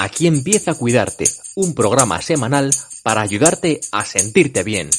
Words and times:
Aquí 0.00 0.28
empieza 0.28 0.70
a 0.70 0.74
cuidarte, 0.74 1.24
un 1.56 1.74
programa 1.74 2.22
semanal 2.22 2.70
para 3.02 3.20
ayudarte 3.20 3.80
a 3.90 4.04
sentirte 4.04 4.62
bien. 4.62 4.90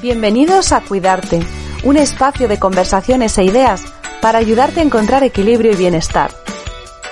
Bienvenidos 0.00 0.72
a 0.72 0.80
Cuidarte, 0.80 1.40
un 1.84 1.98
espacio 1.98 2.48
de 2.48 2.58
conversaciones 2.58 3.36
e 3.36 3.44
ideas 3.44 3.82
para 4.22 4.38
ayudarte 4.38 4.80
a 4.80 4.84
encontrar 4.84 5.22
equilibrio 5.22 5.72
y 5.72 5.76
bienestar. 5.76 6.30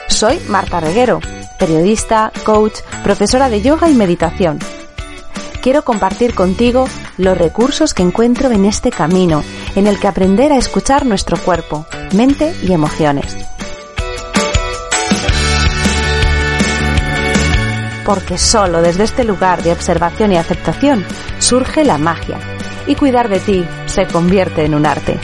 Soy 0.08 0.40
Marta 0.48 0.80
Reguero, 0.80 1.20
periodista, 1.58 2.32
coach, 2.46 2.78
profesora 3.04 3.50
de 3.50 3.60
yoga 3.60 3.90
y 3.90 3.94
meditación. 3.94 4.60
Quiero 5.60 5.84
compartir 5.84 6.34
contigo 6.34 6.86
los 7.18 7.36
recursos 7.36 7.94
que 7.94 8.02
encuentro 8.02 8.50
en 8.50 8.64
este 8.64 8.90
camino, 8.90 9.42
en 9.74 9.86
el 9.86 9.98
que 9.98 10.08
aprender 10.08 10.52
a 10.52 10.56
escuchar 10.56 11.06
nuestro 11.06 11.36
cuerpo, 11.36 11.86
mente 12.14 12.54
y 12.62 12.72
emociones. 12.72 13.36
Porque 18.04 18.38
solo 18.38 18.82
desde 18.82 19.04
este 19.04 19.24
lugar 19.24 19.62
de 19.62 19.72
observación 19.72 20.32
y 20.32 20.36
aceptación 20.36 21.04
surge 21.38 21.84
la 21.84 21.98
magia, 21.98 22.38
y 22.86 22.94
cuidar 22.94 23.28
de 23.28 23.40
ti 23.40 23.64
se 23.86 24.06
convierte 24.06 24.64
en 24.64 24.74
un 24.74 24.86
arte. 24.86 25.18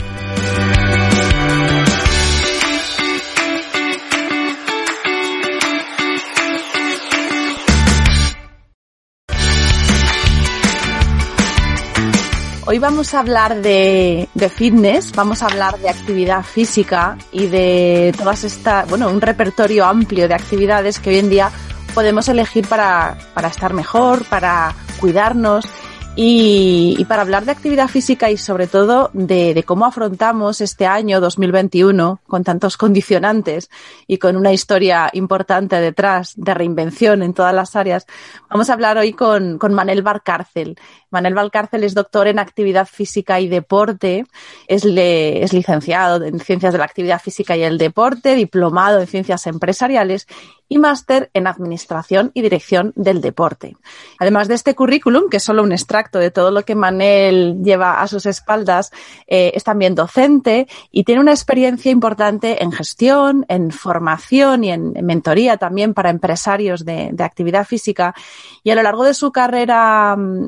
Hoy 12.73 12.79
vamos 12.79 13.13
a 13.13 13.19
hablar 13.19 13.61
de, 13.61 14.27
fitness, 14.55 15.11
vamos 15.11 15.43
a 15.43 15.45
hablar 15.45 15.77
de 15.77 15.89
actividad 15.89 16.41
física 16.41 17.19
y 17.31 17.45
de 17.45 18.15
todas 18.17 18.43
estas, 18.43 18.89
bueno, 18.89 19.11
un 19.11 19.21
repertorio 19.21 19.85
amplio 19.85 20.27
de 20.27 20.33
actividades 20.33 20.99
que 20.99 21.11
hoy 21.11 21.17
en 21.17 21.29
día 21.29 21.51
podemos 21.93 22.27
elegir 22.29 22.67
para, 22.67 23.15
para 23.35 23.49
estar 23.49 23.75
mejor, 23.75 24.25
para 24.25 24.73
cuidarnos 24.99 25.67
y, 26.15 27.03
para 27.05 27.23
hablar 27.23 27.45
de 27.45 27.51
actividad 27.51 27.87
física 27.87 28.29
y 28.29 28.37
sobre 28.37 28.67
todo 28.67 29.09
de, 29.13 29.63
cómo 29.65 29.85
afrontamos 29.85 30.61
este 30.61 30.85
año 30.85 31.19
2021 31.19 32.21
con 32.27 32.43
tantos 32.43 32.77
condicionantes 32.77 33.69
y 34.05 34.17
con 34.17 34.37
una 34.37 34.53
historia 34.53 35.09
importante 35.13 35.77
detrás 35.77 36.33
de 36.35 36.53
reinvención 36.53 37.23
en 37.23 37.33
todas 37.33 37.53
las 37.53 37.75
áreas, 37.75 38.05
vamos 38.49 38.69
a 38.69 38.73
hablar 38.73 38.97
hoy 38.97 39.13
con, 39.13 39.57
con 39.57 39.73
Manel 39.73 40.03
Barcárcel. 40.03 40.77
Manel 41.13 41.35
Valcárcel 41.35 41.83
es 41.83 41.93
doctor 41.93 42.27
en 42.27 42.39
actividad 42.39 42.87
física 42.87 43.39
y 43.39 43.47
deporte, 43.47 44.25
es, 44.67 44.83
licenciado 44.83 46.23
en 46.25 46.39
ciencias 46.39 46.73
de 46.73 46.79
la 46.79 46.85
actividad 46.85 47.21
física 47.21 47.55
y 47.55 47.63
el 47.63 47.77
deporte, 47.77 48.35
diplomado 48.35 48.99
en 48.99 49.07
ciencias 49.07 49.47
empresariales 49.47 50.27
y 50.69 50.79
máster 50.79 51.29
en 51.35 51.45
Administración 51.45 52.31
y 52.33 52.41
Dirección 52.41 52.93
del 52.95 53.21
Deporte. 53.21 53.77
Además 54.17 54.47
de 54.47 54.55
este 54.55 54.73
currículum, 54.73 55.29
que 55.29 55.37
es 55.37 55.43
solo 55.43 55.61
un 55.61 55.71
extracto 55.71 56.17
de 56.17 56.31
todo 56.31 56.49
lo 56.49 56.63
que 56.63 56.73
Manel 56.73 57.61
lleva 57.63 58.01
a 58.01 58.07
sus 58.07 58.25
espaldas, 58.25 58.91
eh, 59.27 59.51
es 59.53 59.63
también 59.63 59.93
docente 59.93 60.67
y 60.91 61.03
tiene 61.03 61.21
una 61.21 61.31
experiencia 61.31 61.91
importante 61.91 62.63
en 62.63 62.71
gestión, 62.71 63.45
en 63.49 63.69
formación 63.69 64.63
y 64.63 64.71
en, 64.71 64.93
mentoría 65.03 65.57
también 65.57 65.93
para 65.93 66.09
empresarios 66.09 66.83
de, 66.85 67.13
actividad 67.19 67.65
física. 67.65 68.15
Y 68.63 68.71
a 68.71 68.75
lo 68.75 68.81
largo 68.81 69.03
de 69.03 69.13
su 69.13 69.31
carrera 69.31 70.15
mm, 70.17 70.47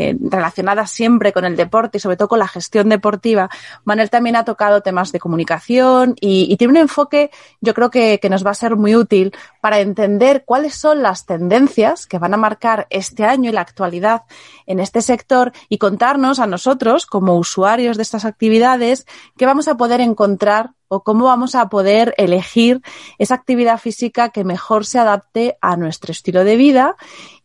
eh, 0.00 0.16
relacionada 0.18 0.86
siempre 0.86 1.30
con 1.30 1.44
el 1.44 1.56
deporte 1.56 1.98
y 1.98 2.00
sobre 2.00 2.16
todo 2.16 2.28
con 2.28 2.38
la 2.38 2.48
gestión 2.48 2.88
deportiva, 2.88 3.50
Manel 3.84 4.08
también 4.08 4.34
ha 4.34 4.46
tocado 4.46 4.80
temas 4.80 5.12
de 5.12 5.20
comunicación 5.20 6.14
y, 6.18 6.56
tiene 6.56 6.72
un 6.72 6.76
enfoque, 6.78 7.30
yo 7.60 7.74
creo 7.74 7.90
que, 7.90 8.18
que 8.18 8.30
nos 8.30 8.46
va 8.46 8.52
a 8.52 8.54
ser 8.54 8.76
muy 8.76 8.96
útil 8.96 9.34
para 9.60 9.80
entender 9.80 10.44
cuáles 10.46 10.74
son 10.74 11.02
las 11.02 11.26
tendencias 11.26 12.06
que 12.06 12.18
van 12.18 12.32
a 12.32 12.38
marcar 12.38 12.86
este 12.88 13.24
año 13.24 13.50
y 13.50 13.52
la 13.52 13.60
actualidad 13.60 14.22
en 14.64 14.80
este 14.80 15.02
sector 15.02 15.52
y 15.68 15.76
contarnos 15.76 16.38
a 16.38 16.46
nosotros, 16.46 17.04
como 17.04 17.36
usuarios 17.36 17.98
de 17.98 18.02
estas 18.02 18.24
actividades, 18.24 19.06
qué 19.36 19.44
vamos 19.44 19.68
a 19.68 19.76
poder 19.76 20.00
encontrar 20.00 20.70
o 20.92 21.04
cómo 21.04 21.26
vamos 21.26 21.54
a 21.54 21.68
poder 21.68 22.14
elegir 22.18 22.82
esa 23.18 23.36
actividad 23.36 23.78
física 23.78 24.30
que 24.30 24.42
mejor 24.42 24.84
se 24.84 24.98
adapte 24.98 25.56
a 25.60 25.76
nuestro 25.76 26.10
estilo 26.10 26.42
de 26.42 26.56
vida 26.56 26.96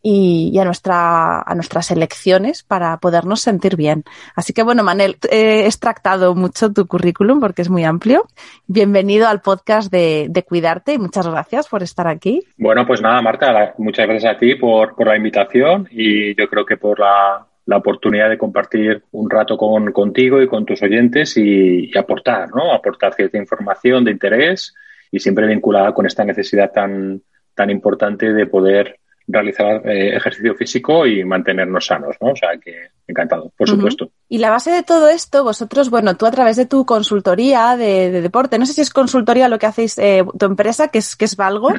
y, 0.08 0.56
a, 0.60 0.64
nuestra, 0.64 1.42
a 1.42 1.54
nuestras 1.56 1.90
elecciones 1.90 2.62
para 2.62 2.98
podernos 2.98 3.40
sentir 3.40 3.74
bien. 3.74 4.04
Así 4.36 4.52
que 4.52 4.62
bueno, 4.62 4.84
Manel, 4.84 5.16
he 5.28 5.66
extractado 5.66 6.36
mucho 6.36 6.72
tu 6.72 6.86
currículum 6.86 7.40
porque 7.40 7.62
es 7.62 7.70
muy 7.70 7.82
amplio. 7.82 8.24
Bienvenido 8.68 9.26
al 9.26 9.40
podcast 9.40 9.90
de, 9.90 10.44
Cuidarte 10.46 10.92
y 10.92 10.98
muchas 10.98 11.26
gracias 11.26 11.66
por 11.66 11.82
estar 11.82 12.06
aquí. 12.06 12.44
Bueno, 12.56 12.86
pues 12.86 13.02
nada, 13.02 13.20
Marta, 13.20 13.74
muchas 13.78 14.06
gracias 14.06 14.36
a 14.36 14.38
ti 14.38 14.54
por, 14.54 14.94
por 14.94 15.08
la 15.08 15.16
invitación 15.16 15.88
y 15.90 16.36
yo 16.36 16.48
creo 16.48 16.64
que 16.64 16.76
por 16.76 17.00
la 17.00 17.44
la 17.64 17.78
oportunidad 17.78 18.30
de 18.30 18.38
compartir 18.38 19.02
un 19.10 19.28
rato 19.28 19.56
con, 19.56 19.90
contigo 19.90 20.40
y 20.40 20.46
con 20.46 20.64
tus 20.64 20.80
oyentes 20.84 21.36
y, 21.36 21.90
aportar, 21.98 22.50
¿no? 22.54 22.72
Aportar 22.72 23.12
cierta 23.14 23.38
información 23.38 24.04
de 24.04 24.12
interés 24.12 24.72
y 25.10 25.18
siempre 25.18 25.48
vinculada 25.48 25.92
con 25.92 26.06
esta 26.06 26.24
necesidad 26.24 26.70
tan, 26.70 27.22
tan 27.56 27.70
importante 27.70 28.32
de 28.32 28.46
poder 28.46 29.00
realizar 29.28 29.86
eh, 29.88 30.16
ejercicio 30.16 30.54
físico 30.54 31.06
y 31.06 31.24
mantenernos 31.24 31.86
sanos, 31.86 32.16
¿no? 32.20 32.32
O 32.32 32.36
sea 32.36 32.50
que 32.62 32.90
encantado, 33.06 33.52
por 33.56 33.68
supuesto. 33.68 34.10
Y 34.28 34.38
la 34.38 34.50
base 34.50 34.70
de 34.70 34.82
todo 34.82 35.08
esto, 35.08 35.44
vosotros, 35.44 35.90
bueno, 35.90 36.16
tú 36.16 36.26
a 36.26 36.30
través 36.30 36.56
de 36.56 36.66
tu 36.66 36.84
consultoría 36.86 37.76
de, 37.76 38.10
deporte, 38.10 38.58
no 38.58 38.66
sé 38.66 38.72
si 38.72 38.80
es 38.80 38.90
consultoría 38.90 39.48
lo 39.48 39.58
que 39.58 39.66
hacéis 39.66 39.98
eh, 39.98 40.24
tu 40.38 40.46
empresa, 40.46 40.88
que 40.88 40.98
es, 40.98 41.16
que 41.16 41.24
es 41.24 41.36
Valgo, 41.36 41.70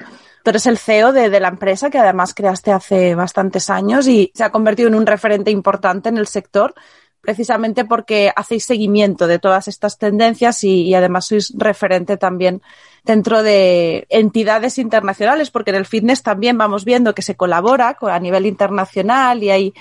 Tú 0.47 0.52
eres 0.52 0.66
el 0.66 0.78
CEO 0.78 1.12
de, 1.12 1.41
la 1.41 1.50
empresa 1.50 1.90
que 1.90 2.00
además 2.00 2.34
creaste 2.34 2.72
hace 2.72 3.16
bastantes 3.16 3.69
años 3.69 4.07
y 4.07 4.31
se 4.34 4.46
ha 4.46 4.50
convertido 4.50 4.88
en 4.88 4.96
un 4.96 5.06
referente 5.06 5.52
importante 5.52 6.07
en 6.07 6.18
el 6.18 6.25
sector 6.25 6.74
precisamente 7.27 7.83
porque 7.83 8.31
hacéis 8.33 8.63
seguimiento 8.63 9.27
de 9.27 9.38
todas 9.38 9.67
estas 9.67 9.97
tendencias 9.97 10.63
y, 10.63 10.95
además 10.95 11.25
sois 11.27 11.51
referente 11.57 12.15
también 12.15 12.61
dentro 13.03 13.43
de 13.43 14.07
entidades 14.07 14.77
internacionales, 14.77 15.51
porque 15.51 15.71
en 15.71 15.75
el 15.75 15.85
fitness 15.85 16.23
también 16.23 16.57
vamos 16.57 16.85
viendo 16.85 17.13
que 17.13 17.21
se 17.21 17.35
colabora 17.35 17.97
a 17.99 18.19
nivel 18.21 18.45
internacional 18.45 19.43
y 19.43 19.49
hay 19.49 19.73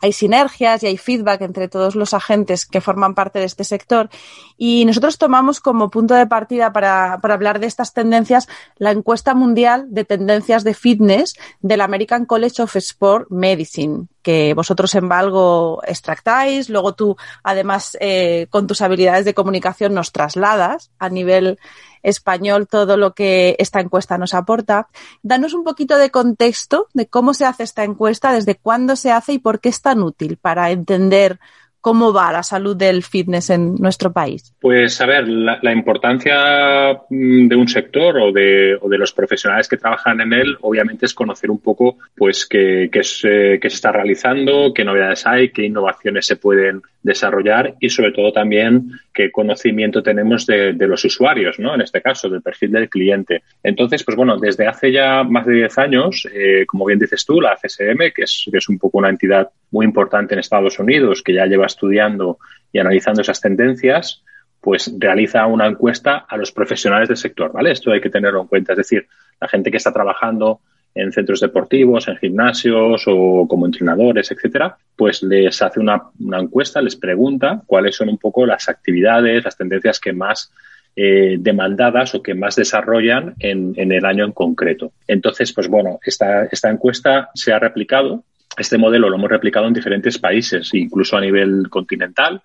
hay 0.00 0.12
sinergias 0.12 0.82
y 0.82 0.86
hay 0.86 0.96
feedback 0.96 1.42
entre 1.42 1.68
todos 1.68 1.94
los 1.94 2.14
agentes 2.14 2.66
que 2.66 2.80
forman 2.80 3.14
parte 3.14 3.38
de 3.38 3.44
este 3.44 3.64
sector. 3.64 4.10
Y 4.56 4.84
nosotros 4.84 5.18
tomamos 5.18 5.60
como 5.60 5.90
punto 5.90 6.14
de 6.14 6.26
partida 6.26 6.72
para, 6.72 7.14
hablar 7.14 7.60
de 7.60 7.66
estas 7.66 7.92
tendencias 7.92 8.48
la 8.76 8.90
encuesta 8.90 9.34
mundial 9.34 9.86
de 9.88 10.04
tendencias 10.04 10.64
de 10.64 10.74
fitness 10.74 11.34
del 11.60 11.80
American 11.80 12.26
College 12.26 12.62
of 12.62 12.76
Sport 12.76 13.30
Medicine, 13.30 14.06
que 14.22 14.54
vosotros 14.54 14.94
en 14.94 15.08
Valgo 15.08 15.80
extractáis, 15.86 16.68
luego 16.68 16.94
tú 16.94 17.16
además 17.42 17.96
eh, 18.00 18.46
con 18.50 18.66
tus 18.66 18.80
habilidades 18.82 19.24
de 19.24 19.34
comunicación 19.34 19.94
nos 19.94 20.12
trasladas 20.12 20.90
a 20.98 21.08
nivel 21.08 21.58
español 22.04 22.68
todo 22.68 22.96
lo 22.96 23.14
que 23.14 23.56
esta 23.58 23.80
encuesta 23.80 24.16
nos 24.18 24.34
aporta. 24.34 24.88
Danos 25.22 25.54
un 25.54 25.64
poquito 25.64 25.96
de 25.98 26.10
contexto 26.10 26.86
de 26.92 27.08
cómo 27.08 27.34
se 27.34 27.46
hace 27.46 27.64
esta 27.64 27.82
encuesta, 27.82 28.32
desde 28.32 28.54
cuándo 28.54 28.94
se 28.94 29.10
hace 29.10 29.32
y 29.32 29.38
por 29.38 29.58
qué 29.58 29.70
es 29.70 29.82
tan 29.82 30.02
útil 30.02 30.36
para 30.36 30.70
entender 30.70 31.40
cómo 31.84 32.14
va 32.14 32.32
la 32.32 32.42
salud 32.42 32.74
del 32.74 33.02
fitness 33.02 33.50
en 33.50 33.74
nuestro 33.74 34.10
país? 34.10 34.54
Pues 34.58 34.98
a 35.02 35.06
ver, 35.06 35.28
la, 35.28 35.70
importancia 35.70 36.94
mm, 37.10 37.46
de 37.46 37.54
un 37.54 37.68
sector 37.68 38.16
o 38.16 38.32
de, 38.32 38.78
o 38.80 38.88
de, 38.88 38.96
los 38.96 39.12
profesionales 39.12 39.68
que 39.68 39.76
trabajan 39.76 40.18
en 40.22 40.32
él, 40.32 40.56
obviamente 40.62 41.04
es 41.04 41.12
conocer 41.12 41.50
un 41.50 41.60
poco 41.60 41.98
pues 42.16 42.46
qué, 42.46 42.88
qué, 42.90 43.04
se 43.04 43.56
está 43.56 43.92
realizando, 43.92 44.72
qué 44.72 44.82
novedades 44.82 45.26
hay, 45.26 45.50
qué 45.50 45.66
innovaciones 45.66 46.24
se 46.24 46.36
pueden 46.36 46.80
desarrollar 47.02 47.74
y 47.78 47.90
sobre 47.90 48.12
todo 48.12 48.32
también 48.32 48.88
qué 49.12 49.30
conocimiento 49.30 50.02
tenemos 50.02 50.46
de, 50.46 50.72
los 50.72 51.04
usuarios, 51.04 51.58
¿no? 51.58 51.74
En 51.74 51.82
este 51.82 52.00
caso, 52.00 52.30
del 52.30 52.40
perfil 52.40 52.72
del 52.72 52.88
cliente. 52.88 53.42
Entonces, 53.62 54.02
pues 54.04 54.16
bueno, 54.16 54.38
desde 54.38 54.66
hace 54.66 54.90
ya 54.90 55.22
más 55.22 55.44
de 55.44 55.52
10 55.52 55.78
años, 55.78 56.26
eh, 56.32 56.64
como 56.66 56.86
bien 56.86 56.98
dices 56.98 57.26
tú, 57.26 57.42
la 57.42 57.56
CSM, 57.56 58.10
que 58.14 58.22
es, 58.22 58.48
que 58.50 58.56
es 58.56 58.68
un 58.70 58.78
poco 58.78 58.96
una 58.96 59.10
entidad 59.10 59.50
muy 59.74 59.84
importante 59.84 60.34
en 60.34 60.40
Estados 60.40 60.78
Unidos, 60.78 61.22
que 61.22 61.34
ya 61.34 61.46
lleva 61.46 61.66
estudiando 61.66 62.38
y 62.72 62.78
analizando 62.78 63.22
esas 63.22 63.40
tendencias, 63.40 64.22
pues 64.60 64.94
realiza 64.98 65.44
una 65.46 65.66
encuesta 65.66 66.24
a 66.28 66.36
los 66.36 66.52
profesionales 66.52 67.08
del 67.08 67.16
sector, 67.18 67.52
¿vale? 67.52 67.72
Esto 67.72 67.90
hay 67.90 68.00
que 68.00 68.08
tenerlo 68.08 68.40
en 68.42 68.46
cuenta, 68.46 68.72
es 68.72 68.78
decir, 68.78 69.06
la 69.40 69.48
gente 69.48 69.72
que 69.72 69.76
está 69.78 69.92
trabajando 69.92 70.60
en 70.94 71.10
centros 71.10 71.40
deportivos, 71.40 72.06
en 72.06 72.16
gimnasios 72.18 73.02
o 73.08 73.48
como 73.48 73.66
entrenadores, 73.66 74.30
etcétera, 74.30 74.76
pues 74.94 75.24
les 75.24 75.60
hace 75.60 75.80
una, 75.80 76.00
encuesta, 76.38 76.80
les 76.80 76.94
pregunta 76.94 77.62
cuáles 77.66 77.96
son 77.96 78.08
un 78.08 78.18
poco 78.18 78.46
las 78.46 78.68
actividades, 78.68 79.44
las 79.44 79.56
tendencias 79.56 79.98
que 79.98 80.12
más 80.12 80.52
eh, 80.94 81.36
demandadas 81.40 82.14
o 82.14 82.22
que 82.22 82.34
más 82.34 82.54
desarrollan 82.54 83.34
en, 83.40 83.74
en, 83.76 83.90
el 83.90 84.04
año 84.04 84.24
en 84.24 84.30
concreto. 84.30 84.92
Entonces, 85.08 85.52
pues 85.52 85.66
bueno, 85.66 85.98
esta, 86.04 86.44
esta 86.44 86.70
encuesta 86.70 87.30
se 87.34 87.52
ha 87.52 87.58
replicado 87.58 88.22
este 88.56 88.78
modelo 88.78 89.08
lo 89.08 89.16
hemos 89.16 89.30
replicado 89.30 89.66
en 89.66 89.74
diferentes 89.74 90.18
países, 90.18 90.72
incluso 90.74 91.16
a 91.16 91.20
nivel 91.20 91.68
continental. 91.68 92.42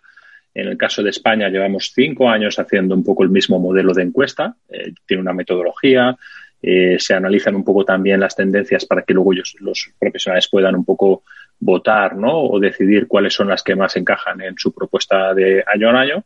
En 0.54 0.68
el 0.68 0.78
caso 0.78 1.04
de 1.04 1.12
España 1.12 1.50
llevamos 1.50 1.92
cinco 1.94 2.30
años 2.30 2.58
haciendo 2.58 2.96
un 2.96 3.04
poco 3.04 3.24
el 3.24 3.30
mismo 3.30 3.60
modelo 3.60 3.94
de 3.94 4.04
encuesta. 4.04 4.56
Eh, 4.70 4.94
tiene 5.06 5.22
una 5.22 5.34
metodología, 5.34 6.18
eh, 6.62 6.98
se 7.00 7.14
analizan 7.14 7.56
un 7.56 7.64
poco 7.64 7.86
también 7.86 8.20
las 8.20 8.36
tendencias 8.36 8.86
para 8.86 9.04
que 9.04 9.14
luego 9.14 9.34
ellos, 9.34 9.56
los 9.60 9.92
profesionales 9.98 10.50
puedan 10.50 10.76
un 10.76 10.84
poco 10.84 11.24
votar 11.60 12.16
¿no? 12.16 12.44
o 12.44 12.60
decidir 12.60 13.08
cuáles 13.08 13.34
son 13.34 13.48
las 13.48 13.64
que 13.64 13.76
más 13.76 13.96
encajan 13.96 14.42
en 14.42 14.58
su 14.58 14.74
propuesta 14.74 15.34
de 15.34 15.64
año 15.66 15.90
a 15.90 16.02
año. 16.02 16.24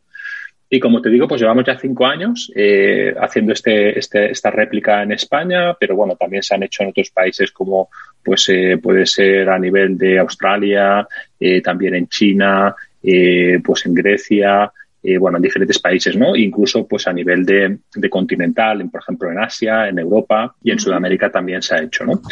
Y 0.74 0.80
como 0.80 1.00
te 1.00 1.08
digo, 1.08 1.28
pues 1.28 1.40
llevamos 1.40 1.64
ya 1.64 1.78
cinco 1.78 2.04
años 2.04 2.50
eh, 2.52 3.14
haciendo 3.20 3.52
este, 3.52 3.96
este, 3.96 4.32
esta 4.32 4.50
réplica 4.50 5.04
en 5.04 5.12
España, 5.12 5.74
pero 5.78 5.94
bueno, 5.94 6.16
también 6.16 6.42
se 6.42 6.52
han 6.52 6.64
hecho 6.64 6.82
en 6.82 6.88
otros 6.88 7.10
países 7.10 7.52
como 7.52 7.90
pues 8.24 8.48
eh, 8.48 8.78
puede 8.82 9.06
ser 9.06 9.50
a 9.50 9.56
nivel 9.56 9.96
de 9.96 10.18
Australia, 10.18 11.06
eh, 11.38 11.62
también 11.62 11.94
en 11.94 12.08
China, 12.08 12.74
pues 13.00 13.86
en 13.86 13.94
Grecia, 13.94 14.72
eh, 15.06 15.18
bueno, 15.18 15.36
en 15.36 15.42
diferentes 15.42 15.78
países, 15.78 16.16
¿no? 16.16 16.34
Incluso 16.34 16.88
pues 16.88 17.06
a 17.06 17.12
nivel 17.12 17.44
de, 17.44 17.78
continental, 18.08 18.88
por 18.90 19.02
ejemplo 19.02 19.30
en 19.30 19.38
Asia, 19.38 19.86
en 19.86 19.98
Europa 19.98 20.56
y 20.62 20.70
en 20.70 20.78
Sudamérica 20.78 21.30
también 21.30 21.60
se 21.60 21.74
ha 21.74 21.82
hecho, 21.82 22.06
¿no? 22.06 22.22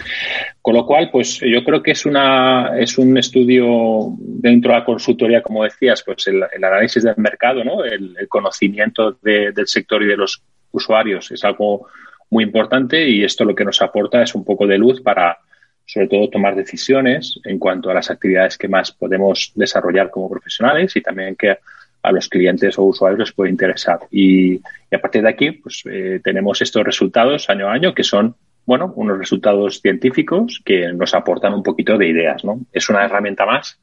Con 0.63 0.77
lo 0.77 0.87
cual, 0.87 1.11
pues 1.13 1.39
yo 1.41 1.63
creo 1.65 1.83
que 1.83 1.91
es 1.91 2.07
una 2.07 2.73
es 2.79 2.97
un 2.97 3.19
estudio 3.19 4.17
dentro 4.19 4.73
de 4.73 4.79
la 4.79 4.85
consultoría, 4.87 5.43
como 5.43 5.65
decías, 5.65 6.03
pues 6.03 6.27
el, 6.29 6.43
análisis 6.43 7.03
del 7.03 7.17
mercado, 7.19 7.63
¿no? 7.63 7.85
El, 7.85 8.17
conocimiento 8.27 9.19
del 9.21 9.67
sector 9.67 10.03
y 10.03 10.07
de 10.07 10.17
los 10.17 10.43
usuarios 10.71 11.31
es 11.31 11.45
algo 11.45 11.89
muy 12.31 12.45
importante 12.45 13.07
y 13.07 13.23
esto 13.23 13.45
lo 13.45 13.55
que 13.55 13.67
nos 13.67 13.83
aporta 13.83 14.23
es 14.23 14.35
un 14.35 14.47
poco 14.47 14.67
de 14.67 14.79
luz 14.79 15.03
para 15.03 15.37
sobre 15.85 16.09
todo 16.09 16.31
tomar 16.31 16.57
decisiones 16.57 17.39
en 17.45 17.59
cuanto 17.59 17.91
a 17.91 17.95
las 17.95 18.11
actividades 18.11 18.57
que 18.57 18.69
más 18.69 18.93
podemos 18.93 19.53
desarrollar 19.55 20.11
como 20.11 20.31
profesionales 20.31 20.97
y 20.97 21.03
también 21.03 21.37
que 21.37 21.59
a 22.03 22.13
los 22.13 22.29
clientes 22.29 22.79
o 22.79 22.85
usuarios 22.85 23.21
les 23.21 23.33
puede 23.33 23.51
interesar. 23.51 24.01
Y, 24.11 24.61
a 24.93 24.99
partir 25.01 25.23
de 25.23 25.29
aquí, 25.29 25.53
pues 25.53 25.83
eh, 25.91 26.21
tenemos 26.23 26.61
estos 26.61 26.85
resultados 26.85 27.49
año 27.49 27.69
a 27.69 27.73
año 27.73 27.95
que 27.95 28.05
son, 28.05 28.35
bueno, 28.67 28.93
unos 28.97 29.19
resultados 29.19 29.81
científicos 29.81 30.61
que 30.65 30.93
nos 30.93 31.15
aportan 31.15 31.55
un 31.55 31.63
poquito 31.63 31.97
de 31.97 32.09
ideas, 32.09 32.45
¿no? 32.45 32.61
Es 32.73 32.89
una 32.89 33.05
herramienta 33.05 33.47
más 33.47 33.79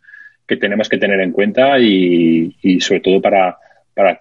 que 0.46 0.58
tenemos 0.58 0.90
que 0.90 0.98
tener 0.98 1.20
en 1.20 1.32
cuenta 1.32 1.80
y, 1.80 2.80
sobre 2.82 3.02
todo 3.02 3.22
para, 3.22 3.58
para 3.94 4.18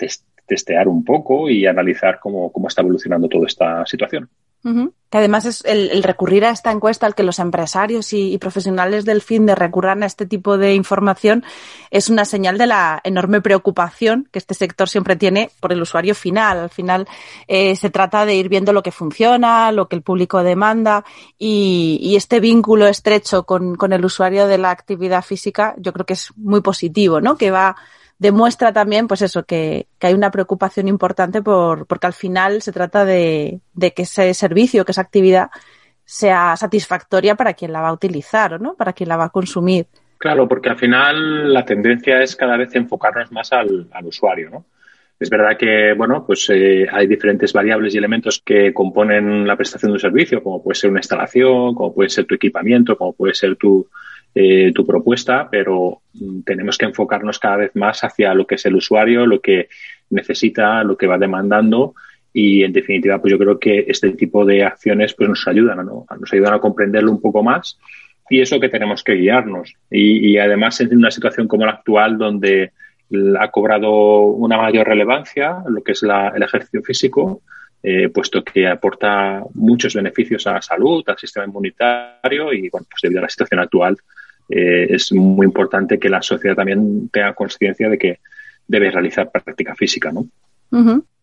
testear 0.46 0.86
un 0.86 1.04
poco 1.04 1.48
y 1.48 1.66
analizar 1.66 2.18
cómo, 2.20 2.52
cómo 2.52 2.68
está 2.68 2.82
evolucionando 2.82 3.28
toda 3.28 3.46
esta 3.46 3.84
situación. 3.86 4.28
Que 4.62 5.16
además 5.16 5.46
es 5.46 5.64
el, 5.64 6.02
recurrir 6.02 6.44
a 6.44 6.50
esta 6.50 6.70
encuesta, 6.70 7.06
al 7.06 7.14
que 7.14 7.22
los 7.22 7.38
empresarios 7.38 8.12
y, 8.12 8.36
profesionales 8.36 9.06
del 9.06 9.22
fin 9.22 9.46
de 9.46 9.54
recurran 9.54 10.02
a 10.02 10.06
este 10.06 10.26
tipo 10.26 10.58
de 10.58 10.74
información, 10.74 11.44
es 11.90 12.10
una 12.10 12.26
señal 12.26 12.58
de 12.58 12.66
la 12.66 13.00
enorme 13.04 13.40
preocupación 13.40 14.28
que 14.30 14.38
este 14.38 14.52
sector 14.52 14.86
siempre 14.86 15.16
tiene 15.16 15.50
por 15.60 15.72
el 15.72 15.80
usuario 15.80 16.14
final. 16.14 16.58
Al 16.58 16.70
final 16.70 17.08
eh, 17.46 17.74
se 17.76 17.88
trata 17.88 18.26
de 18.26 18.34
ir 18.34 18.50
viendo 18.50 18.74
lo 18.74 18.82
que 18.82 18.92
funciona, 18.92 19.72
lo 19.72 19.88
que 19.88 19.96
el 19.96 20.02
público 20.02 20.42
demanda 20.42 21.04
y, 21.38 22.14
este 22.18 22.40
vínculo 22.40 22.88
estrecho 22.88 23.44
con, 23.44 23.76
con, 23.76 23.92
el 23.92 24.04
usuario 24.04 24.48
de 24.48 24.58
la 24.58 24.70
actividad 24.70 25.22
física, 25.22 25.74
yo 25.78 25.92
creo 25.92 26.04
que 26.04 26.14
es 26.14 26.32
muy 26.36 26.60
positivo, 26.60 27.20
¿no? 27.20 27.36
Que 27.36 27.52
va 27.52 27.76
demuestra 28.18 28.72
también, 28.72 29.06
pues 29.06 29.22
eso, 29.22 29.44
que, 29.44 29.86
hay 30.00 30.14
una 30.14 30.30
preocupación 30.30 30.88
importante 30.88 31.42
por, 31.42 31.86
porque 31.86 32.08
al 32.08 32.12
final 32.12 32.60
se 32.62 32.72
trata 32.72 33.04
de, 33.04 33.60
que 33.80 34.02
ese 34.02 34.34
servicio, 34.34 34.84
que 34.84 34.92
esa 34.92 35.02
actividad 35.02 35.50
sea 36.04 36.56
satisfactoria 36.56 37.34
para 37.36 37.54
quien 37.54 37.72
la 37.72 37.80
va 37.80 37.88
a 37.88 37.92
utilizar, 37.92 38.60
¿no? 38.60 38.74
Para 38.74 38.92
quien 38.92 39.08
la 39.08 39.16
va 39.16 39.24
a 39.24 39.30
consumir. 39.30 39.86
Claro, 40.16 40.48
porque 40.48 40.70
al 40.70 40.78
final 40.78 41.52
la 41.52 41.64
tendencia 41.64 42.22
es 42.22 42.34
cada 42.34 42.56
vez 42.56 42.74
enfocarnos 42.74 43.30
más 43.30 43.52
al, 43.52 43.88
usuario, 44.02 44.50
¿no? 44.50 44.66
Es 45.20 45.30
verdad 45.30 45.56
que, 45.56 45.94
bueno, 45.96 46.24
pues 46.24 46.48
eh, 46.50 46.86
hay 46.90 47.08
diferentes 47.08 47.52
variables 47.52 47.92
y 47.94 47.98
elementos 47.98 48.40
que 48.44 48.72
componen 48.72 49.46
la 49.46 49.56
prestación 49.56 49.90
de 49.90 49.94
un 49.94 50.00
servicio, 50.00 50.42
como 50.42 50.62
puede 50.62 50.76
ser 50.76 50.90
una 50.90 51.00
instalación, 51.00 51.74
como 51.74 51.92
puede 51.92 52.08
ser 52.08 52.24
tu 52.24 52.36
equipamiento, 52.36 52.96
como 52.96 53.12
puede 53.12 53.34
ser 53.34 53.56
tu, 53.56 53.88
eh, 54.34 54.72
tu 54.74 54.86
propuesta, 54.86 55.48
pero 55.50 56.02
mm, 56.14 56.42
tenemos 56.42 56.78
que 56.78 56.86
enfocarnos 56.86 57.38
cada 57.38 57.56
vez 57.56 57.74
más 57.74 58.04
hacia 58.04 58.34
lo 58.34 58.46
que 58.46 58.56
es 58.56 58.66
el 58.66 58.76
usuario, 58.76 59.26
lo 59.26 59.40
que 59.40 59.68
necesita, 60.10 60.84
lo 60.84 60.96
que 60.96 61.06
va 61.06 61.18
demandando 61.18 61.94
y 62.32 62.62
en 62.62 62.72
definitiva 62.72 63.20
pues 63.20 63.32
yo 63.32 63.38
creo 63.38 63.58
que 63.58 63.86
este 63.88 64.10
tipo 64.12 64.44
de 64.44 64.64
acciones 64.64 65.14
pues 65.14 65.28
nos 65.28 65.48
ayudan, 65.48 65.84
¿no? 65.84 66.06
nos 66.20 66.32
ayudan 66.32 66.54
a 66.54 66.60
comprenderlo 66.60 67.10
un 67.10 67.20
poco 67.20 67.42
más 67.42 67.78
y 68.30 68.40
eso 68.40 68.60
que 68.60 68.68
tenemos 68.68 69.02
que 69.02 69.14
guiarnos 69.14 69.74
y, 69.90 70.36
además 70.36 70.80
en 70.80 70.96
una 70.96 71.10
situación 71.10 71.48
como 71.48 71.64
la 71.64 71.72
actual 71.72 72.18
donde 72.18 72.72
ha 73.40 73.50
cobrado 73.50 74.20
una 74.20 74.58
mayor 74.58 74.86
relevancia 74.86 75.62
lo 75.66 75.82
que 75.82 75.92
es 75.92 76.02
el 76.02 76.42
ejercicio 76.42 76.82
físico, 76.82 77.42
eh, 77.82 78.08
puesto 78.08 78.42
que 78.42 78.66
aporta 78.66 79.42
muchos 79.54 79.94
beneficios 79.94 80.46
a 80.46 80.54
la 80.54 80.62
salud, 80.62 81.04
al 81.06 81.18
sistema 81.18 81.46
inmunitario 81.46 82.52
y, 82.52 82.68
bueno, 82.68 82.86
pues 82.90 83.02
debido 83.02 83.20
a 83.20 83.22
la 83.22 83.28
situación 83.28 83.60
actual, 83.60 83.96
eh, 84.48 84.86
es 84.90 85.12
muy 85.12 85.46
importante 85.46 85.98
que 85.98 86.08
la 86.08 86.22
sociedad 86.22 86.56
también 86.56 87.08
tenga 87.10 87.34
conciencia 87.34 87.88
de 87.88 87.98
que 87.98 88.18
debe 88.66 88.90
realizar 88.90 89.30
práctica 89.30 89.74
física, 89.74 90.12
¿no? 90.12 90.26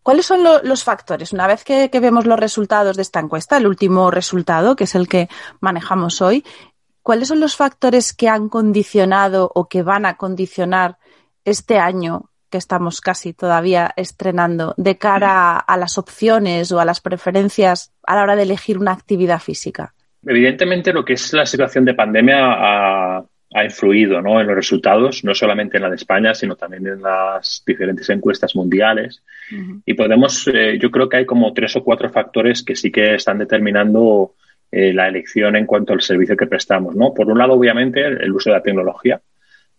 ¿Cuáles 0.02 0.26
son 0.26 0.44
los 0.62 0.84
factores? 0.84 1.32
Una 1.32 1.46
vez 1.46 1.64
que, 1.64 1.88
vemos 2.00 2.26
los 2.26 2.38
resultados 2.38 2.96
de 2.96 3.02
esta 3.02 3.20
encuesta, 3.20 3.56
el 3.56 3.66
último 3.66 4.10
resultado, 4.10 4.76
que 4.76 4.84
es 4.84 4.94
el 4.94 5.08
que 5.08 5.28
manejamos 5.60 6.22
hoy, 6.22 6.44
¿cuáles 7.02 7.28
son 7.28 7.40
los 7.40 7.56
factores 7.56 8.12
que 8.12 8.28
han 8.28 8.48
condicionado 8.48 9.50
o 9.54 9.68
que 9.68 9.82
van 9.82 10.06
a 10.06 10.16
condicionar 10.16 10.98
este 11.44 11.78
año 11.78 12.30
que 12.50 12.58
estamos 12.58 13.00
casi 13.00 13.32
todavía 13.32 13.92
estrenando 13.96 14.74
de 14.76 14.98
cara 14.98 15.58
a 15.58 15.76
las 15.76 15.98
opciones 15.98 16.72
o 16.72 16.80
a 16.80 16.84
las 16.84 17.00
preferencias 17.00 17.92
a 18.06 18.16
la 18.16 18.22
hora 18.22 18.36
de 18.36 18.42
elegir 18.42 18.78
una 18.78 18.92
actividad 18.92 19.40
física? 19.40 19.94
Evidentemente, 20.24 20.92
lo 20.92 21.04
que 21.04 21.14
es 21.14 21.32
la 21.32 21.46
situación 21.46 21.84
de 21.84 21.94
pandemia 21.94 22.38
ha, 22.38 23.24
influido 23.64 24.20
¿no? 24.20 24.40
en 24.40 24.46
los 24.46 24.56
resultados, 24.56 25.24
no 25.24 25.34
solamente 25.34 25.78
en 25.78 25.84
la 25.84 25.88
de 25.88 25.96
España, 25.96 26.34
sino 26.34 26.56
también 26.56 26.86
en 26.86 27.00
las 27.00 27.62
diferentes 27.66 28.10
encuestas 28.10 28.54
mundiales. 28.54 29.22
Y 29.86 29.94
podemos, 29.94 30.46
eh, 30.52 30.78
yo 30.78 30.90
creo 30.90 31.08
que 31.08 31.18
hay 31.18 31.26
como 31.26 31.54
tres 31.54 31.74
o 31.76 31.82
cuatro 31.82 32.10
factores 32.10 32.62
que 32.62 32.76
sí 32.76 32.90
que 32.90 33.14
están 33.14 33.38
determinando 33.38 34.34
eh, 34.70 34.92
la 34.92 35.08
elección 35.08 35.56
en 35.56 35.64
cuanto 35.64 35.92
al 35.92 36.02
servicio 36.02 36.36
que 36.36 36.46
prestamos. 36.46 36.96
¿no? 36.96 37.14
Por 37.14 37.28
un 37.28 37.38
lado, 37.38 37.54
obviamente, 37.54 38.04
el 38.04 38.32
uso 38.32 38.50
de 38.50 38.56
la 38.56 38.62
tecnología. 38.62 39.20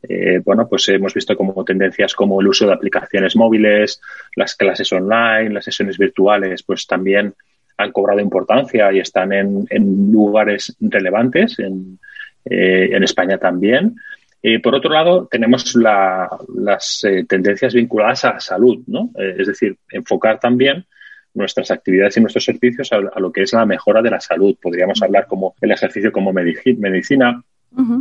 Eh, 0.03 0.41
bueno, 0.43 0.67
pues 0.67 0.87
hemos 0.89 1.13
visto 1.13 1.35
como 1.35 1.63
tendencias 1.63 2.13
como 2.13 2.39
el 2.39 2.47
uso 2.47 2.67
de 2.67 2.73
aplicaciones 2.73 3.35
móviles, 3.35 4.01
las 4.35 4.55
clases 4.55 4.91
online, 4.93 5.49
las 5.49 5.65
sesiones 5.65 5.97
virtuales, 5.97 6.63
pues 6.63 6.85
también 6.85 7.33
han 7.77 7.91
cobrado 7.91 8.19
importancia 8.19 8.91
y 8.91 8.99
están 8.99 9.33
en, 9.33 10.11
lugares 10.11 10.75
relevantes, 10.79 11.59
en, 11.59 11.99
eh, 12.45 12.89
en 12.91 13.03
España 13.03 13.37
también. 13.37 13.95
Y 14.41 14.59
por 14.59 14.75
otro 14.75 14.91
lado, 14.91 15.27
tenemos 15.29 15.75
las 15.75 17.03
eh, 17.03 17.25
tendencias 17.27 17.73
vinculadas 17.73 18.23
a 18.25 18.33
la 18.33 18.39
salud, 18.39 18.83
¿no? 18.87 19.09
Eh, 19.17 19.35
es 19.39 19.47
decir, 19.47 19.75
enfocar 19.89 20.39
también 20.39 20.85
nuestras 21.33 21.69
actividades 21.71 22.17
y 22.17 22.21
nuestros 22.21 22.45
servicios 22.45 22.91
a, 22.93 22.99
lo 22.99 23.31
que 23.31 23.43
es 23.43 23.53
la 23.53 23.65
mejora 23.65 24.01
de 24.01 24.11
la 24.11 24.19
salud. 24.19 24.55
Podríamos 24.61 25.01
hablar 25.01 25.27
como 25.27 25.55
el 25.61 25.71
ejercicio 25.71 26.11
como 26.11 26.33
medicina, 26.33 27.43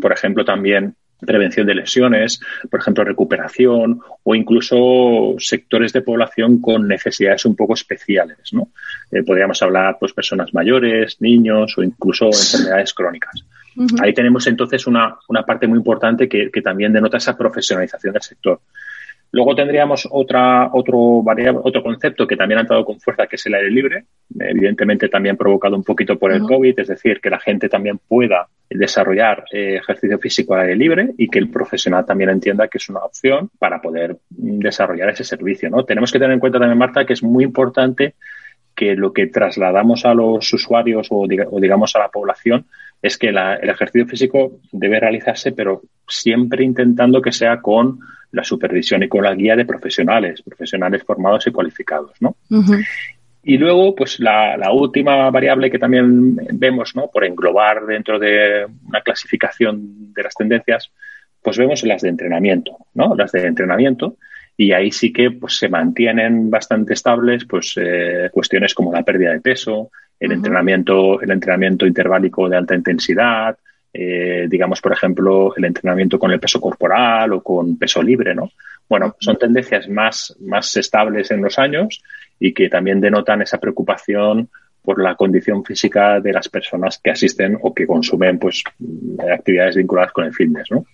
por 0.01 0.13
ejemplo, 0.13 0.45
también 0.45 0.95
prevención 1.21 1.67
de 1.67 1.75
lesiones, 1.75 2.41
por 2.71 2.81
ejemplo, 2.81 3.05
recuperación 3.05 4.01
o 4.23 4.35
incluso 4.35 5.35
sectores 5.39 5.93
de 5.93 6.03
población 6.03 6.61
con 6.61 6.87
necesidades 6.87 7.45
un 7.45 7.57
poco 7.57 7.75
especiales, 7.75 8.53
¿no? 8.53 8.69
Eh, 9.11 9.23
podríamos 9.23 9.63
hablar, 9.63 9.97
pues, 9.99 10.13
personas 10.13 10.53
mayores, 10.53 11.17
niños 11.21 11.77
o 11.79 11.83
incluso 11.83 12.27
enfermedades 12.27 12.93
crónicas. 12.93 13.45
Ahí 14.01 14.15
tenemos 14.15 14.47
entonces 14.47 14.87
una, 14.87 15.19
una 15.29 15.43
parte 15.43 15.67
muy 15.67 15.77
importante 15.77 16.29
que, 16.29 16.51
que, 16.51 16.63
también 16.63 16.95
denota 16.95 17.19
esa 17.19 17.37
profesionalización 17.37 18.15
del 18.15 18.23
sector. 18.23 18.61
Luego 19.33 19.55
tendríamos 19.55 20.09
otra, 20.11 20.71
otro, 20.73 21.23
variable, 21.23 21.61
otro 21.63 21.83
concepto 21.83 22.27
que 22.27 22.37
también 22.37 22.59
ha 22.59 22.61
entrado 22.63 22.85
con 22.85 23.01
fuerza, 23.01 23.27
que 23.27 23.37
es 23.37 23.47
el 23.47 23.55
aire 23.55 23.71
libre, 23.71 24.05
evidentemente 24.39 25.09
también 25.09 25.37
provocado 25.37 25.77
un 25.77 25.85
poquito 25.85 26.19
por 26.19 26.33
el 26.33 26.43
COVID, 26.43 26.79
es 26.79 26.89
decir, 26.89 27.21
que 27.21 27.31
la 27.31 27.41
gente 27.41 27.69
también 27.69 27.99
pueda 28.09 28.49
desarrollar 28.69 29.45
eh, 29.53 29.77
ejercicio 29.77 30.19
físico 30.19 30.55
al 30.55 30.63
aire 30.63 30.77
libre 30.77 31.11
y 31.19 31.29
que 31.29 31.39
el 31.39 31.51
profesional 31.51 32.05
también 32.05 32.31
entienda 32.31 32.69
que 32.69 32.79
es 32.79 32.89
una 32.89 33.01
opción 33.01 33.51
para 33.59 33.81
poder 33.81 34.17
desarrollar 34.29 35.11
ese 35.11 35.25
servicio. 35.25 35.71
¿no? 35.71 35.85
Tenemos 35.85 36.11
que 36.11 36.19
tener 36.19 36.33
en 36.33 36.41
cuenta 36.41 36.59
también, 36.59 36.79
Marta, 36.79 37.05
que 37.05 37.13
es 37.13 37.23
muy 37.23 37.45
importante 37.45 38.15
que 38.75 38.95
lo 38.95 39.13
que 39.13 39.27
trasladamos 39.27 40.05
a 40.05 40.15
los 40.15 40.53
usuarios 40.53 41.09
o, 41.11 41.27
digamos 41.27 41.97
a 41.97 41.99
la 41.99 42.09
población 42.09 42.67
es 43.03 43.19
que 43.19 43.29
el 43.29 43.69
ejercicio 43.69 44.07
físico 44.07 44.59
debe 44.73 45.01
realizarse, 45.01 45.53
pero 45.53 45.83
siempre 46.09 46.65
intentando 46.65 47.21
que 47.23 47.33
sea 47.33 47.61
con 47.61 48.01
la 48.33 48.45
supervisión 48.45 49.03
y 49.03 49.09
con 49.09 49.25
la 49.25 49.35
guía 49.35 49.57
de 49.57 49.65
profesionales, 49.65 50.43
profesionales 50.43 51.03
formados 51.05 51.47
y 51.47 51.53
cualificados, 51.53 52.13
¿no? 52.21 52.37
Y 53.43 53.59
luego, 53.59 53.95
pues 53.95 54.19
la, 54.19 54.73
última 54.73 55.31
variable 55.31 55.71
que 55.71 55.79
también 55.79 56.35
vemos, 56.59 56.97
¿no? 56.97 57.09
Por 57.09 57.25
englobar 57.25 57.87
dentro 57.87 58.19
de 58.19 58.67
una 58.89 59.01
clasificación 59.03 60.13
de 60.13 60.23
las 60.25 60.35
tendencias, 60.35 60.91
pues 61.43 61.57
vemos 61.57 61.85
las 61.85 62.03
de 62.03 62.09
entrenamiento, 62.09 62.77
¿no? 62.95 63.15
Las 63.15 63.31
de 63.33 63.47
entrenamiento. 63.47 64.17
y 64.59 64.73
ahí 64.73 64.91
sí 64.91 65.13
que 65.13 65.31
pues 65.31 65.59
se 65.59 65.69
mantienen 65.69 66.51
bastante 66.51 66.95
estables 66.95 67.45
pues 67.45 67.75
eh, 67.77 68.31
cuestiones 68.33 68.73
como 68.73 68.91
la 68.91 69.03
pérdida 69.03 69.33
de 69.33 69.41
peso, 69.41 69.91
el 70.19 70.33
entrenamiento, 70.33 71.21
el 71.21 71.31
entrenamiento 71.31 71.87
interválico 71.87 72.49
de 72.49 72.57
alta 72.57 72.75
intensidad, 72.75 73.57
eh, 73.93 74.47
digamos, 74.49 74.81
por 74.81 74.93
ejemplo, 74.93 75.55
el 75.57 75.65
entrenamiento 75.65 76.19
con 76.19 76.31
el 76.31 76.41
peso 76.41 76.61
corporal 76.61 77.33
o 77.33 77.43
con 77.43 77.79
peso 77.79 78.03
libre, 78.03 78.35
¿no? 78.35 78.51
Bueno, 78.89 79.17
son 79.19 79.39
tendencias 79.39 79.89
más, 79.89 80.37
más 80.41 80.77
estables 80.77 81.31
en 81.31 81.43
los 81.43 81.59
años 81.59 82.03
y 82.39 82.53
que 82.53 82.69
también 82.69 83.01
denotan 83.01 83.43
esa 83.43 83.59
preocupación 83.59 84.49
por 84.83 85.03
la 85.03 85.17
condición 85.17 85.65
física 85.65 86.21
de 86.21 86.33
las 86.33 86.49
personas 86.49 87.01
que 87.03 87.11
asisten 87.11 87.59
o 87.61 87.75
que 87.75 87.87
consumen 87.87 88.39
pues 88.39 88.63
actividades 89.33 89.77
vinculadas 89.77 90.13
con 90.13 90.27
el 90.27 90.35
fitness, 90.35 90.71
¿no? 90.71 90.85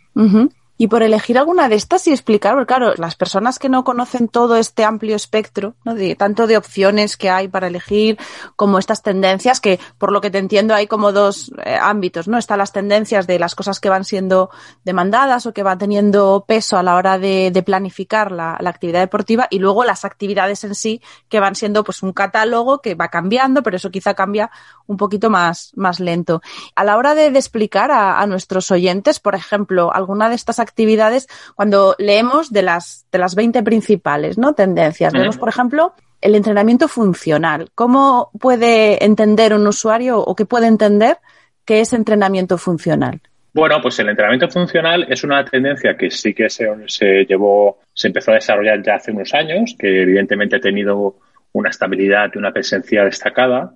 Y 0.83 0.89
por 0.89 1.05
elegir 1.05 1.39
alguna 1.39 1.69
de 1.69 1.77
estas 1.77 2.09
y 2.09 2.11
explicar, 2.11 2.55
porque 2.55 2.67
claro, 2.67 2.95
las 2.97 3.15
personas 3.15 3.61
que 3.61 3.69
no 3.69 3.85
conocen 3.85 4.27
todo 4.27 4.57
este 4.57 4.83
amplio 4.85 5.15
espectro, 5.15 5.77
¿no? 5.85 5.95
tanto 6.17 6.49
de 6.49 6.57
opciones 6.57 7.17
que 7.17 7.31
hay 7.31 7.47
para 7.47 7.69
elegir, 7.69 8.19
como 8.57 8.81
estas 8.81 9.01
tendencias, 9.01 9.61
que 9.61 9.79
por 9.97 10.11
lo 10.11 10.21
que 10.21 10.33
te 10.33 10.39
entiendo 10.39 10.75
hay 10.75 10.89
como 10.89 11.13
dos 11.13 11.53
eh, 11.65 11.79
ámbitos, 11.81 12.27
¿no? 12.27 12.37
Están 12.37 12.59
las 12.59 12.73
tendencias 12.73 13.29
de 13.29 13.39
las 13.39 13.55
cosas 13.55 13.79
que 13.79 13.91
van 13.91 14.05
siendo 14.05 14.51
demandadas 14.83 15.47
o 15.47 15.53
que 15.53 15.63
van 15.63 15.79
teniendo 15.79 16.47
peso 16.49 16.77
a 16.77 16.83
la 16.83 16.97
hora 16.97 17.17
de, 17.17 17.63
planificar 17.65 18.33
la, 18.33 18.55
actividad 18.55 18.99
deportiva 18.99 19.47
y 19.51 19.61
luego 19.61 19.85
las 19.85 20.05
actividades 20.05 20.65
en 20.65 20.75
sí 20.75 21.01
que 21.29 21.39
van 21.39 21.55
siendo 21.55 21.85
pues 21.85 22.03
un 22.03 22.13
catálogo 22.13 22.81
que 22.81 22.97
va 22.97 23.07
cambiando, 23.07 23.63
pero 23.63 23.77
eso 23.77 23.93
quizá 23.93 24.15
cambia 24.15 24.51
un 24.89 24.97
poquito 24.97 25.31
más, 25.31 25.71
más 25.77 26.01
lento. 26.01 26.43
A 26.75 26.83
la 26.83 26.97
hora 26.97 27.15
de, 27.15 27.27
explicar 27.29 27.93
a, 27.93 28.19
a 28.19 28.27
nuestros 28.27 28.73
oyentes, 28.73 29.21
por 29.21 29.37
ejemplo, 29.37 29.95
alguna 29.95 30.29
de 30.29 30.35
estas 30.35 30.59
actividades 30.59 30.72
actividades 30.73 31.29
cuando 31.55 31.95
leemos 31.99 32.51
de 32.51 32.63
las, 32.63 33.07
de 33.13 33.19
las 33.19 33.35
20 33.35 33.63
principales 33.63 34.39
¿no? 34.39 34.55
tendencias. 34.55 35.13
Vemos, 35.13 35.37
por 35.37 35.51
ejemplo, 35.51 35.95
el 36.21 36.35
entrenamiento 36.35 36.89
funcional. 36.89 37.71
¿Cómo 37.75 38.31
puede 38.41 39.05
entender 39.05 39.53
un 39.53 39.67
usuario 39.67 40.19
o 40.19 40.35
qué 40.35 40.47
puede 40.47 40.67
entender 40.67 41.19
qué 41.65 41.81
es 41.81 41.93
entrenamiento 41.93 42.57
funcional? 42.57 43.21
Bueno, 43.55 43.83
pues 43.83 43.99
el 43.99 44.09
entrenamiento 44.09 44.49
funcional 44.49 45.07
es 45.11 45.25
una 45.25 45.45
tendencia 45.45 45.95
que 45.95 46.11
sí 46.11 46.33
que 46.33 46.49
se, 46.49 46.67
se 46.87 47.27
llevó, 47.27 47.81
se 47.93 48.07
empezó 48.09 48.31
a 48.31 48.37
desarrollar 48.37 48.83
ya 48.83 48.95
hace 48.95 49.13
unos 49.13 49.35
años, 49.35 49.77
que 49.79 50.03
evidentemente 50.03 50.57
ha 50.57 50.61
tenido 50.61 51.17
una 51.53 51.69
estabilidad 51.69 52.31
y 52.35 52.39
una 52.39 52.51
presencia 52.51 53.05
destacada. 53.05 53.75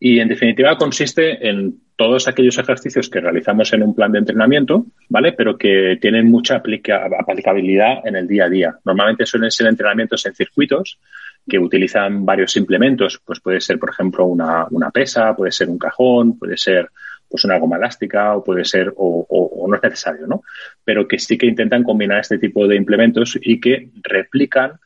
Y 0.00 0.20
en 0.20 0.28
definitiva 0.28 0.76
consiste 0.76 1.48
en 1.48 1.80
todos 1.96 2.28
aquellos 2.28 2.56
ejercicios 2.58 3.10
que 3.10 3.20
realizamos 3.20 3.72
en 3.72 3.82
un 3.82 3.94
plan 3.94 4.12
de 4.12 4.20
entrenamiento, 4.20 4.86
¿vale? 5.08 5.32
Pero 5.32 5.58
que 5.58 5.98
tienen 6.00 6.30
mucha 6.30 6.54
aplicabilidad 6.54 8.06
en 8.06 8.14
el 8.14 8.28
día 8.28 8.44
a 8.44 8.48
día. 8.48 8.78
Normalmente 8.84 9.26
suelen 9.26 9.50
ser 9.50 9.66
entrenamientos 9.66 10.24
en 10.26 10.34
circuitos 10.34 11.00
que 11.48 11.58
utilizan 11.58 12.24
varios 12.24 12.56
implementos. 12.56 13.20
Pues 13.24 13.40
puede 13.40 13.60
ser, 13.60 13.80
por 13.80 13.90
ejemplo, 13.90 14.26
una, 14.26 14.90
pesa, 14.92 15.34
puede 15.34 15.50
ser 15.50 15.68
un 15.68 15.78
cajón, 15.78 16.38
puede 16.38 16.56
ser 16.56 16.88
pues 17.28 17.44
una 17.44 17.58
goma 17.58 17.76
elástica 17.76 18.36
o 18.36 18.44
puede 18.44 18.64
ser 18.64 18.92
o, 18.96 19.66
no 19.68 19.74
es 19.74 19.82
necesario, 19.82 20.28
¿no? 20.28 20.42
Pero 20.84 21.08
que 21.08 21.18
sí 21.18 21.36
que 21.36 21.46
intentan 21.46 21.82
combinar 21.82 22.20
este 22.20 22.38
tipo 22.38 22.68
de 22.68 22.76
implementos 22.76 23.36
y 23.42 23.60
que 23.60 23.90
replican 24.02 24.78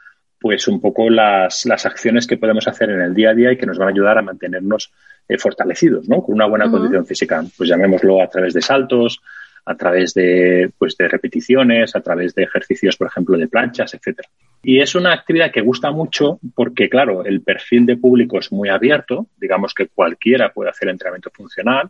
pues 0.43 0.67
un 0.67 0.81
poco 0.81 1.09
las, 1.09 1.65
las 1.67 1.87
acciones 1.87 2.27
que 2.27 2.37
podemos 2.37 2.67
hacer 2.67 2.91
en 2.91 3.01
el 3.01 3.15
día 3.15 3.31
a 3.31 3.35
día 3.35 3.53
y 3.53 3.57
que 3.57 3.65
nos 3.65 3.79
van 3.79 3.89
a 3.89 3.93
ayudar 3.93 4.19
a 4.19 4.23
mantenernos 4.23 4.93
eh, 5.29 5.39
fortalecidos, 5.39 6.09
¿no? 6.09 6.21
Con 6.21 6.35
una 6.35 6.47
buena 6.47 6.69
condición 6.69 7.07
física. 7.07 7.45
Pues 7.57 7.69
llamémoslo 7.69 8.21
a 8.21 8.27
través 8.29 8.53
de 8.53 8.61
saltos, 8.61 9.23
a 9.65 9.77
través 9.77 10.15
de, 10.15 10.73
pues, 10.77 10.97
de 10.97 11.07
repeticiones, 11.07 11.95
a 11.95 12.01
través 12.01 12.35
de 12.35 12.43
ejercicios, 12.43 12.97
por 12.97 13.07
ejemplo, 13.07 13.39
de 13.39 13.47
planchas, 13.47 13.95
etcétera. 13.95 14.29
Y 14.65 14.81
es 14.81 14.97
una 14.97 15.13
actividad 15.13 15.53
que 15.53 15.61
gusta 15.61 15.93
mucho 15.93 16.41
porque, 16.57 16.89
claro, 16.89 17.25
el 17.25 17.43
perfil 17.43 17.87
de 17.87 17.97
público 17.97 18.41
es 18.41 18.51
muy 18.51 18.69
abierto. 18.69 19.29
Digamos 19.41 19.75
que 19.75 19.87
cualquiera 19.87 20.53
puede 20.53 20.71
hacer 20.71 20.89
entrenamiento 20.89 21.31
funcional 21.31 21.89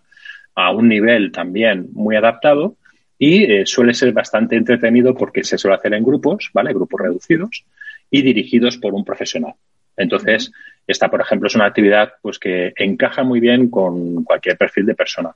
a 0.55 0.71
un 0.71 0.89
nivel 0.89 1.33
también 1.33 1.89
muy 1.93 2.17
adaptado 2.17 2.77
y 3.19 3.51
eh, 3.51 3.65
suele 3.65 3.95
ser 3.95 4.13
bastante 4.13 4.57
entretenido 4.57 5.15
porque 5.15 5.43
se 5.43 5.57
suele 5.57 5.77
hacer 5.77 5.95
en 5.95 6.05
grupos, 6.05 6.51
¿vale? 6.53 6.75
Grupos 6.75 7.01
reducidos 7.01 7.65
y 8.12 8.23
dirigidos 8.23 8.76
por 8.76 8.95
un 8.95 9.04
profesional. 9.04 9.54
Entonces, 9.97 10.52
esta, 10.87 11.11
por 11.11 11.21
ejemplo, 11.21 11.49
es 11.49 11.54
una 11.57 11.66
actividad 11.66 12.12
pues, 12.23 12.38
que 12.38 12.73
encaja 12.76 13.25
muy 13.25 13.40
bien 13.40 13.69
con 13.71 14.23
cualquier 14.23 14.57
perfil 14.57 14.87
de 14.87 14.95
persona. 14.95 15.35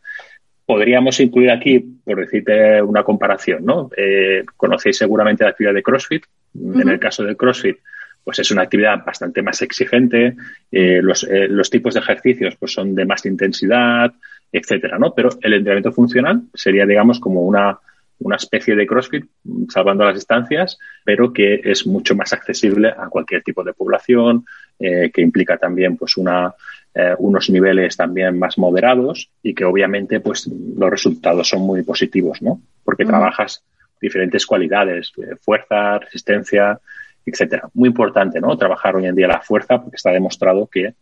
Podríamos 0.64 1.18
incluir 1.20 1.50
aquí, 1.50 1.78
por 2.04 2.20
decirte 2.20 2.82
una 2.82 3.02
comparación, 3.02 3.64
¿no? 3.64 3.90
Eh, 3.96 4.44
conocéis 4.56 4.98
seguramente 4.98 5.44
la 5.44 5.50
actividad 5.50 5.74
de 5.74 5.82
CrossFit. 5.82 6.24
En 6.54 6.88
el 6.88 6.98
caso 6.98 7.24
de 7.24 7.36
CrossFit, 7.36 7.78
pues 8.22 8.40
es 8.40 8.50
una 8.50 8.62
actividad 8.62 9.04
bastante 9.04 9.40
más 9.42 9.62
exigente. 9.62 10.36
Eh, 10.70 11.00
los, 11.02 11.24
eh, 11.24 11.46
los, 11.48 11.70
tipos 11.70 11.94
de 11.94 12.00
ejercicios 12.00 12.56
pues 12.56 12.72
son 12.72 12.94
de 12.94 13.06
más 13.06 13.24
intensidad, 13.24 14.12
etcétera, 14.52 14.98
¿no? 14.98 15.14
Pero 15.14 15.30
el 15.40 15.54
entrenamiento 15.54 15.92
funcional 15.92 16.42
sería, 16.52 16.84
digamos, 16.84 17.20
como 17.20 17.42
una 17.42 17.78
una 18.18 18.36
especie 18.36 18.74
de 18.74 18.86
CrossFit, 18.86 19.26
salvando 19.68 20.04
las 20.04 20.14
distancias, 20.14 20.78
pero 21.04 21.32
que 21.32 21.60
es 21.64 21.86
mucho 21.86 22.14
más 22.14 22.32
accesible 22.32 22.88
a 22.88 23.08
cualquier 23.08 23.42
tipo 23.42 23.62
de 23.62 23.72
población, 23.72 24.44
eh, 24.78 25.10
que 25.12 25.20
implica 25.20 25.58
también 25.58 25.96
pues 25.96 26.16
una, 26.16 26.54
eh, 26.94 27.14
unos 27.18 27.50
niveles 27.50 27.96
también 27.96 28.38
más 28.38 28.58
moderados 28.58 29.30
y 29.42 29.54
que 29.54 29.64
obviamente 29.64 30.20
pues 30.20 30.46
los 30.46 30.90
resultados 30.90 31.48
son 31.48 31.62
muy 31.62 31.82
positivos, 31.82 32.40
¿no? 32.42 32.60
Porque 32.84 33.04
trabajas 33.04 33.62
diferentes 34.00 34.46
cualidades, 34.46 35.12
eh, 35.18 35.36
fuerza, 35.40 35.98
resistencia, 35.98 36.80
etcétera. 37.24 37.68
Muy 37.74 37.88
importante, 37.88 38.40
¿no? 38.40 38.56
Trabajar 38.56 38.96
hoy 38.96 39.06
en 39.06 39.14
día 39.14 39.26
la 39.26 39.40
fuerza 39.40 39.80
porque 39.80 39.96
está 39.96 40.10
demostrado 40.10 40.68
que 40.68 40.94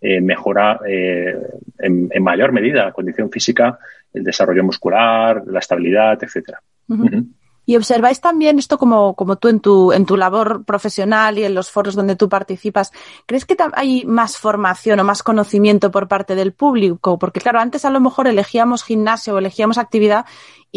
mejora 0.00 0.78
en, 0.86 2.08
en, 2.10 2.22
mayor 2.22 2.52
medida 2.52 2.84
la 2.84 2.92
condición 2.92 3.30
física 3.30 3.78
el 4.12 4.24
desarrollo 4.24 4.64
muscular, 4.64 5.42
la 5.46 5.58
estabilidad, 5.58 6.22
etcétera. 6.22 6.60
Y 7.66 7.76
observáis 7.76 8.20
también 8.20 8.58
esto 8.58 8.78
como, 8.78 9.14
como 9.14 9.36
tú 9.36 9.48
en 9.48 9.60
tu, 9.60 9.92
en 9.92 10.06
tu 10.06 10.16
labor 10.16 10.64
profesional 10.64 11.36
y 11.38 11.44
en 11.44 11.54
los 11.54 11.70
foros 11.70 11.96
donde 11.96 12.16
tú 12.16 12.28
participas. 12.28 12.92
¿Crees 13.26 13.44
que 13.44 13.56
hay 13.74 14.04
más 14.06 14.38
formación 14.38 15.00
o 15.00 15.04
más 15.04 15.22
conocimiento 15.22 15.90
por 15.90 16.06
parte 16.06 16.36
del 16.36 16.52
público? 16.52 17.18
Porque 17.18 17.40
claro, 17.40 17.58
antes 17.58 17.84
a 17.84 17.90
lo 17.90 18.00
mejor 18.00 18.28
elegíamos 18.28 18.84
gimnasio 18.84 19.34
o 19.34 19.38
elegíamos 19.38 19.78
actividad 19.78 20.26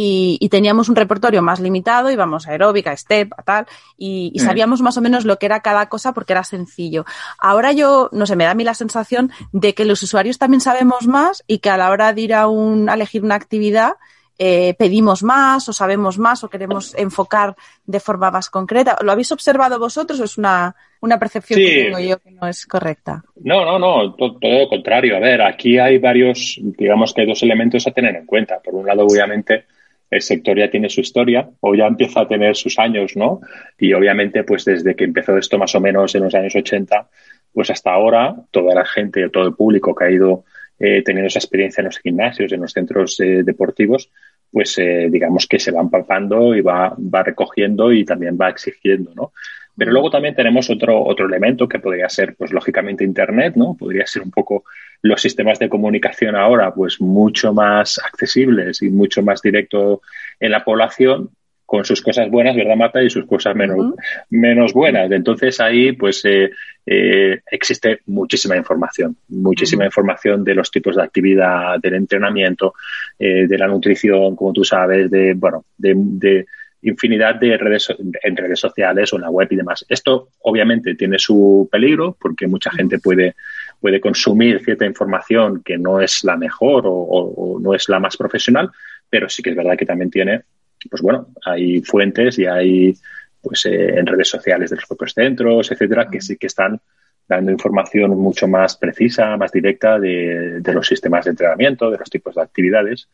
y, 0.01 0.47
teníamos 0.49 0.87
un 0.87 0.95
repertorio 0.95 1.41
más 1.41 1.59
limitado, 1.59 2.09
íbamos 2.09 2.47
a 2.47 2.51
aeróbica, 2.51 2.95
step, 2.95 3.33
a 3.37 3.43
tal, 3.43 3.67
y, 3.97 4.31
mm. 4.35 4.39
sabíamos 4.39 4.81
más 4.81 4.97
o 4.97 5.01
menos 5.01 5.25
lo 5.25 5.37
que 5.37 5.45
era 5.45 5.59
cada 5.59 5.89
cosa 5.89 6.13
porque 6.13 6.33
era 6.33 6.43
sencillo. 6.43 7.05
Ahora 7.37 7.71
yo, 7.71 8.09
no 8.13 8.25
sé, 8.25 8.35
me 8.35 8.45
da 8.45 8.51
a 8.51 8.55
mí 8.55 8.63
la 8.63 8.73
sensación 8.73 9.31
de 9.51 9.73
que 9.73 9.85
los 9.85 10.01
usuarios 10.01 10.37
también 10.37 10.61
sabemos 10.61 11.07
más 11.07 11.43
y 11.47 11.59
que 11.59 11.69
a 11.69 11.77
la 11.77 11.89
hora 11.89 12.13
de 12.13 12.21
ir 12.21 12.33
a, 12.33 12.47
un, 12.47 12.89
a 12.89 12.93
elegir 12.93 13.23
una 13.23 13.35
actividad, 13.35 13.95
eh, 14.41 14.73
pedimos 14.75 15.21
más 15.21 15.67
o 15.67 15.73
sabemos 15.73 16.17
más 16.17 16.45
o 16.45 16.49
queremos 16.49 16.95
enfocar 16.97 17.55
de 17.85 17.99
forma 17.99 18.31
más 18.31 18.49
concreta. 18.49 18.97
¿Lo 19.03 19.11
habéis 19.11 19.33
observado 19.33 19.77
vosotros 19.77 20.17
o 20.21 20.23
es 20.23 20.37
una, 20.37 20.73
una 21.01 21.19
percepción 21.19 21.59
que 21.59 21.83
tengo 21.83 21.99
yo 21.99 22.19
que 22.19 22.31
no 22.31 22.47
es 22.47 22.65
correcta? 22.65 23.21
No, 23.43 23.65
no, 23.65 23.77
no, 23.77 24.13
todo, 24.13 24.39
lo 24.41 24.69
contrario. 24.69 25.17
A 25.17 25.19
ver, 25.19 25.41
aquí 25.41 25.77
hay 25.77 25.97
varios, 25.97 26.57
digamos 26.61 27.13
que 27.13 27.21
hay 27.21 27.27
dos 27.27 27.43
elementos 27.43 27.85
a 27.85 27.91
tener 27.91 28.15
en 28.15 28.25
cuenta. 28.25 28.61
Por 28.61 28.75
un 28.75 28.85
lado, 28.85 29.05
obviamente, 29.05 29.65
el 30.09 30.21
sector 30.21 30.57
ya 30.57 30.69
tiene 30.69 30.89
su 30.89 31.01
historia 31.01 31.49
o 31.59 31.75
ya 31.75 31.87
empieza 31.87 32.21
a 32.21 32.27
tener 32.29 32.55
sus 32.55 32.79
años, 32.79 33.17
¿no? 33.17 33.41
Y 33.77 33.91
obviamente, 33.91 34.45
pues 34.45 34.63
desde 34.63 34.95
que 34.95 35.03
empezó 35.03 35.37
esto 35.37 35.57
más 35.57 35.75
o 35.75 35.81
menos 35.81 36.15
en 36.15 36.23
los 36.23 36.33
años 36.33 36.55
80, 36.55 37.09
pues 37.53 37.69
hasta 37.71 37.91
ahora, 37.91 38.35
toda 38.51 38.73
la 38.73 38.85
gente, 38.85 39.29
todo 39.29 39.45
el 39.45 39.53
público 39.53 39.93
que 39.93 40.05
ha 40.05 40.11
ido 40.11 40.45
eh, 40.79 41.03
teniendo 41.03 41.27
esa 41.27 41.39
experiencia 41.39 41.81
en 41.81 41.85
los 41.85 41.99
gimnasios, 41.99 42.51
en 42.51 42.61
los 42.61 42.71
centros 42.71 43.19
eh, 43.19 43.43
deportivos, 43.43 44.09
pues 44.51 44.77
eh, 44.79 45.09
digamos 45.11 45.45
que 45.45 45.59
se 45.59 45.71
van 45.71 45.89
palpando 45.89 46.55
y 46.55 46.61
va, 46.61 46.95
va 46.97 47.23
recogiendo 47.23 47.91
y 47.91 48.05
también 48.05 48.37
va 48.39 48.49
exigiendo, 48.49 49.13
¿no? 49.13 49.33
Pero 49.77 49.91
luego 49.91 50.09
también 50.09 50.35
tenemos 50.35 50.69
otro, 50.69 51.01
otro 51.05 51.25
elemento 51.25 51.67
que 51.67 51.79
podría 51.79 52.09
ser, 52.09 52.35
pues 52.35 52.51
lógicamente, 52.51 53.05
Internet, 53.05 53.53
¿no? 53.55 53.77
Podría 53.79 54.05
ser 54.05 54.23
un 54.23 54.31
poco 54.31 54.65
los 55.01 55.21
sistemas 55.21 55.57
de 55.57 55.69
comunicación 55.69 56.35
ahora, 56.35 56.73
pues 56.73 56.99
mucho 56.99 57.53
más 57.53 57.97
accesibles 58.03 58.81
y 58.81 58.89
mucho 58.89 59.21
más 59.21 59.41
directo 59.41 60.01
en 60.39 60.51
la 60.51 60.65
población, 60.65 61.29
con 61.69 61.85
sus 61.85 62.01
cosas 62.01 62.31
buenas, 62.31 62.55
¿verdad, 62.55 62.75
Marta? 62.75 63.03
Y 63.03 63.11
sus 63.11 63.27
cosas 63.27 63.55
menos, 63.55 63.93
menos 64.31 64.73
buenas. 64.73 65.11
Entonces 65.11 65.59
ahí, 65.59 65.91
pues, 65.91 66.25
eh, 66.25 66.49
eh, 66.83 67.41
existe 67.51 67.99
muchísima 68.07 68.57
información, 68.57 69.15
muchísima 69.27 69.85
información 69.85 70.43
de 70.43 70.55
los 70.55 70.71
tipos 70.71 70.95
de 70.95 71.03
actividad, 71.03 71.79
del 71.79 71.93
entrenamiento, 71.93 72.73
eh, 73.19 73.45
de 73.47 73.57
la 73.59 73.67
nutrición, 73.67 74.35
como 74.35 74.51
tú 74.51 74.63
sabes, 74.63 75.11
de, 75.11 75.35
bueno, 75.35 75.65
de, 75.77 76.47
infinidad 76.81 77.35
de 77.35 77.55
redes 77.57 77.93
en 78.23 78.37
redes 78.37 78.59
sociales 78.59 79.13
o 79.13 79.17
en 79.17 79.21
la 79.21 79.29
web 79.29 79.49
y 79.51 79.57
demás. 79.57 79.85
Esto 79.87 80.29
obviamente 80.39 80.95
tiene 80.95 81.19
su 81.19 81.69
peligro 81.71 82.17
porque 82.19 82.47
mucha 82.47 82.71
gente 82.71 82.97
puede, 82.97 83.35
puede 83.79 83.99
consumir 83.99 84.63
cierta 84.63 84.85
información 84.85 85.61
que 85.63 85.77
no 85.77 86.01
es 86.01 86.23
la 86.23 86.35
mejor 86.35 86.85
o 86.87 87.59
no 87.61 87.75
es 87.75 87.89
la 87.89 87.99
más 87.99 88.17
profesional, 88.17 88.71
pero 89.07 89.29
sí 89.29 89.43
que 89.43 89.51
es 89.51 89.55
verdad 89.55 89.77
que 89.77 89.85
también 89.85 90.09
tiene 90.09 90.41
pues 90.87 91.01
bueno, 91.01 91.27
hay 91.43 91.81
fuentes 91.81 92.39
y 92.39 92.45
hay 92.45 92.93
pues 93.41 93.65
en 93.65 94.05
redes 94.05 94.29
sociales 94.29 94.69
de 94.69 94.75
los 94.75 94.85
propios 94.85 95.13
centros, 95.13 95.71
etcétera, 95.71 96.09
que 96.09 96.21
sí 96.21 96.37
que 96.37 96.47
están 96.47 96.79
dando 97.27 97.51
información 97.51 98.11
mucho 98.17 98.47
más 98.47 98.75
precisa, 98.75 99.37
más 99.37 99.51
directa 99.51 99.99
de, 99.99 100.61
los 100.65 100.87
sistemas 100.87 101.25
de 101.25 101.31
entrenamiento, 101.31 101.91
de 101.91 101.97
los 101.97 102.09
tipos 102.09 102.35
de 102.35 102.41
actividades. 102.41 103.07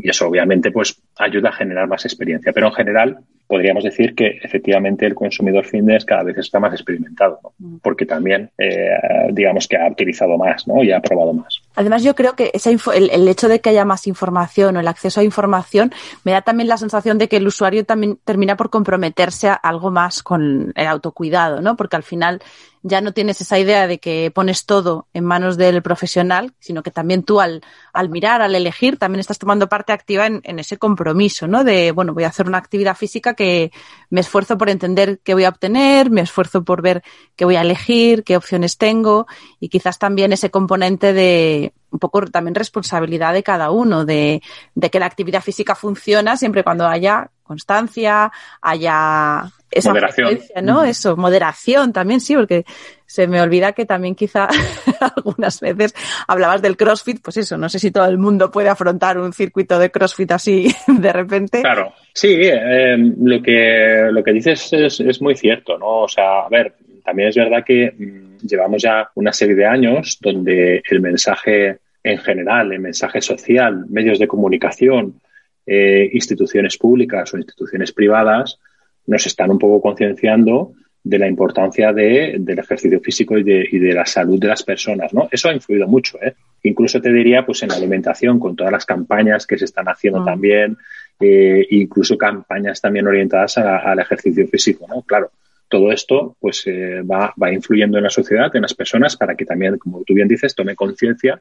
Y 0.00 0.08
eso 0.08 0.28
obviamente 0.28 0.70
pues 0.70 1.02
ayuda 1.18 1.50
a 1.50 1.52
generar 1.52 1.88
más 1.88 2.04
experiencia. 2.04 2.52
Pero 2.52 2.68
en 2.68 2.72
general 2.72 3.18
podríamos 3.48 3.82
decir 3.82 4.14
que 4.14 4.38
efectivamente 4.42 5.06
el 5.06 5.14
consumidor 5.14 5.64
fitness 5.64 6.04
cada 6.04 6.22
vez 6.22 6.36
está 6.36 6.60
más 6.60 6.72
experimentado, 6.74 7.40
porque 7.82 8.04
también 8.04 8.50
eh, 8.58 8.90
digamos 9.32 9.66
que 9.66 9.76
ha 9.76 9.90
utilizado 9.90 10.36
más 10.36 10.68
¿no? 10.68 10.82
y 10.84 10.92
ha 10.92 11.00
probado 11.00 11.32
más. 11.32 11.60
Además, 11.74 12.02
yo 12.02 12.14
creo 12.14 12.36
que 12.36 12.50
esa 12.52 12.70
el, 12.70 13.10
el, 13.10 13.26
hecho 13.26 13.48
de 13.48 13.60
que 13.60 13.70
haya 13.70 13.86
más 13.86 14.06
información 14.06 14.76
o 14.76 14.80
el 14.80 14.86
acceso 14.86 15.20
a 15.20 15.24
información 15.24 15.90
me 16.24 16.32
da 16.32 16.42
también 16.42 16.68
la 16.68 16.76
sensación 16.76 17.16
de 17.16 17.28
que 17.28 17.38
el 17.38 17.46
usuario 17.46 17.84
también 17.84 18.18
termina 18.22 18.56
por 18.56 18.68
comprometerse 18.68 19.48
a 19.48 19.54
algo 19.54 19.90
más 19.90 20.22
con 20.22 20.72
el 20.76 20.86
autocuidado, 20.86 21.62
¿no? 21.62 21.74
Porque 21.76 21.96
al 21.96 22.02
final 22.02 22.42
ya 22.82 23.00
no 23.00 23.12
tienes 23.12 23.40
esa 23.40 23.58
idea 23.58 23.86
de 23.86 23.98
que 23.98 24.30
pones 24.34 24.66
todo 24.66 25.08
en 25.12 25.24
manos 25.24 25.56
del 25.56 25.82
profesional, 25.82 26.52
sino 26.58 26.82
que 26.82 26.90
también 26.90 27.22
tú 27.22 27.40
al, 27.40 27.62
al 27.92 28.08
mirar, 28.08 28.42
al 28.42 28.54
elegir, 28.54 28.98
también 28.98 29.20
estás 29.20 29.38
tomando 29.38 29.68
parte 29.68 29.92
activa 29.92 30.26
en, 30.26 30.40
en, 30.44 30.58
ese 30.58 30.78
compromiso, 30.78 31.46
¿no? 31.46 31.64
De, 31.64 31.92
bueno, 31.92 32.14
voy 32.14 32.24
a 32.24 32.28
hacer 32.28 32.46
una 32.46 32.58
actividad 32.58 32.96
física 32.96 33.34
que 33.38 33.70
me 34.10 34.20
esfuerzo 34.20 34.58
por 34.58 34.68
entender 34.68 35.20
qué 35.22 35.34
voy 35.34 35.44
a 35.44 35.50
obtener, 35.50 36.10
me 36.10 36.22
esfuerzo 36.22 36.64
por 36.64 36.82
ver 36.82 37.04
qué 37.36 37.44
voy 37.44 37.54
a 37.54 37.60
elegir, 37.60 38.24
qué 38.24 38.36
opciones 38.36 38.76
tengo 38.76 39.26
y 39.60 39.68
quizás 39.68 39.98
también 39.98 40.32
ese 40.32 40.50
componente 40.50 41.12
de 41.12 41.72
un 41.90 42.00
poco 42.00 42.26
también 42.26 42.56
responsabilidad 42.56 43.32
de 43.32 43.44
cada 43.44 43.70
uno, 43.70 44.04
de, 44.04 44.42
de 44.74 44.90
que 44.90 44.98
la 44.98 45.06
actividad 45.06 45.42
física 45.42 45.74
funciona 45.74 46.36
siempre 46.36 46.64
cuando 46.64 46.86
haya 46.86 47.30
constancia, 47.44 48.32
haya 48.60 49.50
esa 49.70 49.90
moderación. 49.90 50.40
¿no? 50.62 50.82
Eso, 50.82 51.16
moderación 51.16 51.92
también, 51.92 52.20
sí, 52.20 52.34
porque 52.34 52.66
se 53.08 53.26
me 53.26 53.40
olvida 53.40 53.72
que 53.72 53.86
también 53.86 54.14
quizá 54.14 54.48
algunas 55.16 55.60
veces 55.60 55.94
hablabas 56.26 56.60
del 56.60 56.76
CrossFit, 56.76 57.20
pues 57.22 57.38
eso, 57.38 57.56
no 57.56 57.68
sé 57.70 57.78
si 57.78 57.90
todo 57.90 58.04
el 58.04 58.18
mundo 58.18 58.50
puede 58.50 58.68
afrontar 58.68 59.18
un 59.18 59.32
circuito 59.32 59.78
de 59.78 59.90
CrossFit 59.90 60.30
así 60.32 60.68
de 60.86 61.12
repente. 61.12 61.62
Claro, 61.62 61.94
sí, 62.12 62.36
eh, 62.38 62.96
lo, 62.98 63.42
que, 63.42 64.08
lo 64.12 64.22
que 64.22 64.32
dices 64.32 64.70
es, 64.74 65.00
es 65.00 65.22
muy 65.22 65.34
cierto, 65.34 65.78
¿no? 65.78 66.02
O 66.02 66.08
sea, 66.08 66.40
a 66.40 66.48
ver, 66.50 66.74
también 67.02 67.30
es 67.30 67.36
verdad 67.36 67.64
que 67.66 67.90
mm, 67.90 68.46
llevamos 68.46 68.82
ya 68.82 69.08
una 69.14 69.32
serie 69.32 69.54
de 69.54 69.64
años 69.64 70.18
donde 70.20 70.82
el 70.88 71.00
mensaje 71.00 71.78
en 72.04 72.18
general, 72.18 72.72
el 72.72 72.80
mensaje 72.80 73.22
social, 73.22 73.86
medios 73.88 74.18
de 74.18 74.28
comunicación, 74.28 75.20
eh, 75.66 76.10
instituciones 76.12 76.76
públicas 76.76 77.32
o 77.32 77.38
instituciones 77.38 77.92
privadas, 77.92 78.58
nos 79.06 79.26
están 79.26 79.50
un 79.50 79.58
poco 79.58 79.80
concienciando 79.80 80.74
de 81.02 81.18
la 81.18 81.28
importancia 81.28 81.92
de, 81.92 82.36
del 82.38 82.58
ejercicio 82.58 83.00
físico 83.00 83.38
y 83.38 83.42
de, 83.42 83.66
y 83.70 83.78
de, 83.78 83.92
la 83.92 84.04
salud 84.04 84.38
de 84.38 84.48
las 84.48 84.62
personas, 84.62 85.12
¿no? 85.14 85.28
Eso 85.30 85.48
ha 85.48 85.54
influido 85.54 85.86
mucho, 85.86 86.18
¿eh? 86.20 86.34
Incluso 86.62 87.00
te 87.00 87.12
diría, 87.12 87.46
pues 87.46 87.62
en 87.62 87.70
la 87.70 87.76
alimentación, 87.76 88.38
con 88.38 88.56
todas 88.56 88.72
las 88.72 88.84
campañas 88.84 89.46
que 89.46 89.58
se 89.58 89.64
están 89.64 89.86
haciendo 89.88 90.20
mm. 90.20 90.24
también, 90.24 90.76
eh, 91.20 91.66
incluso 91.70 92.18
campañas 92.18 92.80
también 92.80 93.06
orientadas 93.06 93.58
al 93.58 93.98
ejercicio 93.98 94.46
físico, 94.48 94.86
¿no? 94.88 95.02
Claro, 95.02 95.30
todo 95.68 95.92
esto, 95.92 96.36
pues 96.40 96.66
eh, 96.66 97.02
va, 97.02 97.32
va 97.40 97.52
influyendo 97.52 97.98
en 97.98 98.04
la 98.04 98.10
sociedad, 98.10 98.54
en 98.54 98.62
las 98.62 98.74
personas, 98.74 99.16
para 99.16 99.34
que 99.34 99.44
también, 99.44 99.78
como 99.78 100.02
tú 100.04 100.14
bien 100.14 100.28
dices, 100.28 100.54
tome 100.54 100.74
conciencia 100.74 101.40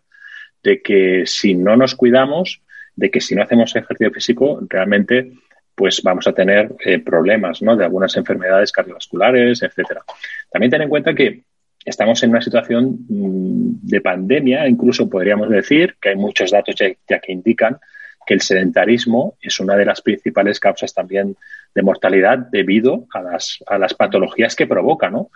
de 0.64 0.82
que 0.82 1.24
si 1.26 1.56
no 1.56 1.76
nos 1.76 1.96
cuidamos, 1.96 2.62
de 2.96 3.12
que 3.12 3.22
si 3.22 3.36
no 3.36 3.44
hacemos 3.44 3.76
ejercicio 3.76 4.12
físico, 4.12 4.60
realmente 4.68 5.32
pues 5.78 6.02
vamos 6.02 6.26
a 6.28 6.34
tener 6.34 6.74
eh, 6.84 6.98
problemas 6.98 7.62
¿no? 7.62 7.76
de 7.76 7.84
algunas 7.84 8.18
enfermedades 8.18 8.72
cardiovasculares, 8.72 9.62
etcétera. 9.62 10.02
También 10.50 10.72
ten 10.72 10.82
en 10.82 10.90
cuenta 10.90 11.14
que 11.14 11.44
estamos 11.86 12.24
en 12.24 12.32
una 12.32 12.42
situación 12.42 13.06
mm, 13.08 13.88
de 13.88 14.02
pandemia, 14.02 14.68
incluso 14.68 15.08
podríamos 15.08 15.52
decir 15.52 15.96
que 16.02 16.10
hay 16.10 16.16
muchos 16.16 16.50
datos 16.50 16.74
ya, 16.76 17.20
que 17.20 17.32
indican 17.32 17.78
que 18.26 18.34
el 18.34 18.42
sedentarismo 18.42 19.38
es 19.40 19.60
una 19.60 19.76
de 19.76 19.86
las 19.86 20.02
principales 20.02 20.60
causas 20.60 20.96
también 20.96 21.38
de 21.76 21.84
mortalidad 21.84 22.40
debido 22.40 23.06
a 23.14 23.22
las, 23.22 23.60
a 23.68 23.78
las 23.78 23.94
patologías 23.94 24.56
que 24.56 24.66
provoca, 24.66 25.12
¿no? 25.12 25.30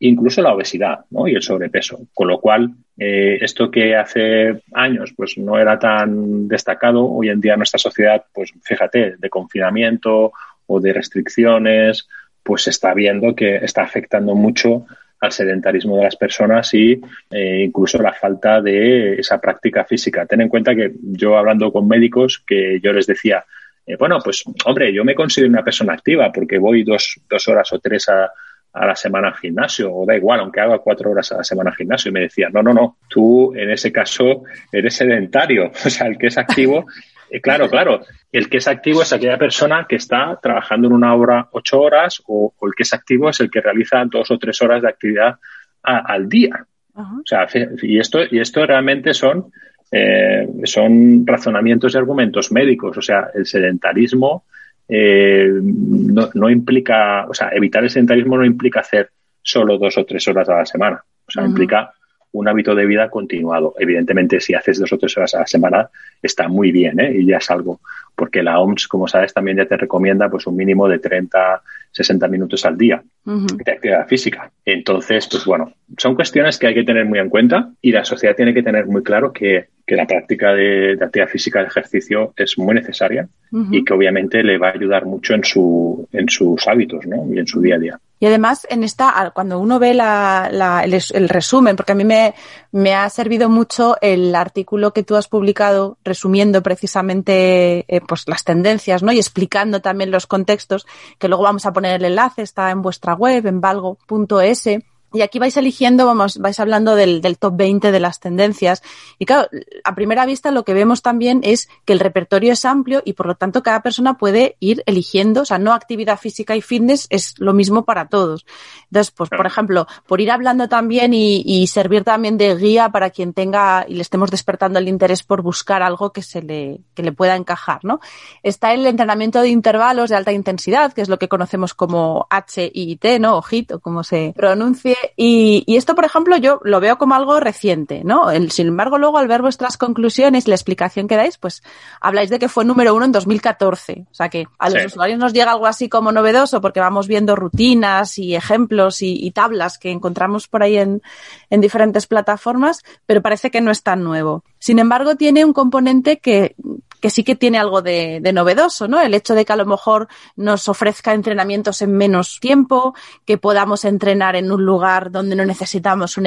Incluso 0.00 0.42
la 0.42 0.54
obesidad 0.54 1.00
¿no? 1.10 1.26
y 1.26 1.34
el 1.34 1.42
sobrepeso. 1.42 2.00
Con 2.14 2.28
lo 2.28 2.40
cual, 2.40 2.70
eh, 2.96 3.38
esto 3.40 3.70
que 3.70 3.96
hace 3.96 4.62
años 4.72 5.12
pues 5.16 5.38
no 5.38 5.58
era 5.58 5.78
tan 5.78 6.48
destacado, 6.48 7.06
hoy 7.06 7.28
en 7.28 7.40
día 7.40 7.56
nuestra 7.56 7.78
sociedad, 7.78 8.24
pues 8.32 8.52
fíjate, 8.62 9.16
de 9.16 9.30
confinamiento 9.30 10.32
o 10.66 10.80
de 10.80 10.92
restricciones, 10.92 12.08
pues 12.42 12.68
está 12.68 12.94
viendo 12.94 13.34
que 13.34 13.56
está 13.56 13.82
afectando 13.82 14.34
mucho 14.34 14.86
al 15.20 15.32
sedentarismo 15.32 15.96
de 15.96 16.04
las 16.04 16.16
personas 16.16 16.72
y 16.74 17.00
eh, 17.30 17.62
incluso 17.64 18.00
la 18.00 18.12
falta 18.12 18.62
de 18.62 19.14
esa 19.14 19.40
práctica 19.40 19.84
física. 19.84 20.26
Ten 20.26 20.42
en 20.42 20.48
cuenta 20.48 20.74
que 20.74 20.92
yo 21.02 21.36
hablando 21.36 21.72
con 21.72 21.88
médicos, 21.88 22.42
que 22.46 22.78
yo 22.80 22.92
les 22.92 23.06
decía, 23.06 23.44
eh, 23.84 23.96
bueno, 23.96 24.18
pues 24.22 24.44
hombre, 24.64 24.92
yo 24.92 25.04
me 25.04 25.16
considero 25.16 25.50
una 25.50 25.64
persona 25.64 25.94
activa 25.94 26.30
porque 26.32 26.58
voy 26.58 26.84
dos, 26.84 27.20
dos 27.28 27.48
horas 27.48 27.72
o 27.72 27.80
tres 27.80 28.08
a, 28.08 28.30
a 28.78 28.86
la 28.86 28.96
semana 28.96 29.28
al 29.28 29.36
gimnasio, 29.36 29.92
o 29.92 30.06
da 30.06 30.16
igual, 30.16 30.40
aunque 30.40 30.60
haga 30.60 30.78
cuatro 30.78 31.10
horas 31.10 31.32
a 31.32 31.38
la 31.38 31.44
semana 31.44 31.70
al 31.70 31.76
gimnasio. 31.76 32.10
Y 32.10 32.12
me 32.12 32.20
decía, 32.20 32.48
no, 32.52 32.62
no, 32.62 32.72
no, 32.72 32.96
tú 33.08 33.54
en 33.54 33.70
ese 33.70 33.92
caso 33.92 34.44
eres 34.72 34.94
sedentario. 34.94 35.70
O 35.88 35.90
sea, 35.90 36.06
el 36.06 36.18
que 36.18 36.26
es 36.26 36.38
activo, 36.38 36.86
eh, 37.30 37.40
claro, 37.40 37.68
claro, 37.68 38.02
el 38.30 38.48
que 38.48 38.58
es 38.58 38.68
activo 38.68 39.02
es 39.02 39.12
aquella 39.12 39.38
persona 39.38 39.86
que 39.88 39.96
está 39.96 40.38
trabajando 40.42 40.88
en 40.88 40.94
una 40.94 41.14
hora 41.14 41.48
ocho 41.52 41.80
horas, 41.80 42.22
o, 42.26 42.54
el 42.62 42.74
que 42.76 42.82
es 42.82 42.92
activo 42.92 43.30
es 43.30 43.40
el 43.40 43.50
que 43.50 43.60
realiza 43.60 44.04
dos 44.04 44.30
o 44.30 44.38
tres 44.38 44.60
horas 44.62 44.82
de 44.82 44.88
actividad 44.88 45.36
al 45.82 46.28
día. 46.28 46.66
O 46.94 47.22
sea, 47.24 47.46
y 47.82 47.98
esto, 47.98 48.20
y 48.28 48.40
esto 48.40 48.66
realmente 48.66 49.14
son, 49.14 49.52
eh, 49.92 50.46
son 50.64 51.24
razonamientos 51.24 51.94
y 51.94 51.98
argumentos 51.98 52.50
médicos. 52.50 52.98
O 52.98 53.02
sea, 53.02 53.30
el 53.34 53.46
sedentarismo 53.46 54.44
eh, 54.88 55.50
no, 55.62 56.30
no, 56.34 56.50
implica, 56.50 57.26
o 57.28 57.34
sea, 57.34 57.50
evitar 57.52 57.84
el 57.84 57.90
sedentarismo 57.90 58.36
no 58.36 58.44
implica 58.44 58.80
hacer 58.80 59.10
solo 59.42 59.78
dos 59.78 59.98
o 59.98 60.04
tres 60.04 60.26
horas 60.28 60.48
a 60.48 60.58
la 60.58 60.66
semana. 60.66 61.04
O 61.26 61.30
sea, 61.30 61.44
implica 61.44 61.92
un 62.32 62.48
hábito 62.48 62.74
de 62.74 62.86
vida 62.86 63.10
continuado. 63.10 63.74
Evidentemente, 63.78 64.40
si 64.40 64.54
haces 64.54 64.78
dos 64.78 64.92
o 64.92 64.98
tres 64.98 65.16
horas 65.16 65.34
a 65.34 65.40
la 65.40 65.46
semana, 65.46 65.90
está 66.22 66.48
muy 66.48 66.72
bien, 66.72 67.00
¿eh? 67.00 67.12
Y 67.14 67.26
ya 67.26 67.38
es 67.38 67.50
algo. 67.50 67.80
Porque 68.14 68.42
la 68.42 68.58
OMS, 68.60 68.88
como 68.88 69.08
sabes, 69.08 69.32
también 69.32 69.56
ya 69.56 69.66
te 69.66 69.76
recomienda 69.76 70.28
pues 70.28 70.46
un 70.46 70.56
mínimo 70.56 70.88
de 70.88 70.98
30, 70.98 71.62
60 71.98 72.28
minutos 72.28 72.64
al 72.64 72.78
día 72.78 73.02
de 73.24 73.72
actividad 73.72 74.06
física. 74.06 74.50
Entonces, 74.64 75.28
pues 75.28 75.44
bueno, 75.44 75.72
son 75.96 76.14
cuestiones 76.14 76.58
que 76.58 76.68
hay 76.68 76.74
que 76.74 76.84
tener 76.84 77.04
muy 77.04 77.18
en 77.18 77.28
cuenta 77.28 77.72
y 77.82 77.90
la 77.90 78.04
sociedad 78.04 78.36
tiene 78.36 78.54
que 78.54 78.62
tener 78.62 78.86
muy 78.86 79.02
claro 79.02 79.32
que, 79.32 79.66
que 79.84 79.96
la 79.96 80.06
práctica 80.06 80.52
de, 80.54 80.96
de, 80.96 81.04
actividad 81.04 81.28
física, 81.28 81.60
de 81.60 81.66
ejercicio, 81.66 82.32
es 82.36 82.56
muy 82.56 82.74
necesaria 82.74 83.28
y 83.70 83.84
que 83.84 83.94
obviamente 83.94 84.42
le 84.42 84.58
va 84.58 84.68
a 84.68 84.72
ayudar 84.72 85.06
mucho 85.06 85.34
en, 85.34 85.42
su, 85.42 86.06
en 86.12 86.28
sus 86.28 86.68
hábitos 86.68 87.04
¿no? 87.06 87.26
y 87.32 87.38
en 87.38 87.46
su 87.46 87.60
día 87.60 87.76
a 87.76 87.78
día. 87.78 88.00
Y 88.20 88.26
además, 88.26 88.66
en 88.70 88.84
esta, 88.84 89.30
cuando 89.34 89.58
uno 89.58 89.78
ve 89.78 89.94
la, 89.94 90.48
la, 90.50 90.84
el, 90.84 91.28
resumen, 91.28 91.76
porque 91.76 91.92
a 91.92 91.94
mí 91.94 92.04
me, 92.04 92.34
me, 92.72 92.94
ha 92.94 93.08
servido 93.10 93.48
mucho 93.48 93.96
el 94.00 94.34
artículo 94.34 94.92
que 94.92 95.02
tú 95.02 95.16
has 95.16 95.28
publicado 95.28 95.98
resumiendo 96.04 96.62
precisamente 96.62 97.84
eh, 97.88 98.00
pues 98.06 98.24
las 98.26 98.44
tendencias, 98.44 99.02
¿no? 99.02 99.12
Y 99.12 99.18
explicando 99.18 99.80
también 99.80 100.10
los 100.10 100.26
contextos, 100.26 100.86
que 101.18 101.28
luego 101.28 101.44
vamos 101.44 101.66
a 101.66 101.72
poner 101.72 101.96
el 101.96 102.06
enlace, 102.06 102.42
está 102.42 102.70
en 102.70 102.82
vuestra 102.82 103.14
web, 103.14 103.46
en 103.46 103.60
valgo.es 103.60 104.68
y 105.12 105.22
aquí 105.22 105.38
vais 105.38 105.56
eligiendo, 105.56 106.06
vamos, 106.06 106.38
vais 106.38 106.60
hablando 106.60 106.94
del, 106.94 107.20
del, 107.22 107.38
top 107.38 107.56
20 107.56 107.92
de 107.92 108.00
las 108.00 108.20
tendencias. 108.20 108.82
Y 109.18 109.24
claro, 109.24 109.48
a 109.84 109.94
primera 109.94 110.26
vista 110.26 110.50
lo 110.50 110.64
que 110.64 110.74
vemos 110.74 111.00
también 111.00 111.40
es 111.44 111.68
que 111.86 111.94
el 111.94 112.00
repertorio 112.00 112.52
es 112.52 112.64
amplio 112.64 113.02
y 113.04 113.14
por 113.14 113.26
lo 113.26 113.34
tanto 113.34 113.62
cada 113.62 113.82
persona 113.82 114.18
puede 114.18 114.56
ir 114.60 114.82
eligiendo, 114.86 115.42
o 115.42 115.44
sea, 115.46 115.58
no 115.58 115.72
actividad 115.72 116.18
física 116.18 116.56
y 116.56 116.60
fitness 116.60 117.06
es 117.08 117.34
lo 117.38 117.54
mismo 117.54 117.84
para 117.84 118.08
todos. 118.08 118.44
Entonces, 118.84 119.10
pues, 119.12 119.30
por 119.30 119.46
ejemplo, 119.46 119.86
por 120.06 120.20
ir 120.20 120.30
hablando 120.30 120.68
también 120.68 121.14
y, 121.14 121.42
y 121.44 121.66
servir 121.68 122.04
también 122.04 122.36
de 122.36 122.54
guía 122.56 122.90
para 122.90 123.10
quien 123.10 123.32
tenga 123.32 123.86
y 123.88 123.94
le 123.94 124.02
estemos 124.02 124.30
despertando 124.30 124.78
el 124.78 124.88
interés 124.88 125.22
por 125.22 125.40
buscar 125.40 125.82
algo 125.82 126.12
que 126.12 126.22
se 126.22 126.42
le, 126.42 126.80
que 126.94 127.02
le 127.02 127.12
pueda 127.12 127.34
encajar, 127.34 127.80
¿no? 127.82 128.00
Está 128.42 128.74
el 128.74 128.86
entrenamiento 128.86 129.40
de 129.40 129.48
intervalos 129.48 130.10
de 130.10 130.16
alta 130.16 130.32
intensidad, 130.32 130.92
que 130.92 131.00
es 131.00 131.08
lo 131.08 131.18
que 131.18 131.28
conocemos 131.28 131.72
como 131.72 132.28
HIIT, 132.30 133.20
¿no? 133.20 133.38
O 133.38 133.42
HIT, 133.42 133.72
o 133.72 133.80
como 133.80 134.04
se 134.04 134.34
pronuncie 134.36 134.97
y, 135.16 135.64
y, 135.66 135.76
esto, 135.76 135.94
por 135.94 136.04
ejemplo, 136.04 136.36
yo 136.36 136.60
lo 136.64 136.80
veo 136.80 136.98
como 136.98 137.14
algo 137.14 137.40
reciente, 137.40 138.02
¿no? 138.04 138.30
El, 138.30 138.50
sin 138.50 138.68
embargo, 138.68 138.98
luego 138.98 139.18
al 139.18 139.28
ver 139.28 139.42
vuestras 139.42 139.76
conclusiones 139.76 140.46
y 140.46 140.50
la 140.50 140.56
explicación 140.56 141.08
que 141.08 141.16
dais, 141.16 141.38
pues 141.38 141.62
habláis 142.00 142.30
de 142.30 142.38
que 142.38 142.48
fue 142.48 142.64
número 142.64 142.94
uno 142.94 143.04
en 143.04 143.12
2014. 143.12 144.06
O 144.10 144.14
sea 144.14 144.28
que 144.28 144.46
a 144.58 144.70
los 144.70 144.80
sí. 144.80 144.86
usuarios 144.86 145.18
nos 145.18 145.32
llega 145.32 145.52
algo 145.52 145.66
así 145.66 145.88
como 145.88 146.12
novedoso 146.12 146.60
porque 146.60 146.80
vamos 146.80 147.08
viendo 147.08 147.36
rutinas 147.36 148.18
y 148.18 148.34
ejemplos 148.34 149.02
y, 149.02 149.14
y 149.14 149.30
tablas 149.32 149.78
que 149.78 149.90
encontramos 149.90 150.48
por 150.48 150.62
ahí 150.62 150.78
en, 150.78 151.02
en 151.50 151.60
diferentes 151.60 152.06
plataformas, 152.06 152.82
pero 153.06 153.22
parece 153.22 153.50
que 153.50 153.60
no 153.60 153.70
es 153.70 153.82
tan 153.82 154.04
nuevo. 154.04 154.44
Sin 154.58 154.78
embargo, 154.78 155.16
tiene 155.16 155.44
un 155.44 155.52
componente 155.52 156.18
que 156.18 156.54
que 157.00 157.10
sí 157.10 157.24
que 157.24 157.36
tiene 157.36 157.58
algo 157.58 157.82
de, 157.82 158.20
novedoso, 158.32 158.88
¿no? 158.88 159.00
El 159.00 159.14
hecho 159.14 159.34
de 159.34 159.44
que 159.44 159.52
a 159.52 159.56
lo 159.56 159.66
mejor 159.66 160.08
nos 160.36 160.68
ofrezca 160.68 161.14
entrenamientos 161.14 161.82
en 161.82 161.92
menos 161.92 162.38
tiempo, 162.40 162.94
que 163.24 163.38
podamos 163.38 163.84
entrenar 163.84 164.36
en 164.36 164.50
un 164.52 164.64
lugar 164.64 165.10
donde 165.10 165.36
no 165.36 165.44
necesitamos 165.44 166.16
un, 166.16 166.26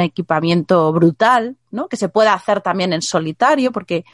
equipamiento 0.00 0.92
brutal, 0.92 1.56
¿no? 1.70 1.88
Que 1.88 1.96
se 1.96 2.08
pueda 2.08 2.34
hacer 2.34 2.60
también 2.60 2.92
en 2.92 3.02
solitario, 3.02 3.72
porque 3.72 4.04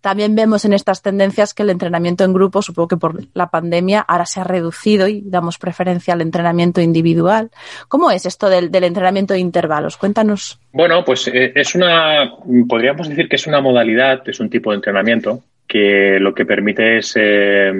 también 0.00 0.36
vemos 0.36 0.64
en 0.64 0.72
estas 0.72 1.02
tendencias 1.02 1.52
que 1.52 1.64
el 1.64 1.70
entrenamiento 1.70 2.22
en 2.22 2.32
grupo, 2.32 2.62
supongo 2.62 2.86
que 2.86 2.96
por 2.96 3.24
la 3.34 3.50
pandemia, 3.50 4.00
ahora 4.00 4.24
se 4.24 4.40
ha 4.40 4.44
reducido 4.44 5.08
y 5.08 5.22
damos 5.24 5.58
preferencia 5.58 6.14
al 6.14 6.20
entrenamiento 6.20 6.80
individual. 6.80 7.50
¿Cómo 7.88 8.12
es 8.12 8.24
esto 8.24 8.48
del, 8.48 8.72
entrenamiento 8.72 9.34
de 9.34 9.40
intervalos? 9.40 9.96
Cuéntanos. 9.96 10.60
Bueno, 10.72 11.04
pues 11.04 11.26
eh, 11.26 11.52
es 11.56 11.74
una, 11.74 12.36
podríamos 12.68 13.08
decir 13.08 13.28
que 13.28 13.34
es 13.34 13.48
una 13.48 13.60
modalidad, 13.60 14.22
es 14.28 14.38
un 14.38 14.48
tipo 14.48 14.70
de 14.70 14.76
entrenamiento 14.76 15.42
que 15.66 16.18
lo 16.20 16.34
que 16.34 16.46
permite 16.46 16.98
es 16.98 17.14
eh, 17.16 17.72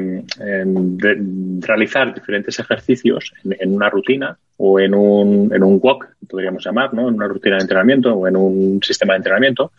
realizar 1.61 2.13
diferentes 2.13 2.59
ejercicios 2.59 3.33
en, 3.45 3.75
una 3.75 3.89
rutina 3.89 4.37
o 4.57 4.81
en 4.81 4.95
un, 4.95 5.55
en 5.55 5.63
un 5.63 5.79
walk, 5.83 6.17
podríamos 6.29 6.65
llamar, 6.65 6.93
¿no? 6.95 7.09
en 7.09 7.15
una 7.15 7.29
rutina 7.29 7.57
de 7.57 7.63
entrenamiento 7.63 8.15
o 8.15 8.27
en 8.27 8.37
un 8.37 8.81
sistema 8.83 9.13
de 9.13 9.19
entrenamiento, 9.19 9.73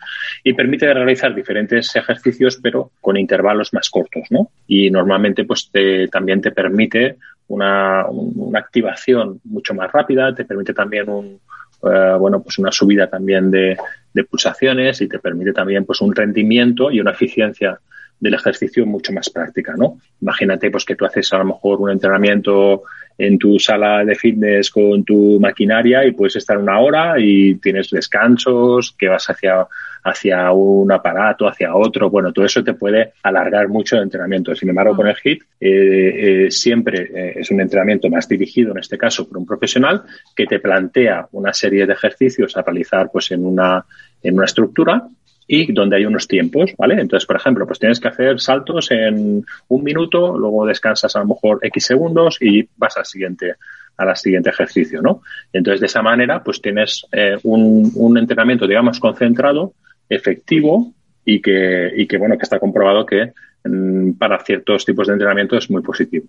y 0.43 0.53
permite 0.53 0.93
realizar 0.93 1.33
diferentes 1.33 1.95
ejercicios, 1.95 2.59
pero 2.61 2.91
con 3.01 3.17
intervalos 3.17 3.73
más 3.73 3.89
cortos. 3.89 4.23
¿no? 4.29 4.51
Y 4.67 4.89
normalmente 4.89 5.43
pues 5.45 5.69
también 6.11 6.41
te 6.41 6.51
permite 6.51 7.17
una, 7.47 8.05
una, 8.09 8.59
activación 8.59 9.41
mucho 9.45 9.73
más 9.73 9.91
rápida, 9.91 10.33
te 10.35 10.45
permite 10.45 10.73
también 10.73 11.09
un, 11.09 11.39
eh, 11.83 12.15
bueno, 12.19 12.41
pues 12.43 12.57
una 12.59 12.71
subida 12.71 13.07
también 13.07 13.49
de, 13.51 13.77
de 14.13 14.23
pulsaciones 14.23 15.01
y 15.01 15.07
te 15.07 15.19
permite 15.19 15.53
también 15.53 15.85
pues 15.85 16.01
un 16.01 16.13
rendimiento 16.13 16.91
y 16.91 16.99
una 16.99 17.11
eficiencia 17.11 17.79
del 18.19 18.33
ejercicio 18.33 18.85
mucho 18.85 19.13
más 19.13 19.29
práctica, 19.29 19.73
¿no? 19.77 19.99
Imagínate 20.21 20.71
pues 20.71 20.85
que 20.85 20.95
tú 20.95 21.05
haces 21.05 21.31
a 21.33 21.37
lo 21.37 21.45
mejor 21.45 21.81
un 21.81 21.91
entrenamiento 21.91 22.83
en 23.17 23.37
tu 23.39 23.57
sala 23.59 24.05
de 24.05 24.15
fitness 24.15 24.69
con 24.69 25.03
tu 25.03 25.39
maquinaria 25.39 26.05
y 26.05 26.11
puedes 26.11 26.35
estar 26.35 26.57
una 26.57 26.79
hora 26.79 27.15
y 27.17 27.55
tienes 27.55 27.89
descansos, 27.89 28.95
que 28.97 29.07
vas 29.07 29.27
hacia, 29.29 29.65
hacia 30.03 30.51
un 30.51 30.91
aparato, 30.91 31.47
hacia 31.47 31.75
otro. 31.75 32.09
Bueno, 32.09 32.31
todo 32.31 32.45
eso 32.45 32.63
te 32.63 32.75
puede 32.75 33.13
alargar 33.23 33.69
mucho 33.69 33.95
el 33.95 34.03
entrenamiento. 34.03 34.53
Sin 34.55 34.69
embargo, 34.69 34.95
con 34.95 35.07
el 35.07 35.15
HIT 35.21 35.41
eh, 35.59 36.45
eh, 36.45 36.51
siempre 36.51 37.09
eh, 37.13 37.33
es 37.37 37.49
un 37.49 37.59
entrenamiento 37.59 38.09
más 38.09 38.27
dirigido, 38.27 38.71
en 38.71 38.79
este 38.79 38.97
caso, 38.97 39.27
por 39.27 39.37
un 39.37 39.45
profesional 39.45 40.03
que 40.35 40.45
te 40.45 40.59
plantea 40.59 41.27
una 41.31 41.53
serie 41.53 41.87
de 41.87 41.93
ejercicios 41.93 42.55
a 42.55 42.61
realizar 42.61 43.09
pues 43.11 43.31
en 43.31 43.45
una, 43.45 43.83
en 44.21 44.35
una 44.35 44.45
estructura 44.45 45.07
y 45.47 45.71
donde 45.71 45.95
hay 45.95 46.05
unos 46.05 46.27
tiempos, 46.27 46.73
¿vale? 46.77 46.95
Entonces, 46.99 47.25
por 47.25 47.37
ejemplo, 47.37 47.65
pues 47.65 47.79
tienes 47.79 47.99
que 47.99 48.09
hacer 48.09 48.39
saltos 48.39 48.91
en 48.91 49.45
un 49.69 49.83
minuto, 49.83 50.37
luego 50.37 50.65
descansas 50.65 51.15
a 51.15 51.19
lo 51.19 51.27
mejor 51.27 51.59
X 51.61 51.85
segundos 51.85 52.37
y 52.41 52.67
vas 52.75 52.97
al 52.97 53.05
siguiente, 53.05 53.55
al 53.95 54.15
siguiente 54.17 54.49
ejercicio, 54.49 55.01
¿no? 55.01 55.21
Entonces, 55.53 55.79
de 55.79 55.85
esa 55.85 56.01
manera, 56.01 56.43
pues 56.43 56.61
tienes 56.61 57.05
eh, 57.13 57.37
un, 57.43 57.91
un, 57.95 58.17
entrenamiento, 58.17 58.67
digamos, 58.67 58.99
concentrado, 58.99 59.73
efectivo 60.09 60.93
y 61.23 61.41
que, 61.41 61.91
y 61.95 62.07
que, 62.07 62.17
bueno, 62.17 62.37
que 62.37 62.43
está 62.43 62.59
comprobado 62.59 63.05
que 63.05 63.31
mm, 63.63 64.13
para 64.13 64.39
ciertos 64.43 64.85
tipos 64.85 65.07
de 65.07 65.13
entrenamiento 65.13 65.57
es 65.57 65.69
muy 65.69 65.81
positivo. 65.81 66.27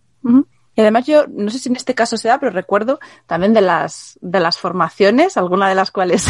Y 0.79 0.81
además 0.81 1.07
yo, 1.07 1.27
no 1.27 1.51
sé 1.51 1.59
si 1.59 1.69
en 1.69 1.75
este 1.75 1.97
caso 1.97 2.17
se 2.17 2.29
da, 2.29 2.39
pero 2.39 2.53
recuerdo 2.53 3.01
también 3.27 3.53
de 3.53 3.61
las, 3.61 4.17
de 4.21 4.39
las 4.39 4.59
formaciones, 4.59 5.37
alguna 5.37 5.69
de 5.69 5.75
las 5.75 5.91
cuales 5.91 6.25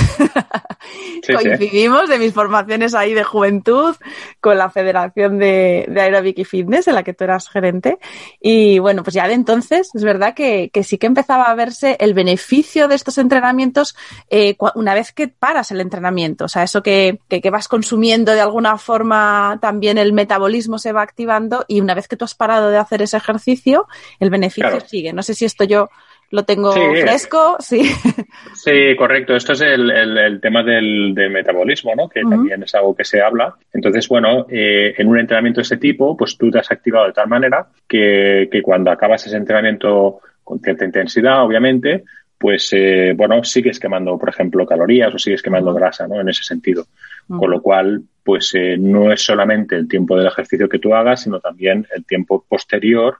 coincidimos, 1.26 2.08
de 2.08 2.18
mis 2.18 2.32
formaciones 2.32 2.94
ahí 2.94 3.12
de 3.12 3.24
juventud, 3.24 3.94
con 4.40 4.56
la 4.56 4.70
Federación 4.70 5.38
de, 5.38 5.84
de 5.86 6.00
Aerobic 6.00 6.38
y 6.38 6.44
Fitness, 6.46 6.88
en 6.88 6.94
la 6.94 7.02
que 7.02 7.12
tú 7.12 7.24
eras 7.24 7.50
gerente. 7.50 7.98
Y 8.40 8.78
bueno, 8.78 9.02
pues 9.02 9.12
ya 9.12 9.28
de 9.28 9.34
entonces 9.34 9.90
es 9.92 10.02
verdad 10.02 10.32
que, 10.32 10.70
que 10.72 10.82
sí 10.82 10.96
que 10.96 11.08
empezaba 11.08 11.44
a 11.44 11.54
verse 11.54 11.98
el 12.00 12.14
beneficio 12.14 12.88
de 12.88 12.94
estos 12.94 13.18
entrenamientos 13.18 13.96
eh, 14.30 14.56
una 14.74 14.94
vez 14.94 15.12
que 15.12 15.28
paras 15.28 15.72
el 15.72 15.82
entrenamiento. 15.82 16.46
O 16.46 16.48
sea, 16.48 16.62
eso 16.62 16.82
que, 16.82 17.20
que, 17.28 17.42
que 17.42 17.50
vas 17.50 17.68
consumiendo 17.68 18.32
de 18.32 18.40
alguna 18.40 18.78
forma 18.78 19.58
también 19.60 19.98
el 19.98 20.14
metabolismo 20.14 20.78
se 20.78 20.92
va 20.92 21.02
activando 21.02 21.66
y 21.68 21.82
una 21.82 21.92
vez 21.92 22.08
que 22.08 22.16
tú 22.16 22.24
has 22.24 22.34
parado 22.34 22.70
de 22.70 22.78
hacer 22.78 23.02
ese 23.02 23.18
ejercicio, 23.18 23.86
el 24.20 24.37
beneficio 24.40 24.80
sigue. 24.80 25.12
No 25.12 25.22
sé 25.22 25.34
si 25.34 25.44
esto 25.44 25.64
yo 25.64 25.88
lo 26.30 26.44
tengo 26.44 26.72
fresco, 26.72 27.56
sí. 27.58 27.90
Sí, 28.54 28.94
correcto. 28.96 29.34
Esto 29.34 29.52
es 29.52 29.62
el, 29.62 29.90
el, 29.90 30.40
tema 30.40 30.62
del, 30.62 31.14
metabolismo, 31.14 31.94
¿no? 31.94 32.08
Que 32.08 32.22
también 32.22 32.62
es 32.62 32.74
algo 32.74 32.94
que 32.94 33.04
se 33.04 33.22
habla. 33.22 33.54
Entonces, 33.72 34.06
bueno, 34.08 34.46
eh, 34.50 34.94
en 34.96 35.08
un 35.08 35.18
entrenamiento 35.18 35.60
de 35.60 35.62
ese 35.62 35.78
tipo, 35.78 36.16
pues 36.16 36.36
tú 36.36 36.50
te 36.50 36.58
has 36.58 36.70
activado 36.70 37.06
de 37.06 37.12
tal 37.12 37.28
manera 37.28 37.66
que, 37.86 38.48
que 38.52 38.60
cuando 38.60 38.90
acabas 38.90 39.26
ese 39.26 39.36
entrenamiento 39.36 40.20
con 40.44 40.60
cierta 40.60 40.84
intensidad, 40.84 41.42
obviamente, 41.44 42.04
pues, 42.38 42.68
eh, 42.72 43.14
bueno, 43.16 43.42
sigues 43.42 43.80
quemando, 43.80 44.16
por 44.18 44.28
ejemplo, 44.28 44.64
calorías 44.64 45.12
o 45.14 45.18
sigues 45.18 45.42
quemando 45.42 45.74
grasa, 45.74 46.06
¿no? 46.06 46.20
En 46.20 46.28
ese 46.28 46.44
sentido. 46.44 46.86
Con 47.26 47.50
lo 47.50 47.60
cual, 47.60 48.02
pues 48.24 48.54
eh, 48.54 48.76
no 48.78 49.12
es 49.12 49.22
solamente 49.22 49.76
el 49.76 49.86
tiempo 49.86 50.16
del 50.16 50.28
ejercicio 50.28 50.68
que 50.68 50.78
tú 50.78 50.94
hagas, 50.94 51.24
sino 51.24 51.40
también 51.40 51.86
el 51.94 52.06
tiempo 52.06 52.44
posterior 52.48 53.18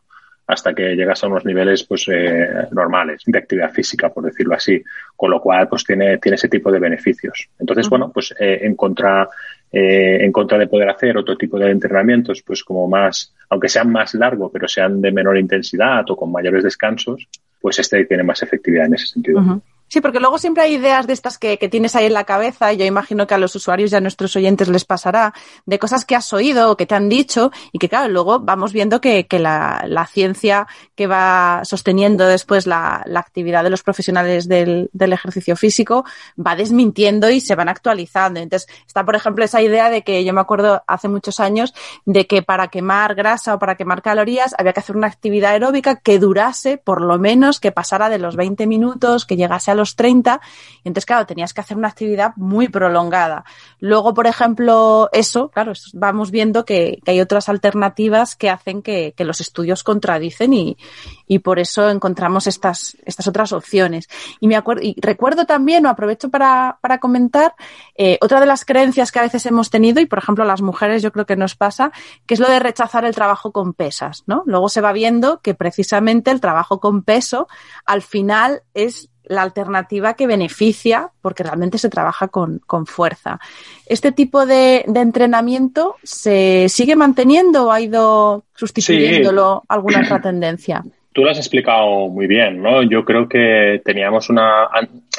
hasta 0.48 0.74
que 0.74 0.96
llegas 0.96 1.22
a 1.22 1.26
unos 1.26 1.44
niveles 1.44 1.84
pues 1.84 2.08
eh, 2.08 2.48
normales 2.70 3.22
de 3.26 3.38
actividad 3.38 3.70
física, 3.70 4.08
por 4.08 4.24
decirlo 4.24 4.54
así, 4.54 4.82
con 5.14 5.30
lo 5.30 5.40
cual 5.42 5.68
pues 5.68 5.84
tiene, 5.84 6.16
tiene 6.18 6.36
ese 6.36 6.48
tipo 6.48 6.72
de 6.72 6.78
beneficios. 6.78 7.50
Entonces, 7.58 7.86
bueno, 7.88 8.10
pues 8.10 8.34
eh, 8.40 8.60
en 8.62 8.74
contra 8.74 9.28
eh, 9.70 10.24
en 10.24 10.32
contra 10.32 10.56
de 10.56 10.66
poder 10.66 10.88
hacer 10.88 11.18
otro 11.18 11.36
tipo 11.36 11.58
de 11.58 11.70
entrenamientos, 11.70 12.42
pues 12.42 12.64
como 12.64 12.88
más, 12.88 13.34
aunque 13.50 13.68
sean 13.68 13.92
más 13.92 14.14
largos, 14.14 14.50
pero 14.50 14.66
sean 14.66 15.02
de 15.02 15.12
menor 15.12 15.36
intensidad 15.36 16.10
o 16.10 16.16
con 16.16 16.32
mayores 16.32 16.64
descansos, 16.64 17.28
pues 17.60 17.78
este 17.78 18.06
tiene 18.06 18.22
más 18.22 18.42
efectividad 18.42 18.86
en 18.86 18.94
ese 18.94 19.06
sentido. 19.06 19.60
Sí, 19.88 20.02
porque 20.02 20.20
luego 20.20 20.38
siempre 20.38 20.64
hay 20.64 20.74
ideas 20.74 21.06
de 21.06 21.14
estas 21.14 21.38
que, 21.38 21.58
que, 21.58 21.68
tienes 21.70 21.96
ahí 21.96 22.06
en 22.06 22.12
la 22.12 22.24
cabeza, 22.24 22.72
y 22.72 22.76
yo 22.76 22.84
imagino 22.84 23.26
que 23.26 23.34
a 23.34 23.38
los 23.38 23.54
usuarios 23.56 23.90
y 23.90 23.96
a 23.96 24.00
nuestros 24.00 24.36
oyentes 24.36 24.68
les 24.68 24.84
pasará, 24.84 25.32
de 25.64 25.78
cosas 25.78 26.04
que 26.04 26.14
has 26.14 26.30
oído 26.34 26.70
o 26.70 26.76
que 26.76 26.84
te 26.84 26.94
han 26.94 27.08
dicho, 27.08 27.50
y 27.72 27.78
que 27.78 27.88
claro, 27.88 28.08
luego 28.08 28.38
vamos 28.38 28.74
viendo 28.74 29.00
que, 29.00 29.26
que 29.26 29.38
la, 29.38 29.84
la, 29.86 30.06
ciencia 30.06 30.66
que 30.94 31.06
va 31.06 31.62
sosteniendo 31.64 32.26
después 32.26 32.66
la, 32.66 33.02
la 33.06 33.20
actividad 33.20 33.64
de 33.64 33.70
los 33.70 33.82
profesionales 33.82 34.46
del, 34.46 34.90
del, 34.92 35.12
ejercicio 35.12 35.56
físico 35.56 36.04
va 36.38 36.54
desmintiendo 36.54 37.30
y 37.30 37.40
se 37.40 37.54
van 37.54 37.68
actualizando. 37.68 38.40
Entonces, 38.40 38.68
está, 38.86 39.04
por 39.04 39.16
ejemplo, 39.16 39.44
esa 39.44 39.62
idea 39.62 39.88
de 39.88 40.02
que 40.02 40.22
yo 40.22 40.34
me 40.34 40.40
acuerdo 40.40 40.82
hace 40.86 41.08
muchos 41.08 41.40
años 41.40 41.72
de 42.04 42.26
que 42.26 42.42
para 42.42 42.68
quemar 42.68 43.14
grasa 43.14 43.54
o 43.54 43.58
para 43.58 43.76
quemar 43.76 44.02
calorías 44.02 44.54
había 44.58 44.72
que 44.74 44.80
hacer 44.80 44.96
una 44.96 45.06
actividad 45.06 45.52
aeróbica 45.52 45.96
que 45.96 46.18
durase, 46.18 46.76
por 46.76 47.00
lo 47.00 47.18
menos, 47.18 47.58
que 47.58 47.72
pasara 47.72 48.10
de 48.10 48.18
los 48.18 48.36
20 48.36 48.66
minutos, 48.66 49.24
que 49.24 49.36
llegase 49.36 49.70
a 49.70 49.77
los 49.78 49.96
30, 49.96 50.40
y 50.84 50.88
entonces, 50.88 51.06
claro, 51.06 51.26
tenías 51.26 51.54
que 51.54 51.60
hacer 51.60 51.76
una 51.76 51.88
actividad 51.88 52.32
muy 52.36 52.68
prolongada. 52.68 53.44
Luego, 53.80 54.14
por 54.14 54.26
ejemplo, 54.26 55.08
eso, 55.12 55.50
claro, 55.50 55.72
vamos 55.94 56.30
viendo 56.30 56.64
que, 56.64 56.98
hay 57.06 57.20
otras 57.20 57.48
alternativas 57.48 58.36
que 58.36 58.50
hacen 58.50 58.82
que, 58.82 59.14
los 59.18 59.40
estudios 59.40 59.84
contradicen 59.84 60.54
y, 60.54 60.78
y, 61.26 61.40
por 61.40 61.58
eso 61.58 61.90
encontramos 61.90 62.46
estas, 62.46 62.96
estas 63.04 63.26
otras 63.26 63.52
opciones. 63.52 64.08
Y 64.40 64.48
me 64.48 64.56
acuerdo, 64.56 64.82
y 64.82 64.94
recuerdo 65.00 65.44
también, 65.44 65.84
o 65.86 65.88
aprovecho 65.88 66.30
para, 66.30 66.78
para 66.80 66.98
comentar, 66.98 67.54
eh, 67.96 68.18
otra 68.20 68.40
de 68.40 68.46
las 68.46 68.64
creencias 68.64 69.12
que 69.12 69.18
a 69.18 69.22
veces 69.22 69.44
hemos 69.46 69.70
tenido, 69.70 70.00
y 70.00 70.06
por 70.06 70.18
ejemplo 70.18 70.44
a 70.44 70.46
las 70.46 70.62
mujeres 70.62 71.02
yo 71.02 71.12
creo 71.12 71.26
que 71.26 71.36
nos 71.36 71.56
pasa, 71.56 71.92
que 72.26 72.34
es 72.34 72.40
lo 72.40 72.48
de 72.48 72.58
rechazar 72.58 73.04
el 73.04 73.14
trabajo 73.14 73.52
con 73.52 73.74
pesas, 73.74 74.24
¿no? 74.26 74.42
Luego 74.46 74.68
se 74.68 74.80
va 74.80 74.92
viendo 74.92 75.40
que 75.40 75.54
precisamente 75.54 76.30
el 76.30 76.40
trabajo 76.40 76.80
con 76.80 77.02
peso 77.02 77.48
al 77.84 78.02
final 78.02 78.62
es 78.74 79.10
la 79.28 79.42
alternativa 79.42 80.14
que 80.14 80.26
beneficia 80.26 81.10
porque 81.22 81.42
realmente 81.42 81.78
se 81.78 81.90
trabaja 81.90 82.28
con, 82.28 82.60
fuerza. 82.86 83.38
¿Este 83.86 84.12
tipo 84.12 84.46
de, 84.46 84.84
entrenamiento 84.94 85.96
se 86.02 86.68
sigue 86.68 86.96
manteniendo 86.96 87.66
o 87.66 87.72
ha 87.72 87.80
ido 87.80 88.44
sustituyéndolo 88.54 89.62
alguna 89.68 90.00
otra 90.00 90.20
tendencia? 90.20 90.82
Tú 91.12 91.24
lo 91.24 91.30
has 91.30 91.38
explicado 91.38 92.08
muy 92.08 92.26
bien, 92.26 92.62
¿no? 92.62 92.82
Yo 92.82 93.04
creo 93.04 93.28
que 93.28 93.80
teníamos 93.84 94.30
una, 94.30 94.68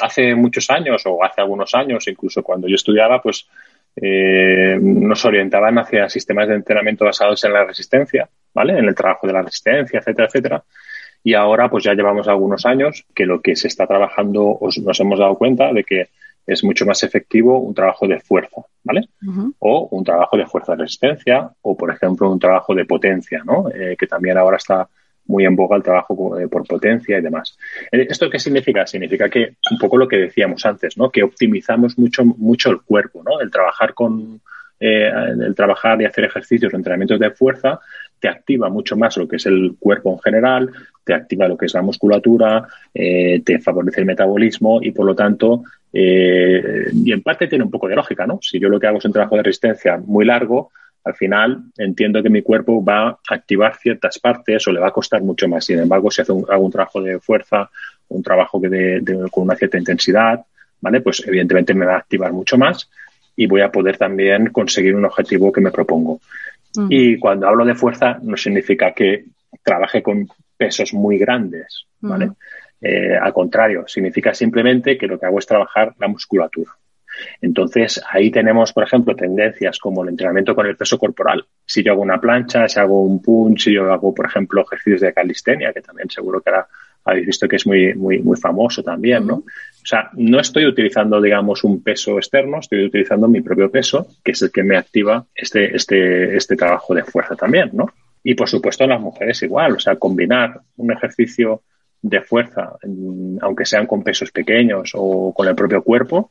hace 0.00 0.34
muchos 0.34 0.70
años 0.70 1.02
o 1.04 1.22
hace 1.22 1.40
algunos 1.40 1.74
años, 1.74 2.08
incluso 2.08 2.42
cuando 2.42 2.68
yo 2.68 2.74
estudiaba, 2.74 3.20
pues 3.20 3.46
eh, 3.96 4.78
nos 4.80 5.24
orientaban 5.24 5.78
hacia 5.78 6.08
sistemas 6.08 6.48
de 6.48 6.54
entrenamiento 6.54 7.04
basados 7.04 7.42
en 7.44 7.52
la 7.52 7.64
resistencia, 7.64 8.28
¿vale? 8.54 8.78
En 8.78 8.86
el 8.86 8.94
trabajo 8.94 9.26
de 9.26 9.32
la 9.32 9.42
resistencia, 9.42 9.98
etcétera, 9.98 10.28
etcétera. 10.28 10.64
Y 11.22 11.34
ahora, 11.34 11.68
pues 11.68 11.84
ya 11.84 11.94
llevamos 11.94 12.28
algunos 12.28 12.64
años 12.66 13.04
que 13.14 13.26
lo 13.26 13.40
que 13.40 13.56
se 13.56 13.68
está 13.68 13.86
trabajando, 13.86 14.58
nos 14.82 15.00
hemos 15.00 15.18
dado 15.18 15.36
cuenta 15.36 15.72
de 15.72 15.84
que 15.84 16.08
es 16.46 16.64
mucho 16.64 16.86
más 16.86 17.02
efectivo 17.02 17.58
un 17.58 17.74
trabajo 17.74 18.08
de 18.08 18.18
fuerza, 18.20 18.62
¿vale? 18.82 19.08
O 19.58 19.88
un 19.90 20.04
trabajo 20.04 20.36
de 20.36 20.46
fuerza 20.46 20.72
de 20.72 20.82
resistencia, 20.82 21.50
o 21.62 21.76
por 21.76 21.90
ejemplo 21.90 22.30
un 22.30 22.38
trabajo 22.38 22.74
de 22.74 22.86
potencia, 22.86 23.42
¿no? 23.44 23.68
Eh, 23.70 23.96
que 23.98 24.06
también 24.06 24.38
ahora 24.38 24.56
está 24.56 24.88
muy 25.26 25.44
en 25.44 25.54
boga 25.54 25.76
el 25.76 25.82
trabajo 25.82 26.16
por 26.50 26.66
potencia 26.66 27.18
y 27.18 27.22
demás. 27.22 27.56
Eh, 27.92 28.06
¿Esto 28.08 28.28
qué 28.28 28.38
significa? 28.38 28.86
Significa 28.86 29.28
que 29.28 29.54
un 29.70 29.78
poco 29.78 29.96
lo 29.96 30.08
que 30.08 30.16
decíamos 30.16 30.64
antes, 30.66 30.96
¿no? 30.96 31.10
Que 31.10 31.22
optimizamos 31.22 31.98
mucho, 31.98 32.24
mucho 32.24 32.70
el 32.70 32.80
cuerpo, 32.80 33.22
¿no? 33.22 33.40
El 33.40 33.50
trabajar 33.50 33.94
con, 33.94 34.40
eh, 34.80 35.10
el 35.46 35.54
trabajar 35.54 36.00
y 36.00 36.06
hacer 36.06 36.24
ejercicios 36.24 36.72
o 36.72 36.76
entrenamientos 36.76 37.20
de 37.20 37.30
fuerza 37.30 37.80
te 38.18 38.28
activa 38.28 38.68
mucho 38.68 38.96
más 38.96 39.16
lo 39.16 39.28
que 39.28 39.36
es 39.36 39.46
el 39.46 39.76
cuerpo 39.78 40.12
en 40.12 40.18
general, 40.20 40.70
te 41.10 41.14
activa 41.16 41.48
lo 41.48 41.56
que 41.56 41.66
es 41.66 41.74
la 41.74 41.82
musculatura, 41.82 42.68
eh, 42.94 43.42
te 43.44 43.58
favorece 43.58 43.98
el 43.98 44.06
metabolismo 44.06 44.80
y 44.80 44.92
por 44.92 45.04
lo 45.04 45.16
tanto, 45.16 45.64
eh, 45.92 46.84
y 46.92 47.10
en 47.10 47.20
parte 47.20 47.48
tiene 47.48 47.64
un 47.64 47.70
poco 47.70 47.88
de 47.88 47.96
lógica, 47.96 48.28
¿no? 48.28 48.38
Si 48.40 48.60
yo 48.60 48.68
lo 48.68 48.78
que 48.78 48.86
hago 48.86 48.98
es 48.98 49.04
un 49.04 49.12
trabajo 49.12 49.34
de 49.34 49.42
resistencia 49.42 49.96
muy 49.96 50.24
largo, 50.24 50.70
al 51.04 51.14
final 51.14 51.62
entiendo 51.76 52.22
que 52.22 52.30
mi 52.30 52.42
cuerpo 52.42 52.84
va 52.84 53.08
a 53.08 53.18
activar 53.28 53.74
ciertas 53.74 54.20
partes 54.20 54.68
o 54.68 54.72
le 54.72 54.78
va 54.78 54.88
a 54.88 54.92
costar 54.92 55.20
mucho 55.20 55.48
más. 55.48 55.64
Sin 55.64 55.80
embargo, 55.80 56.12
si 56.12 56.22
hago 56.22 56.34
un, 56.34 56.70
trabajo 56.70 57.02
de 57.02 57.18
fuerza, 57.18 57.68
un 58.08 58.22
trabajo 58.22 58.60
que 58.60 58.68
de, 58.68 59.02
con 59.32 59.44
una 59.44 59.56
cierta 59.56 59.78
intensidad, 59.78 60.44
¿vale? 60.80 61.00
Pues 61.00 61.24
evidentemente 61.26 61.74
me 61.74 61.86
va 61.86 61.94
a 61.94 61.98
activar 61.98 62.32
mucho 62.32 62.56
más 62.56 62.88
y 63.34 63.46
voy 63.46 63.62
a 63.62 63.72
poder 63.72 63.96
también 63.96 64.50
conseguir 64.52 64.94
un 64.94 65.06
objetivo 65.06 65.50
que 65.50 65.60
me 65.60 65.72
propongo. 65.72 66.20
Y 66.88 67.18
cuando 67.18 67.48
hablo 67.48 67.64
de 67.64 67.74
fuerza, 67.74 68.20
no 68.22 68.36
significa 68.36 68.92
que 68.92 69.24
trabaje 69.64 70.02
con 70.02 70.28
pesos 70.60 70.92
muy 70.92 71.16
grandes, 71.16 71.86
¿vale? 72.00 72.32
Eh, 72.82 73.16
al 73.16 73.32
contrario, 73.32 73.84
significa 73.86 74.34
simplemente 74.34 74.98
que 74.98 75.06
lo 75.06 75.18
que 75.18 75.24
hago 75.24 75.38
es 75.38 75.46
trabajar 75.46 75.94
la 75.98 76.08
musculatura. 76.08 76.70
Entonces, 77.40 78.00
ahí 78.10 78.30
tenemos, 78.30 78.72
por 78.72 78.84
ejemplo, 78.84 79.16
tendencias 79.16 79.78
como 79.78 80.02
el 80.02 80.10
entrenamiento 80.10 80.54
con 80.54 80.66
el 80.66 80.76
peso 80.76 80.98
corporal. 80.98 81.44
Si 81.64 81.82
yo 81.82 81.92
hago 81.92 82.02
una 82.02 82.20
plancha, 82.20 82.68
si 82.68 82.78
hago 82.78 83.02
un 83.02 83.22
punch, 83.22 83.64
si 83.64 83.72
yo 83.72 83.90
hago, 83.90 84.14
por 84.14 84.26
ejemplo, 84.26 84.62
ejercicios 84.62 85.00
de 85.00 85.14
calistenia, 85.14 85.72
que 85.72 85.80
también 85.80 86.10
seguro 86.10 86.40
que 86.40 86.50
ahora 86.50 86.66
habéis 87.04 87.26
visto 87.26 87.48
que 87.48 87.56
es 87.56 87.66
muy, 87.66 87.94
muy, 87.94 88.18
muy 88.18 88.36
famoso 88.36 88.82
también, 88.82 89.26
¿no? 89.26 89.36
O 89.36 89.86
sea, 89.86 90.10
no 90.14 90.38
estoy 90.38 90.66
utilizando, 90.66 91.20
digamos, 91.20 91.64
un 91.64 91.82
peso 91.82 92.18
externo, 92.18 92.58
estoy 92.60 92.84
utilizando 92.84 93.28
mi 93.28 93.40
propio 93.40 93.70
peso, 93.70 94.06
que 94.22 94.32
es 94.32 94.42
el 94.42 94.52
que 94.52 94.62
me 94.62 94.76
activa 94.76 95.24
este, 95.34 95.74
este, 95.74 96.36
este 96.36 96.56
trabajo 96.56 96.94
de 96.94 97.04
fuerza 97.04 97.34
también, 97.34 97.70
¿no? 97.72 97.86
Y 98.22 98.34
por 98.34 98.48
supuesto 98.48 98.86
las 98.86 99.00
mujeres 99.00 99.42
igual, 99.42 99.72
o 99.76 99.80
sea, 99.80 99.96
combinar 99.96 100.60
un 100.76 100.92
ejercicio 100.92 101.62
de 102.02 102.20
fuerza, 102.22 102.72
aunque 103.40 103.66
sean 103.66 103.86
con 103.86 104.02
pesos 104.02 104.30
pequeños 104.30 104.92
o 104.94 105.32
con 105.34 105.48
el 105.48 105.54
propio 105.54 105.82
cuerpo, 105.82 106.30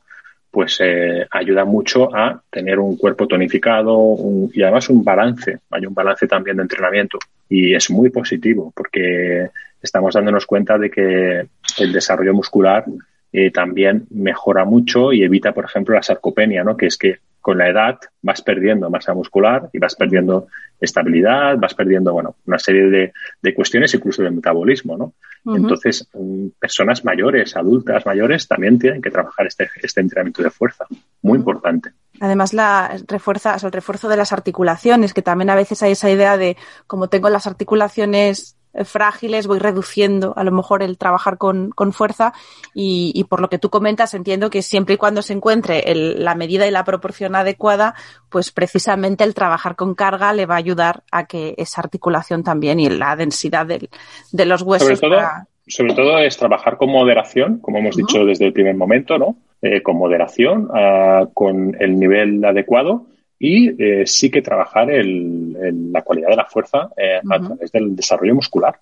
pues 0.50 0.78
eh, 0.80 1.26
ayuda 1.30 1.64
mucho 1.64 2.14
a 2.14 2.42
tener 2.50 2.78
un 2.80 2.96
cuerpo 2.96 3.28
tonificado 3.28 4.16
y 4.52 4.62
además 4.62 4.88
un 4.88 5.04
balance. 5.04 5.58
Hay 5.70 5.86
un 5.86 5.94
balance 5.94 6.26
también 6.26 6.56
de 6.56 6.62
entrenamiento 6.62 7.18
y 7.48 7.74
es 7.74 7.88
muy 7.90 8.10
positivo 8.10 8.72
porque 8.74 9.48
estamos 9.80 10.14
dándonos 10.14 10.46
cuenta 10.46 10.76
de 10.76 10.90
que 10.90 11.46
el 11.78 11.92
desarrollo 11.92 12.34
muscular 12.34 12.84
eh, 13.32 13.52
también 13.52 14.06
mejora 14.10 14.64
mucho 14.64 15.12
y 15.12 15.22
evita, 15.22 15.52
por 15.52 15.66
ejemplo, 15.66 15.94
la 15.94 16.02
sarcopenia, 16.02 16.64
¿no? 16.64 16.76
que 16.76 16.86
es 16.86 16.98
que 16.98 17.18
con 17.40 17.58
la 17.58 17.68
edad 17.68 17.98
vas 18.22 18.42
perdiendo 18.42 18.90
masa 18.90 19.14
muscular 19.14 19.70
y 19.72 19.78
vas 19.78 19.94
perdiendo 19.94 20.48
estabilidad, 20.80 21.56
vas 21.58 21.74
perdiendo, 21.74 22.12
bueno, 22.12 22.36
una 22.46 22.58
serie 22.58 22.88
de, 22.90 23.12
de 23.42 23.54
cuestiones, 23.54 23.94
incluso 23.94 24.22
de 24.22 24.30
metabolismo, 24.30 24.96
¿no? 24.96 25.14
Entonces, 25.46 26.06
mm, 26.12 26.48
personas 26.58 27.04
mayores, 27.04 27.56
adultas 27.56 28.04
mayores, 28.04 28.46
también 28.46 28.78
tienen 28.78 29.00
que 29.00 29.10
trabajar 29.10 29.46
este, 29.46 29.70
este 29.82 30.00
entrenamiento 30.00 30.42
de 30.42 30.50
fuerza. 30.50 30.84
Muy 31.22 31.38
importante. 31.38 31.92
Además, 32.20 32.52
la 32.52 32.98
refuerza, 33.08 33.56
el 33.62 33.72
refuerzo 33.72 34.08
de 34.08 34.18
las 34.18 34.32
articulaciones, 34.32 35.14
que 35.14 35.22
también 35.22 35.48
a 35.48 35.54
veces 35.54 35.82
hay 35.82 35.92
esa 35.92 36.10
idea 36.10 36.36
de 36.36 36.56
como 36.86 37.08
tengo 37.08 37.30
las 37.30 37.46
articulaciones 37.46 38.56
frágiles, 38.84 39.46
voy 39.46 39.58
reduciendo 39.58 40.32
a 40.36 40.44
lo 40.44 40.52
mejor 40.52 40.82
el 40.82 40.96
trabajar 40.96 41.38
con, 41.38 41.70
con 41.70 41.92
fuerza 41.92 42.32
y, 42.74 43.12
y, 43.14 43.24
por 43.24 43.40
lo 43.40 43.48
que 43.48 43.58
tú 43.58 43.70
comentas 43.70 44.14
entiendo 44.14 44.50
que 44.50 44.62
siempre 44.62 44.94
y 44.94 44.98
cuando 44.98 45.22
se 45.22 45.32
encuentre 45.32 45.90
el, 45.90 46.24
la 46.24 46.34
medida 46.34 46.66
y 46.66 46.70
la 46.70 46.84
proporción 46.84 47.34
adecuada, 47.34 47.94
pues 48.28 48.52
precisamente 48.52 49.24
el 49.24 49.34
trabajar 49.34 49.76
con 49.76 49.94
carga 49.94 50.32
le 50.32 50.46
va 50.46 50.54
a 50.54 50.58
ayudar 50.58 51.02
a 51.10 51.26
que 51.26 51.54
esa 51.58 51.80
articulación 51.80 52.44
también 52.44 52.80
y 52.80 52.88
la 52.88 53.16
densidad 53.16 53.66
del, 53.66 53.88
de 54.32 54.46
los 54.46 54.62
huesos. 54.62 54.98
Sobre 54.98 55.16
todo, 55.16 55.20
sobre 55.66 55.94
todo 55.94 56.18
es 56.18 56.36
trabajar 56.36 56.76
con 56.76 56.90
moderación, 56.90 57.58
como 57.58 57.78
hemos 57.78 57.96
dicho 57.96 58.24
desde 58.24 58.46
el 58.46 58.52
primer 58.52 58.76
momento, 58.76 59.18
¿no? 59.18 59.36
Eh, 59.62 59.82
con 59.82 59.96
moderación, 59.96 60.70
uh, 60.70 61.30
con 61.34 61.76
el 61.78 61.98
nivel 61.98 62.42
adecuado 62.44 63.06
y 63.42 63.82
eh, 63.82 64.06
sí 64.06 64.30
que 64.30 64.42
trabajar 64.42 64.90
el, 64.90 65.90
la 65.90 66.02
calidad 66.02 66.28
de 66.28 66.36
la 66.36 66.44
fuerza 66.44 66.90
eh, 66.94 67.20
a 67.28 67.40
través 67.40 67.72
del 67.72 67.96
desarrollo 67.96 68.34
muscular. 68.34 68.78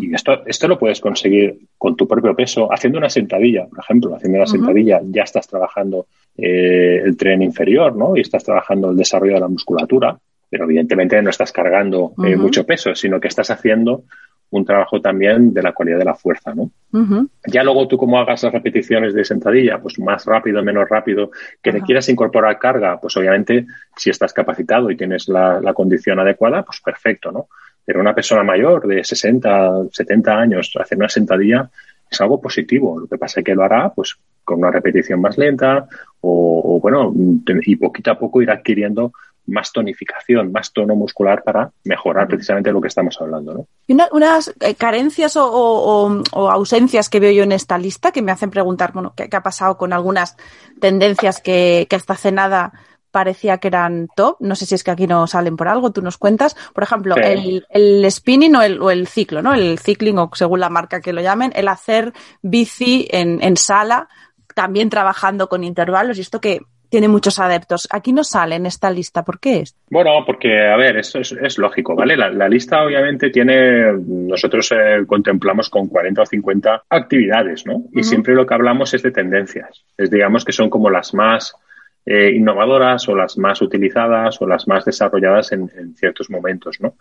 Y 0.00 0.12
esto, 0.12 0.44
esto 0.46 0.66
lo 0.66 0.76
puedes 0.76 1.00
conseguir 1.00 1.56
con 1.78 1.94
tu 1.94 2.08
propio 2.08 2.34
peso, 2.34 2.72
haciendo 2.72 2.98
una 2.98 3.08
sentadilla, 3.08 3.68
por 3.68 3.78
ejemplo, 3.78 4.16
haciendo 4.16 4.38
una 4.38 4.46
sentadilla 4.46 5.00
ya 5.04 5.22
estás 5.22 5.46
trabajando 5.46 6.06
eh, 6.36 7.00
el 7.04 7.16
tren 7.16 7.40
inferior, 7.40 7.94
¿no? 7.94 8.16
Y 8.16 8.22
estás 8.22 8.42
trabajando 8.42 8.90
el 8.90 8.96
desarrollo 8.96 9.34
de 9.34 9.40
la 9.40 9.46
musculatura, 9.46 10.18
pero 10.48 10.64
evidentemente 10.64 11.22
no 11.22 11.30
estás 11.30 11.52
cargando 11.52 12.12
mucho 12.16 12.66
peso, 12.66 12.96
sino 12.96 13.20
que 13.20 13.28
estás 13.28 13.50
haciendo 13.50 14.02
un 14.50 14.64
trabajo 14.64 15.00
también 15.00 15.54
de 15.54 15.62
la 15.62 15.72
cualidad 15.72 15.98
de 15.98 16.04
la 16.04 16.14
fuerza, 16.14 16.54
¿no? 16.54 16.70
Ya 17.46 17.62
luego 17.62 17.86
tú 17.86 17.96
como 17.96 18.18
hagas 18.18 18.42
las 18.42 18.52
repeticiones 18.52 19.14
de 19.14 19.24
sentadilla, 19.24 19.78
pues 19.78 19.98
más 19.98 20.26
rápido, 20.26 20.62
menos 20.62 20.88
rápido, 20.88 21.30
que 21.62 21.70
le 21.72 21.82
quieras 21.82 22.08
incorporar 22.08 22.58
carga, 22.58 22.98
pues 23.00 23.16
obviamente 23.16 23.66
si 23.96 24.10
estás 24.10 24.32
capacitado 24.32 24.90
y 24.90 24.96
tienes 24.96 25.28
la, 25.28 25.72
condición 25.72 26.18
adecuada, 26.18 26.64
pues 26.64 26.80
perfecto, 26.80 27.30
¿no? 27.30 27.48
Pero 27.84 28.00
una 28.00 28.14
persona 28.14 28.42
mayor 28.42 28.86
de 28.86 29.04
60, 29.04 29.84
70 29.92 30.32
años 30.38 30.72
hacer 30.78 30.98
una 30.98 31.08
sentadilla 31.08 31.70
es 32.10 32.20
algo 32.20 32.40
positivo. 32.40 32.98
Lo 32.98 33.06
que 33.06 33.18
pasa 33.18 33.40
es 33.40 33.44
que 33.44 33.54
lo 33.54 33.62
hará 33.62 33.90
pues 33.90 34.16
con 34.44 34.58
una 34.58 34.70
repetición 34.70 35.20
más 35.20 35.38
lenta 35.38 35.86
o, 36.20 36.76
o 36.76 36.80
bueno, 36.80 37.12
y 37.14 37.76
poquito 37.76 38.10
a 38.10 38.18
poco 38.18 38.42
irá 38.42 38.54
adquiriendo 38.54 39.12
más 39.46 39.72
tonificación, 39.72 40.52
más 40.52 40.72
tono 40.72 40.94
muscular 40.94 41.42
para 41.42 41.72
mejorar 41.84 42.28
precisamente 42.28 42.72
lo 42.72 42.80
que 42.80 42.88
estamos 42.88 43.16
hablando. 43.20 43.54
¿no? 43.54 43.66
Y 43.86 43.96
unas 44.12 44.54
eh, 44.60 44.74
carencias 44.74 45.36
o, 45.36 46.22
ausencias 46.32 47.08
que 47.08 47.20
veo 47.20 47.32
yo 47.32 47.42
en 47.42 47.52
esta 47.52 47.78
lista 47.78 48.12
que 48.12 48.22
me 48.22 48.32
hacen 48.32 48.50
preguntar, 48.50 48.92
bueno, 48.92 49.14
¿qué, 49.16 49.28
ha 49.32 49.42
pasado 49.42 49.76
con 49.76 49.92
algunas 49.92 50.36
tendencias 50.80 51.40
que, 51.40 51.86
que 51.88 51.96
hasta 51.96 52.14
hace 52.14 52.32
nada 52.32 52.72
parecía 53.10 53.58
que 53.58 53.68
eran 53.68 54.08
top. 54.14 54.36
No 54.40 54.54
sé 54.54 54.66
si 54.66 54.74
es 54.74 54.84
que 54.84 54.90
aquí 54.90 55.06
no 55.06 55.26
salen 55.26 55.56
por 55.56 55.68
algo, 55.68 55.92
tú 55.92 56.02
nos 56.02 56.18
cuentas. 56.18 56.56
Por 56.72 56.84
ejemplo, 56.84 57.16
el, 57.16 57.66
el, 57.68 58.10
spinning 58.10 58.56
o 58.56 58.62
el, 58.62 58.80
o 58.80 58.90
el, 58.90 59.06
ciclo, 59.06 59.42
¿no? 59.42 59.54
El 59.54 59.78
cicling 59.78 60.18
o 60.18 60.30
según 60.34 60.60
la 60.60 60.70
marca 60.70 61.00
que 61.00 61.12
lo 61.12 61.20
llamen, 61.20 61.52
el 61.54 61.68
hacer 61.68 62.12
bici 62.42 63.08
en, 63.10 63.42
en 63.42 63.56
sala, 63.56 64.08
también 64.54 64.90
trabajando 64.90 65.48
con 65.48 65.64
intervalos 65.64 66.18
y 66.18 66.20
esto 66.20 66.40
que 66.40 66.60
tiene 66.90 67.08
muchos 67.08 67.38
adeptos. 67.38 67.88
Aquí 67.90 68.12
no 68.12 68.24
sale 68.24 68.56
en 68.56 68.66
esta 68.66 68.90
lista. 68.90 69.24
¿Por 69.24 69.38
qué 69.38 69.60
es? 69.60 69.76
Bueno, 69.88 70.10
porque, 70.26 70.68
a 70.68 70.76
ver, 70.76 70.98
esto 70.98 71.20
es, 71.20 71.58
lógico, 71.58 71.94
¿vale? 71.94 72.16
La, 72.16 72.48
lista 72.48 72.84
obviamente 72.84 73.30
tiene, 73.30 73.92
nosotros 73.92 74.72
eh, 74.72 75.06
contemplamos 75.06 75.70
con 75.70 75.86
40 75.88 76.22
o 76.22 76.26
50 76.26 76.82
actividades, 76.90 77.64
¿no? 77.64 77.84
Y 77.92 78.02
siempre 78.02 78.34
lo 78.34 78.44
que 78.44 78.54
hablamos 78.54 78.92
es 78.92 79.02
de 79.02 79.12
tendencias. 79.12 79.84
Es, 79.96 80.10
digamos, 80.10 80.44
que 80.44 80.52
son 80.52 80.68
como 80.68 80.90
las 80.90 81.14
más 81.14 81.54
eh, 82.04 82.32
innovadoras 82.34 83.08
o 83.08 83.14
las 83.14 83.38
más 83.38 83.62
utilizadas 83.62 84.40
o 84.40 84.46
las 84.46 84.66
más 84.66 84.84
desarrolladas 84.84 85.52
en, 85.52 85.68
ciertos 85.94 86.28
momentos, 86.28 86.80
¿no? 86.80 86.94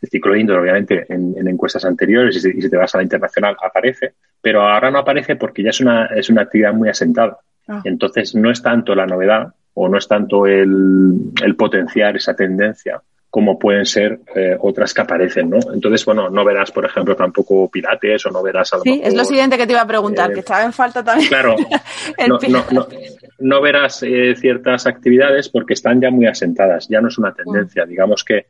El 0.00 0.08
ciclo 0.08 0.34
indoor, 0.36 0.60
obviamente, 0.60 1.04
en, 1.08 1.46
encuestas 1.46 1.84
anteriores, 1.84 2.36
y 2.36 2.40
si, 2.40 2.70
te 2.70 2.76
vas 2.76 2.94
a 2.94 2.98
la 2.98 3.04
internacional, 3.04 3.56
aparece, 3.62 4.14
pero 4.40 4.62
ahora 4.62 4.90
no 4.90 5.00
aparece 5.00 5.36
porque 5.36 5.62
ya 5.62 5.70
es 5.70 5.80
una, 5.80 6.06
es 6.06 6.30
una 6.30 6.42
actividad 6.42 6.72
muy 6.72 6.88
asentada. 6.88 7.38
Ah. 7.68 7.80
Entonces, 7.84 8.34
no 8.34 8.50
es 8.50 8.62
tanto 8.62 8.94
la 8.94 9.06
novedad 9.06 9.54
o 9.74 9.88
no 9.88 9.98
es 9.98 10.08
tanto 10.08 10.46
el, 10.46 11.32
potenciar 11.58 12.16
esa 12.16 12.34
tendencia 12.34 13.02
como 13.28 13.58
pueden 13.58 13.84
ser 13.84 14.20
eh, 14.36 14.56
otras 14.60 14.94
que 14.94 15.02
aparecen, 15.02 15.50
¿no? 15.50 15.58
Entonces, 15.72 16.04
bueno, 16.04 16.30
no 16.30 16.44
verás, 16.44 16.70
por 16.70 16.84
ejemplo, 16.84 17.16
tampoco 17.16 17.68
pilates 17.68 18.24
o 18.26 18.30
no 18.30 18.40
verás 18.44 18.72
a 18.72 18.78
Sí, 18.78 19.00
es 19.02 19.12
lo 19.12 19.24
siguiente 19.24 19.58
que 19.58 19.66
te 19.66 19.72
iba 19.72 19.82
a 19.82 19.86
preguntar, 19.88 20.30
eh, 20.30 20.34
que 20.34 20.40
estaba 20.40 20.62
en 20.62 20.72
falta 20.72 21.02
también. 21.02 21.28
Claro, 21.28 21.56
no, 23.40 23.60
verás 23.60 24.04
eh, 24.04 24.36
ciertas 24.36 24.86
actividades 24.86 25.48
porque 25.48 25.74
están 25.74 26.00
ya 26.00 26.12
muy 26.12 26.26
asentadas, 26.26 26.86
ya 26.88 27.00
no 27.00 27.08
es 27.08 27.18
una 27.18 27.34
tendencia. 27.34 27.84
Mm. 27.84 27.88
Digamos 27.88 28.22
que 28.22 28.46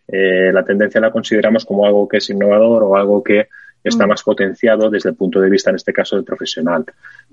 la 0.52 0.62
tendencia 0.64 1.00
la 1.00 1.10
consideramos 1.10 1.64
como 1.64 1.86
algo 1.86 2.06
que 2.06 2.18
es 2.18 2.28
innovador 2.28 2.82
o 2.82 2.94
algo 2.94 3.24
que 3.24 3.48
está 3.84 4.06
mm. 4.06 4.08
más 4.08 4.22
potenciado 4.22 4.90
desde 4.90 5.10
el 5.10 5.16
punto 5.16 5.40
de 5.40 5.50
vista, 5.50 5.70
en 5.70 5.76
este 5.76 5.92
caso, 5.92 6.16
del 6.16 6.24
profesional. 6.24 6.84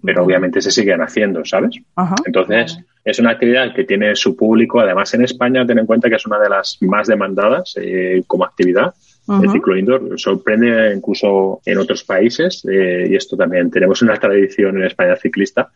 Pero 0.03 0.23
obviamente 0.23 0.61
se 0.61 0.71
siguen 0.71 1.01
haciendo, 1.01 1.45
¿sabes? 1.45 1.77
Entonces, 2.25 2.77
es 3.03 3.19
una 3.19 3.31
actividad 3.31 3.73
que 3.73 3.85
tiene 3.85 4.15
su 4.15 4.35
público. 4.35 4.79
Además, 4.79 5.13
en 5.13 5.23
España, 5.23 5.65
ten 5.65 5.79
en 5.79 5.85
cuenta 5.85 6.09
que 6.09 6.15
es 6.15 6.25
una 6.25 6.39
de 6.39 6.49
las 6.49 6.77
más 6.81 7.07
demandadas 7.07 7.75
eh, 7.77 8.23
como 8.27 8.45
actividad. 8.45 8.93
El 9.27 9.49
ciclo 9.49 9.77
indoor 9.77 10.19
sorprende 10.19 10.93
incluso 10.93 11.61
en 11.65 11.77
otros 11.77 12.03
países 12.03 12.65
eh, 12.69 13.07
y 13.07 13.15
esto 13.15 13.37
también 13.37 13.71
tenemos 13.71 14.01
una 14.01 14.17
tradición 14.17 14.77
en 14.77 14.85
España 14.85 15.15
ciclista 15.15 15.71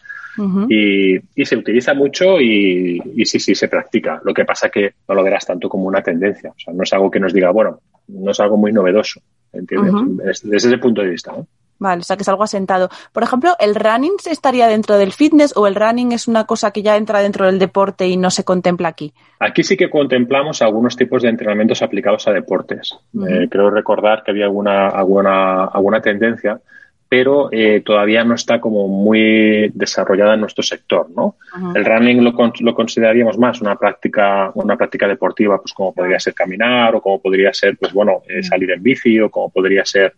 y, 0.67 1.15
y, 1.15 1.45
se 1.45 1.55
utiliza 1.55 1.93
mucho 1.93 2.41
y, 2.41 3.01
y, 3.15 3.25
sí, 3.25 3.39
sí 3.39 3.55
se 3.55 3.69
practica. 3.69 4.19
Lo 4.25 4.33
que 4.33 4.43
pasa 4.43 4.69
que 4.69 4.95
no 5.07 5.15
lo 5.15 5.23
verás 5.23 5.45
tanto 5.45 5.69
como 5.69 5.85
una 5.85 6.01
tendencia. 6.01 6.49
O 6.49 6.59
sea, 6.59 6.73
no 6.73 6.83
es 6.83 6.91
algo 6.91 7.09
que 7.09 7.19
nos 7.19 7.33
diga, 7.33 7.51
bueno, 7.51 7.79
no 8.07 8.31
es 8.31 8.39
algo 8.39 8.57
muy 8.57 8.73
novedoso. 8.73 9.21
¿Entiendes? 9.55 10.41
Desde 10.43 10.69
ese 10.69 10.77
punto 10.77 11.01
de 11.01 11.09
vista. 11.09 11.33
Vale, 11.77 11.99
o 11.99 12.03
sea 12.03 12.15
que 12.15 12.23
es 12.23 12.29
algo 12.29 12.43
asentado. 12.43 12.89
Por 13.11 13.23
ejemplo, 13.23 13.53
¿el 13.59 13.75
running 13.75 14.13
estaría 14.25 14.67
dentro 14.67 14.97
del 14.97 15.11
fitness 15.11 15.55
o 15.57 15.67
el 15.67 15.75
running 15.75 16.13
es 16.13 16.27
una 16.27 16.45
cosa 16.45 16.71
que 16.71 16.81
ya 16.81 16.95
entra 16.95 17.19
dentro 17.19 17.45
del 17.45 17.59
deporte 17.59 18.07
y 18.07 18.17
no 18.17 18.31
se 18.31 18.45
contempla 18.45 18.87
aquí? 18.87 19.13
Aquí 19.39 19.63
sí 19.63 19.75
que 19.75 19.89
contemplamos 19.89 20.61
algunos 20.61 20.95
tipos 20.95 21.23
de 21.23 21.29
entrenamientos 21.29 21.81
aplicados 21.81 22.27
a 22.27 22.31
deportes. 22.31 22.97
Eh, 23.27 23.47
creo 23.49 23.69
recordar 23.69 24.23
que 24.23 24.31
había 24.31 24.45
alguna, 24.45 24.87
alguna, 24.87 25.65
alguna 25.65 26.01
tendencia, 26.01 26.61
pero 27.07 27.49
eh, 27.51 27.81
todavía 27.85 28.23
no 28.23 28.35
está 28.35 28.59
como 28.59 28.87
muy 28.87 29.71
desarrollada 29.73 30.33
en 30.33 30.41
nuestro 30.41 30.63
sector, 30.63 31.09
¿no? 31.15 31.35
El 31.75 31.85
running 31.85 32.23
lo, 32.23 32.33
lo, 32.59 32.75
consideraríamos 32.75 33.37
más 33.37 33.61
una 33.61 33.75
práctica, 33.75 34.51
una 34.55 34.75
práctica 34.75 35.07
deportiva, 35.07 35.59
pues 35.61 35.73
como 35.73 35.93
podría 35.93 36.19
ser 36.19 36.33
caminar 36.33 36.95
o 36.95 37.01
como 37.01 37.21
podría 37.21 37.53
ser, 37.53 37.77
pues 37.77 37.93
bueno, 37.93 38.23
eh, 38.27 38.41
salir 38.43 38.71
en 38.71 38.81
bici 38.81 39.19
o 39.19 39.29
como 39.29 39.49
podría 39.49 39.85
ser 39.85 40.13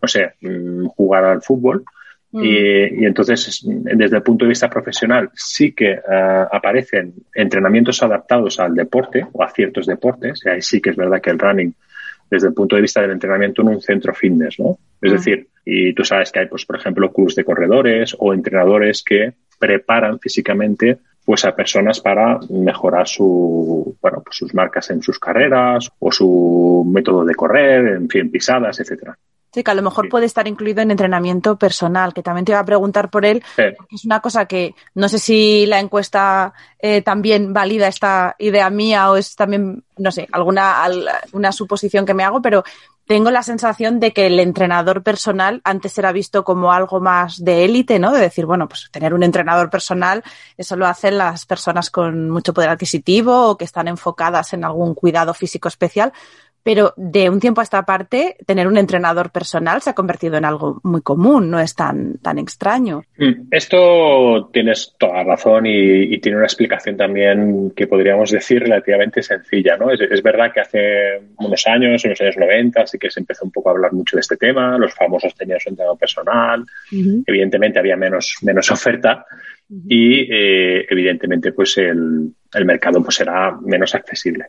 no 0.00 0.08
sé, 0.08 0.34
mm, 0.40 0.86
jugar 0.86 1.24
al 1.24 1.42
fútbol. 1.42 1.84
Mm. 2.30 2.44
Y, 2.44 3.06
entonces, 3.06 3.62
desde 3.64 4.16
el 4.16 4.22
punto 4.22 4.44
de 4.44 4.50
vista 4.50 4.68
profesional, 4.68 5.30
sí 5.34 5.72
que 5.72 5.92
eh, 5.92 6.00
aparecen 6.52 7.14
entrenamientos 7.34 8.02
adaptados 8.02 8.60
al 8.60 8.74
deporte 8.74 9.26
o 9.32 9.42
a 9.42 9.50
ciertos 9.50 9.86
deportes. 9.86 10.42
Y 10.44 10.48
ahí 10.48 10.62
sí 10.62 10.80
que 10.80 10.90
es 10.90 10.96
verdad 10.96 11.20
que 11.20 11.30
el 11.30 11.38
running, 11.38 11.74
desde 12.30 12.48
el 12.48 12.54
punto 12.54 12.76
de 12.76 12.82
vista 12.82 13.00
del 13.00 13.12
entrenamiento 13.12 13.62
en 13.62 13.68
un 13.68 13.80
centro 13.80 14.14
fitness, 14.14 14.58
¿no? 14.60 14.78
Es 15.00 15.10
mm. 15.10 15.14
decir, 15.14 15.48
y 15.70 15.92
tú 15.92 16.02
sabes 16.02 16.32
que 16.32 16.40
hay, 16.40 16.46
pues, 16.46 16.64
por 16.64 16.76
ejemplo, 16.76 17.12
clubs 17.12 17.34
de 17.34 17.44
corredores 17.44 18.16
o 18.18 18.32
entrenadores 18.32 19.02
que 19.02 19.34
preparan 19.58 20.18
físicamente 20.18 20.98
pues 21.26 21.44
a 21.44 21.54
personas 21.54 22.00
para 22.00 22.38
mejorar 22.48 23.06
su, 23.06 23.94
bueno, 24.00 24.22
pues 24.24 24.34
sus 24.34 24.54
marcas 24.54 24.88
en 24.88 25.02
sus 25.02 25.18
carreras 25.18 25.90
o 25.98 26.10
su 26.10 26.90
método 26.90 27.22
de 27.22 27.34
correr, 27.34 27.86
en 27.86 28.08
fin, 28.08 28.30
pisadas, 28.30 28.80
etcétera. 28.80 29.18
Sí, 29.52 29.62
que 29.62 29.70
a 29.70 29.74
lo 29.74 29.82
mejor 29.82 30.08
puede 30.08 30.24
estar 30.24 30.48
incluido 30.48 30.80
en 30.80 30.90
entrenamiento 30.90 31.58
personal, 31.58 32.14
que 32.14 32.22
también 32.22 32.46
te 32.46 32.52
iba 32.52 32.60
a 32.60 32.64
preguntar 32.64 33.10
por 33.10 33.26
él. 33.26 33.42
Es 33.90 34.06
una 34.06 34.20
cosa 34.20 34.46
que 34.46 34.74
no 34.94 35.08
sé 35.10 35.18
si 35.18 35.66
la 35.66 35.80
encuesta 35.80 36.54
eh, 36.78 37.02
también 37.02 37.52
valida 37.52 37.88
esta 37.88 38.34
idea 38.38 38.70
mía 38.70 39.10
o 39.10 39.16
es 39.16 39.36
también, 39.36 39.84
no 39.98 40.12
sé, 40.12 40.28
alguna 40.32 40.82
una 41.32 41.52
suposición 41.52 42.06
que 42.06 42.14
me 42.14 42.24
hago, 42.24 42.40
pero 42.40 42.62
tengo 43.08 43.30
la 43.30 43.42
sensación 43.42 44.00
de 44.00 44.12
que 44.12 44.26
el 44.26 44.38
entrenador 44.38 45.02
personal 45.02 45.62
antes 45.64 45.96
era 45.96 46.12
visto 46.12 46.44
como 46.44 46.72
algo 46.72 47.00
más 47.00 47.42
de 47.42 47.64
élite, 47.64 47.98
¿no? 47.98 48.12
De 48.12 48.20
decir, 48.20 48.44
bueno, 48.44 48.68
pues 48.68 48.90
tener 48.92 49.14
un 49.14 49.22
entrenador 49.22 49.70
personal, 49.70 50.22
eso 50.58 50.76
lo 50.76 50.86
hacen 50.86 51.16
las 51.16 51.46
personas 51.46 51.90
con 51.90 52.28
mucho 52.28 52.52
poder 52.52 52.68
adquisitivo 52.68 53.48
o 53.48 53.56
que 53.56 53.64
están 53.64 53.88
enfocadas 53.88 54.52
en 54.52 54.62
algún 54.62 54.94
cuidado 54.94 55.32
físico 55.32 55.68
especial 55.68 56.12
pero 56.62 56.92
de 56.96 57.30
un 57.30 57.40
tiempo 57.40 57.60
a 57.60 57.64
esta 57.64 57.84
parte, 57.84 58.36
tener 58.46 58.66
un 58.66 58.76
entrenador 58.76 59.30
personal 59.30 59.80
se 59.80 59.90
ha 59.90 59.94
convertido 59.94 60.36
en 60.36 60.44
algo 60.44 60.80
muy 60.82 61.00
común, 61.00 61.50
no 61.50 61.60
es 61.60 61.74
tan, 61.74 62.18
tan 62.18 62.38
extraño. 62.38 63.04
Mm, 63.16 63.48
esto 63.50 64.50
tienes 64.52 64.94
toda 64.98 65.24
razón 65.24 65.66
y, 65.66 66.18
tiene 66.18 66.36
una 66.38 66.46
explicación 66.46 66.96
también 66.96 67.72
que 67.76 67.86
podríamos 67.86 68.30
decir 68.30 68.62
relativamente 68.62 69.22
sencilla, 69.22 69.76
¿no? 69.76 69.90
Es, 69.92 70.22
verdad 70.22 70.52
que 70.52 70.60
hace 70.60 71.20
unos 71.38 71.66
años, 71.66 72.04
en 72.04 72.10
los 72.10 72.20
años 72.20 72.36
90, 72.36 72.86
sí 72.86 72.98
que 72.98 73.10
se 73.10 73.20
empezó 73.20 73.44
un 73.44 73.52
poco 73.52 73.68
a 73.68 73.72
hablar 73.72 73.92
mucho 73.92 74.16
de 74.16 74.20
este 74.20 74.36
tema, 74.36 74.76
los 74.78 74.94
famosos 74.94 75.34
tenían 75.34 75.60
su 75.60 75.68
entrenador 75.68 75.96
personal, 75.96 76.64
evidentemente 76.90 77.78
había 77.78 77.96
menos, 77.96 78.36
menos 78.42 78.70
oferta 78.70 79.24
y 79.88 80.20
eh, 80.32 80.86
evidentemente 80.90 81.52
pues 81.52 81.78
el, 81.78 82.32
el 82.52 82.64
mercado 82.64 83.02
pues 83.02 83.20
era 83.20 83.56
menos 83.62 83.94
accesible 83.94 84.46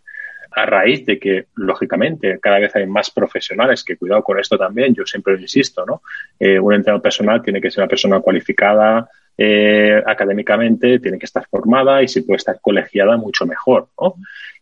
a 0.51 0.65
raíz 0.65 1.05
de 1.05 1.19
que, 1.19 1.45
lógicamente, 1.55 2.39
cada 2.39 2.59
vez 2.59 2.75
hay 2.75 2.87
más 2.87 3.11
profesionales 3.11 3.83
que, 3.83 3.97
cuidado 3.97 4.23
con 4.23 4.39
esto 4.39 4.57
también, 4.57 4.93
yo 4.93 5.05
siempre 5.05 5.33
lo 5.33 5.39
insisto, 5.39 5.85
¿no? 5.85 6.01
Eh, 6.39 6.59
un 6.59 6.73
entrenador 6.73 7.01
personal 7.01 7.41
tiene 7.41 7.61
que 7.61 7.69
ser 7.69 7.83
una 7.83 7.89
persona 7.89 8.19
cualificada 8.19 9.07
eh, 9.37 10.01
académicamente, 10.05 10.99
tiene 10.99 11.19
que 11.19 11.25
estar 11.25 11.45
formada 11.49 12.01
y 12.01 12.07
si 12.07 12.21
puede 12.21 12.37
estar 12.37 12.59
colegiada, 12.61 13.15
mucho 13.17 13.45
mejor, 13.45 13.89
¿no? 13.99 14.15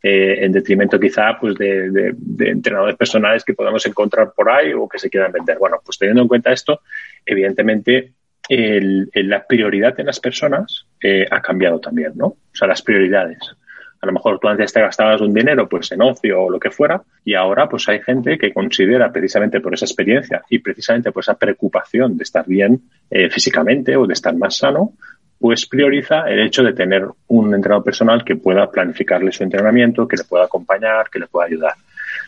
Eh, 0.04 0.46
en 0.46 0.52
detrimento 0.52 1.00
quizá 1.00 1.40
pues 1.40 1.56
de, 1.56 2.14
entrenadores 2.40 2.96
personales 2.96 3.44
que 3.44 3.56
podamos 3.56 3.84
encontrar 3.88 4.32
por 4.36 4.50
ahí 4.50 4.74
o 4.74 4.88
que 4.88 5.00
se 5.00 5.10
quieran 5.10 5.32
vender. 5.32 5.58
Bueno, 5.58 5.78
pues 5.84 5.98
teniendo 5.98 6.22
en 6.22 6.28
cuenta 6.28 6.52
esto, 6.52 6.82
evidentemente 7.26 8.14
la 8.50 9.46
prioridad 9.46 10.00
en 10.00 10.06
las 10.06 10.22
personas 10.22 10.86
ha 11.32 11.42
cambiado 11.42 11.82
también, 11.82 12.14
¿no? 12.16 12.28
O 12.28 12.40
sea, 12.54 12.68
las 12.68 12.82
prioridades. 12.82 13.40
A 14.02 14.06
lo 14.06 14.14
mejor 14.14 14.40
tú 14.40 14.48
antes 14.48 14.72
te 14.72 14.82
gastabas 14.82 15.22
un 15.22 15.34
dinero 15.34 15.68
pues 15.68 15.92
en 15.92 16.02
ocio 16.02 16.44
o 16.44 16.50
lo 16.50 16.60
que 16.60 16.70
fuera 16.70 17.02
y 17.26 17.34
ahora 17.34 17.68
pues 17.68 17.88
hay 17.90 18.02
gente 18.02 18.38
que 18.38 18.54
considera 18.54 19.12
precisamente 19.12 19.60
por 19.60 19.74
esa 19.74 19.86
experiencia 19.86 20.44
y 20.50 20.60
precisamente 20.60 21.12
por 21.12 21.24
esa 21.24 21.36
preocupación 21.36 22.18
de 22.18 22.24
estar 22.24 22.46
bien 22.46 22.82
eh, 23.10 23.30
físicamente 23.30 23.96
o 23.96 24.06
de 24.06 24.14
estar 24.14 24.36
más 24.36 24.58
sano, 24.58 24.94
pues 25.40 25.68
prioriza 25.68 26.28
el 26.28 26.40
hecho 26.40 26.64
de 26.64 26.74
tener 26.74 27.06
un 27.28 27.54
entrenador 27.54 27.84
personal 27.84 28.24
que 28.24 28.36
pueda 28.36 28.70
planificarle 28.70 29.32
su 29.32 29.44
entrenamiento, 29.44 30.08
que 30.08 30.18
le 30.18 30.24
pueda 30.24 30.46
acompañar, 30.46 31.10
que 31.10 31.20
le 31.20 31.28
pueda 31.28 31.48
ayudar. 31.48 31.74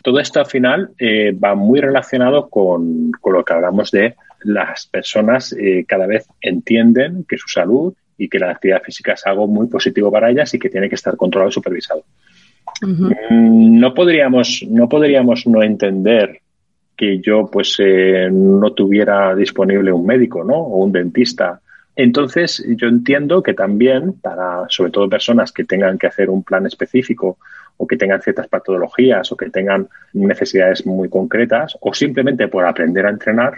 Todo 0.03 0.19
esto 0.19 0.39
al 0.39 0.45
final 0.45 0.91
eh, 0.97 1.31
va 1.31 1.55
muy 1.55 1.79
relacionado 1.79 2.49
con, 2.49 3.11
lo 3.23 3.43
que 3.43 3.53
hablamos 3.53 3.91
de 3.91 4.15
las 4.43 4.85
personas 4.87 5.53
eh, 5.53 5.85
cada 5.87 6.07
vez 6.07 6.27
entienden 6.41 7.25
que 7.27 7.37
su 7.37 7.47
salud 7.47 7.93
y 8.19 8.27
que 8.27 8.37
la 8.37 8.51
actividad 8.51 8.83
física 8.83 9.13
es 9.13 9.25
algo 9.25 9.47
muy 9.47 9.67
positivo 9.67 10.11
para 10.11 10.29
ellas 10.29 10.53
y 10.53 10.59
que 10.59 10.69
tiene 10.69 10.89
que 10.89 10.95
estar 10.95 11.15
controlado 11.15 11.49
y 11.49 11.53
supervisado. 11.53 12.03
Mm, 12.81 13.79
no 13.79 13.93
podríamos, 13.93 14.63
no 14.69 14.87
podríamos 14.87 15.47
no 15.47 15.63
entender 15.63 16.41
que 16.95 17.19
yo 17.19 17.49
pues 17.49 17.77
eh, 17.79 18.29
no 18.29 18.73
tuviera 18.73 19.33
disponible 19.33 19.91
un 19.91 20.05
médico, 20.05 20.43
¿no? 20.43 20.55
O 20.55 20.83
un 20.83 20.91
dentista. 20.91 21.61
Entonces, 21.95 22.63
yo 22.75 22.87
entiendo 22.87 23.41
que 23.41 23.53
también 23.53 24.13
para, 24.13 24.65
sobre 24.67 24.91
todo 24.91 25.09
personas 25.09 25.53
que 25.53 25.63
tengan 25.63 25.97
que 25.97 26.07
hacer 26.07 26.29
un 26.29 26.43
plan 26.43 26.65
específico 26.65 27.37
o 27.77 27.87
que 27.87 27.95
tengan 27.95 28.21
ciertas 28.21 28.47
patologías 28.49 29.31
o 29.31 29.37
que 29.37 29.49
tengan 29.49 29.87
necesidades 30.11 30.85
muy 30.85 31.07
concretas 31.09 31.77
o 31.79 31.93
simplemente 31.93 32.49
por 32.49 32.65
aprender 32.65 33.05
a 33.05 33.11
entrenar, 33.11 33.53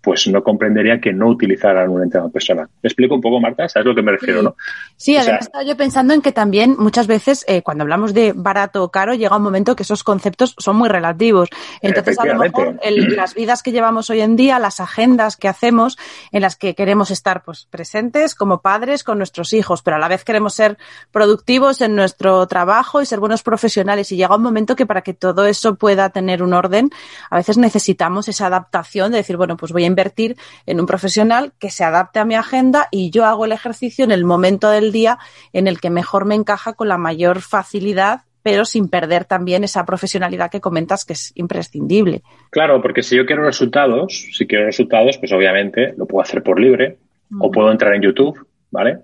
pues 0.00 0.26
no 0.28 0.42
comprendería 0.42 1.00
que 1.00 1.12
no 1.12 1.28
utilizaran 1.28 1.88
un 1.88 2.02
entrenador 2.02 2.30
personal. 2.30 2.68
¿Me 2.82 2.88
explico 2.88 3.14
un 3.14 3.20
poco, 3.20 3.40
Marta? 3.40 3.68
¿Sabes 3.68 3.86
a 3.86 3.88
lo 3.88 3.94
que 3.94 4.02
me 4.02 4.12
refiero, 4.12 4.42
no? 4.42 4.56
Sí, 4.96 5.16
además 5.16 5.42
estaba 5.42 5.64
yo 5.64 5.76
pensando 5.76 6.12
en 6.12 6.20
que 6.20 6.32
también 6.32 6.76
muchas 6.78 7.06
veces 7.06 7.44
eh, 7.48 7.62
cuando 7.62 7.82
hablamos 7.82 8.12
de 8.12 8.32
barato 8.34 8.82
o 8.84 8.90
caro 8.90 9.14
llega 9.14 9.36
un 9.36 9.42
momento 9.42 9.74
que 9.74 9.82
esos 9.82 10.04
conceptos 10.04 10.54
son 10.58 10.76
muy 10.76 10.88
relativos. 10.88 11.48
Entonces, 11.80 12.18
a 12.18 12.26
lo 12.26 12.36
mejor 12.36 12.78
las 13.16 13.34
vidas 13.34 13.62
que 13.62 13.72
llevamos 13.72 14.10
hoy 14.10 14.20
en 14.20 14.36
día, 14.36 14.58
las 14.58 14.80
agendas 14.80 15.36
que 15.36 15.48
hacemos 15.48 15.96
en 16.30 16.42
las 16.42 16.56
que 16.56 16.74
queremos 16.74 17.10
estar 17.10 17.42
pues 17.42 17.66
presentes 17.70 18.34
como 18.34 18.60
padres 18.60 19.02
con 19.02 19.18
nuestros 19.18 19.52
hijos, 19.52 19.82
pero 19.82 19.96
a 19.96 20.00
la 20.00 20.08
vez 20.08 20.24
queremos 20.24 20.54
ser 20.54 20.76
productivos 21.10 21.80
en 21.80 21.94
nuestro 21.96 22.46
trabajo 22.46 23.00
y 23.00 23.06
ser 23.06 23.20
buenos 23.20 23.42
profesionales 23.42 24.12
y 24.12 24.16
llega 24.16 24.36
un 24.36 24.42
momento 24.42 24.76
que 24.76 24.86
para 24.86 25.02
que 25.02 25.14
todo 25.14 25.46
eso 25.46 25.76
pueda 25.76 26.10
tener 26.10 26.42
un 26.42 26.52
orden, 26.52 26.90
a 27.30 27.36
veces 27.36 27.56
necesitamos 27.56 28.28
esa 28.28 28.46
adaptación 28.46 29.12
de 29.12 29.18
decir, 29.18 29.36
bueno, 29.36 29.53
pues 29.56 29.72
voy 29.72 29.84
a 29.84 29.88
invertir 29.88 30.36
en 30.66 30.80
un 30.80 30.86
profesional 30.86 31.52
que 31.58 31.70
se 31.70 31.84
adapte 31.84 32.18
a 32.18 32.24
mi 32.24 32.34
agenda 32.34 32.88
y 32.90 33.10
yo 33.10 33.24
hago 33.24 33.44
el 33.44 33.52
ejercicio 33.52 34.04
en 34.04 34.12
el 34.12 34.24
momento 34.24 34.70
del 34.70 34.92
día 34.92 35.18
en 35.52 35.66
el 35.66 35.80
que 35.80 35.90
mejor 35.90 36.24
me 36.24 36.34
encaja 36.34 36.74
con 36.74 36.88
la 36.88 36.98
mayor 36.98 37.40
facilidad 37.40 38.22
pero 38.44 38.66
sin 38.66 38.88
perder 38.88 39.24
también 39.24 39.64
esa 39.64 39.86
profesionalidad 39.86 40.50
que 40.50 40.60
comentas 40.60 41.06
que 41.06 41.14
es 41.14 41.32
imprescindible. 41.34 42.22
Claro, 42.50 42.82
porque 42.82 43.02
si 43.02 43.16
yo 43.16 43.24
quiero 43.24 43.42
resultados, 43.42 44.28
si 44.32 44.46
quiero 44.46 44.66
resultados, 44.66 45.16
pues 45.16 45.32
obviamente 45.32 45.94
lo 45.96 46.04
puedo 46.04 46.22
hacer 46.22 46.42
por 46.42 46.60
libre 46.60 46.98
o 47.40 47.50
puedo 47.50 47.72
entrar 47.72 47.94
en 47.94 48.02
YouTube, 48.02 48.46
¿vale? 48.70 48.98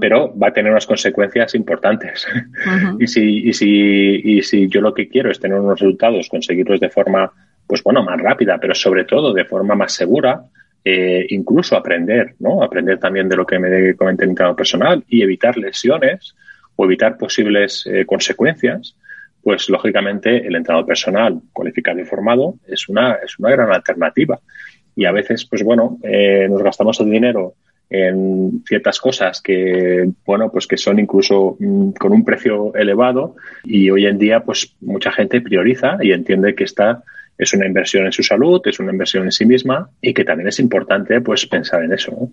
Pero 0.00 0.34
va 0.36 0.48
a 0.48 0.52
tener 0.54 0.72
unas 0.72 0.86
consecuencias 0.86 1.54
importantes. 1.54 2.26
y, 2.98 3.06
si, 3.06 3.48
y, 3.48 3.52
si, 3.52 4.22
y 4.24 4.42
si 4.42 4.66
yo 4.68 4.80
lo 4.80 4.94
que 4.94 5.08
quiero 5.08 5.30
es 5.30 5.38
tener 5.38 5.60
unos 5.60 5.78
resultados, 5.78 6.30
conseguirlos 6.30 6.80
de 6.80 6.88
forma 6.88 7.30
pues 7.70 7.84
bueno, 7.84 8.02
más 8.02 8.20
rápida, 8.20 8.58
pero 8.60 8.74
sobre 8.74 9.04
todo 9.04 9.32
de 9.32 9.44
forma 9.44 9.76
más 9.76 9.92
segura, 9.92 10.42
eh, 10.84 11.24
incluso 11.28 11.76
aprender, 11.76 12.34
¿no? 12.40 12.64
Aprender 12.64 12.98
también 12.98 13.28
de 13.28 13.36
lo 13.36 13.46
que 13.46 13.60
me 13.60 13.94
comenté 13.94 14.24
en 14.24 14.34
el 14.36 14.56
personal 14.56 15.04
y 15.06 15.22
evitar 15.22 15.56
lesiones 15.56 16.34
o 16.74 16.84
evitar 16.84 17.16
posibles 17.16 17.86
eh, 17.86 18.04
consecuencias, 18.04 18.96
pues 19.40 19.68
lógicamente 19.68 20.44
el 20.44 20.56
entrenador 20.56 20.84
personal 20.84 21.40
cualificado 21.52 22.00
y 22.00 22.04
formado 22.04 22.56
es 22.66 22.88
una, 22.88 23.18
es 23.24 23.38
una 23.38 23.50
gran 23.50 23.72
alternativa. 23.72 24.40
Y 24.96 25.04
a 25.04 25.12
veces, 25.12 25.44
pues 25.44 25.62
bueno, 25.62 25.98
eh, 26.02 26.48
nos 26.50 26.64
gastamos 26.64 26.98
el 26.98 27.08
dinero 27.08 27.54
en 27.88 28.64
ciertas 28.66 28.98
cosas 28.98 29.40
que, 29.40 30.10
bueno, 30.26 30.50
pues 30.50 30.66
que 30.66 30.76
son 30.76 30.98
incluso 30.98 31.56
mm, 31.60 31.90
con 31.90 32.10
un 32.10 32.24
precio 32.24 32.74
elevado 32.74 33.36
y 33.62 33.88
hoy 33.90 34.06
en 34.06 34.18
día, 34.18 34.40
pues 34.40 34.74
mucha 34.80 35.12
gente 35.12 35.40
prioriza 35.40 35.98
y 36.00 36.10
entiende 36.10 36.56
que 36.56 36.64
está 36.64 37.04
es 37.40 37.54
una 37.54 37.66
inversión 37.66 38.04
en 38.04 38.12
su 38.12 38.22
salud, 38.22 38.60
es 38.64 38.78
una 38.80 38.92
inversión 38.92 39.24
en 39.24 39.32
sí 39.32 39.46
misma 39.46 39.88
y 40.00 40.12
que 40.12 40.24
también 40.24 40.48
es 40.48 40.58
importante 40.60 41.20
pues 41.22 41.46
pensar 41.46 41.82
en 41.82 41.94
eso. 41.94 42.30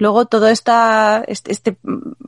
Luego 0.00 0.24
todo 0.24 0.48
esta, 0.48 1.22
este, 1.26 1.76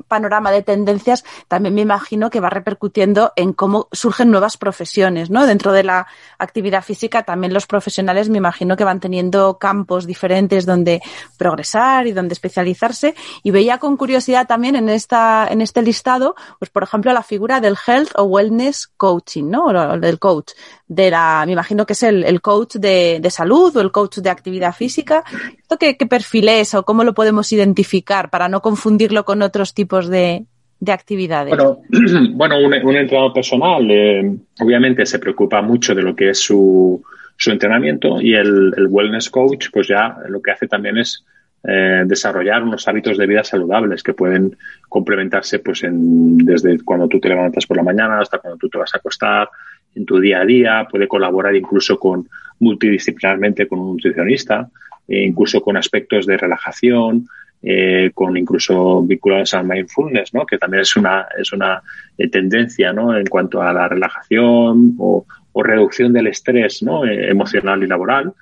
panorama 0.06 0.50
de 0.50 0.62
tendencias 0.62 1.24
también 1.48 1.74
me 1.74 1.80
imagino 1.80 2.28
que 2.28 2.38
va 2.38 2.50
repercutiendo 2.50 3.32
en 3.34 3.54
cómo 3.54 3.88
surgen 3.92 4.30
nuevas 4.30 4.58
profesiones, 4.58 5.30
¿no? 5.30 5.46
Dentro 5.46 5.72
de 5.72 5.82
la 5.82 6.06
actividad 6.38 6.84
física 6.84 7.22
también 7.22 7.54
los 7.54 7.66
profesionales 7.66 8.28
me 8.28 8.36
imagino 8.36 8.76
que 8.76 8.84
van 8.84 9.00
teniendo 9.00 9.56
campos 9.56 10.06
diferentes 10.06 10.66
donde 10.66 11.00
progresar 11.38 12.06
y 12.06 12.12
donde 12.12 12.34
especializarse 12.34 13.14
y 13.42 13.50
veía 13.52 13.78
con 13.78 13.96
curiosidad 13.96 14.46
también 14.46 14.76
en 14.76 14.90
esta 14.90 15.48
en 15.50 15.62
este 15.62 15.80
listado, 15.80 16.34
pues 16.58 16.70
por 16.70 16.82
ejemplo 16.82 17.10
la 17.14 17.22
figura 17.22 17.60
del 17.60 17.78
health 17.86 18.10
o 18.16 18.24
wellness 18.24 18.88
coaching, 18.98 19.44
¿no? 19.48 19.64
O 19.64 19.98
del 19.98 20.18
coach, 20.18 20.52
de 20.94 21.10
la 21.10 21.44
me 21.46 21.52
imagino 21.52 21.86
que 21.86 21.94
es 21.94 22.02
el, 22.02 22.40
coach 22.40 22.76
de, 22.76 23.20
salud 23.30 23.76
o 23.76 23.80
el 23.80 23.90
coach 23.90 24.18
de 24.18 24.30
actividad 24.30 24.74
física. 24.74 25.24
¿Esto 25.58 25.78
qué, 25.78 25.96
qué 25.96 26.06
perfil 26.06 26.48
es 26.48 26.74
o 26.74 26.84
cómo 26.84 27.02
lo 27.04 27.14
podemos 27.14 27.50
identificar 27.52 28.30
para 28.30 28.48
no 28.48 28.60
confundirlo 28.60 29.24
con 29.24 29.42
otros 29.42 29.72
tipos 29.74 30.08
de, 30.08 30.44
de 30.82 30.92
actividades? 30.92 31.56
Bueno, 31.56 31.78
bueno 32.32 32.58
un, 32.58 32.74
entrenador 32.74 33.32
personal 33.32 33.88
eh, 33.90 34.36
obviamente 34.60 35.06
se 35.06 35.18
preocupa 35.18 35.62
mucho 35.62 35.94
de 35.94 36.02
lo 36.02 36.14
que 36.14 36.30
es 36.30 36.40
su, 36.40 37.02
su 37.36 37.50
entrenamiento 37.50 38.20
y 38.20 38.34
el, 38.34 38.74
wellness 38.90 39.30
coach 39.30 39.68
pues 39.72 39.88
ya 39.88 40.16
lo 40.28 40.42
que 40.42 40.50
hace 40.50 40.66
también 40.66 40.98
es 40.98 41.24
eh, 41.64 42.02
desarrollar 42.04 42.64
unos 42.64 42.86
hábitos 42.88 43.16
de 43.16 43.26
vida 43.26 43.44
saludables 43.44 44.02
que 44.02 44.12
pueden 44.12 44.56
complementarse 44.88 45.60
pues 45.60 45.84
en, 45.84 46.36
desde 46.38 46.80
cuando 46.84 47.06
tú 47.06 47.20
te 47.20 47.28
levantas 47.28 47.64
por 47.64 47.76
la 47.76 47.84
mañana 47.84 48.18
hasta 48.18 48.38
cuando 48.38 48.58
tú 48.58 48.68
te 48.68 48.78
vas 48.78 48.92
a 48.92 48.98
acostar 48.98 49.48
en 49.94 50.06
tu 50.06 50.20
día 50.20 50.40
a 50.40 50.44
día, 50.44 50.86
puede 50.90 51.08
colaborar 51.08 51.54
incluso 51.54 51.98
con 51.98 52.28
multidisciplinarmente 52.60 53.66
con 53.66 53.80
un 53.80 53.92
nutricionista, 53.92 54.68
e 55.08 55.24
incluso 55.24 55.60
con 55.60 55.76
aspectos 55.76 56.26
de 56.26 56.36
relajación, 56.36 57.28
eh, 57.64 58.10
con 58.14 58.36
incluso 58.36 59.02
vinculados 59.02 59.54
al 59.54 59.66
mindfulness, 59.66 60.34
¿no? 60.34 60.44
que 60.44 60.58
también 60.58 60.82
es 60.82 60.96
una, 60.96 61.26
es 61.38 61.52
una 61.52 61.82
eh, 62.18 62.28
tendencia 62.28 62.92
¿no? 62.92 63.16
en 63.16 63.26
cuanto 63.26 63.62
a 63.62 63.72
la 63.72 63.88
relajación 63.88 64.96
o, 64.98 65.24
reducción 65.54 66.12
del 66.12 66.28
estrés 66.28 66.82
¿no? 66.82 67.04
Eh, 67.04 67.30
emocional 67.30 67.82
y 67.84 67.86
laboral. 67.86 68.32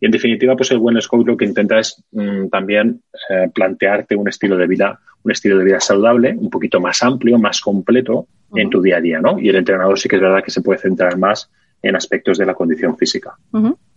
Y 0.00 0.06
en 0.06 0.12
definitiva, 0.12 0.56
pues 0.56 0.70
el 0.70 0.78
buen 0.78 0.98
coach 1.08 1.26
lo 1.26 1.36
que 1.36 1.44
intenta 1.44 1.78
es 1.78 2.02
mm, 2.12 2.48
también 2.48 3.02
plantearte 3.54 4.16
un 4.16 4.28
estilo 4.28 4.56
de 4.56 4.66
vida, 4.66 4.98
un 5.22 5.32
estilo 5.32 5.58
de 5.58 5.64
vida 5.64 5.80
saludable, 5.80 6.34
un 6.36 6.50
poquito 6.50 6.80
más 6.80 7.02
amplio, 7.02 7.38
más 7.38 7.60
completo 7.60 8.26
en 8.54 8.70
tu 8.70 8.80
día 8.80 8.98
a 8.98 9.00
día, 9.00 9.20
¿no? 9.20 9.38
Y 9.38 9.48
el 9.48 9.56
entrenador 9.56 9.98
sí 9.98 10.08
que 10.08 10.16
es 10.16 10.22
verdad 10.22 10.42
que 10.42 10.50
se 10.50 10.62
puede 10.62 10.78
centrar 10.78 11.16
más 11.18 11.50
en 11.82 11.96
aspectos 11.96 12.38
de 12.38 12.46
la 12.46 12.54
condición 12.54 12.96
física. 12.96 13.34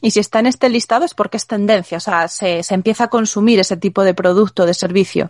Y 0.01 0.11
si 0.11 0.19
está 0.19 0.39
en 0.39 0.47
este 0.47 0.69
listado 0.69 1.05
es 1.05 1.13
porque 1.13 1.37
es 1.37 1.47
tendencia, 1.47 1.97
o 1.97 2.01
sea, 2.01 2.27
se, 2.27 2.61
empieza 2.71 3.05
a 3.05 3.07
consumir 3.09 3.59
ese 3.59 3.77
tipo 3.77 4.03
de 4.03 4.13
producto, 4.13 4.65
de 4.65 4.73
servicio. 4.73 5.29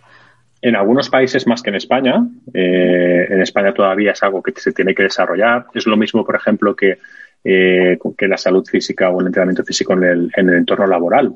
En 0.62 0.74
algunos 0.74 1.10
países 1.10 1.46
más 1.46 1.62
que 1.62 1.68
en 1.68 1.76
España. 1.76 2.26
Eh, 2.54 3.26
en 3.28 3.42
España 3.42 3.74
todavía 3.74 4.12
es 4.12 4.22
algo 4.22 4.42
que 4.42 4.52
se 4.56 4.72
tiene 4.72 4.94
que 4.94 5.02
desarrollar. 5.02 5.66
Es 5.74 5.86
lo 5.86 5.98
mismo, 5.98 6.24
por 6.24 6.34
ejemplo, 6.34 6.74
que, 6.74 6.98
eh, 7.44 7.98
que 8.16 8.26
la 8.26 8.38
salud 8.38 8.66
física 8.66 9.10
o 9.10 9.20
el 9.20 9.26
entrenamiento 9.26 9.64
físico 9.64 9.92
en 9.92 10.04
el, 10.04 10.30
en 10.34 10.48
el 10.48 10.54
entorno 10.56 10.86
laboral. 10.86 11.34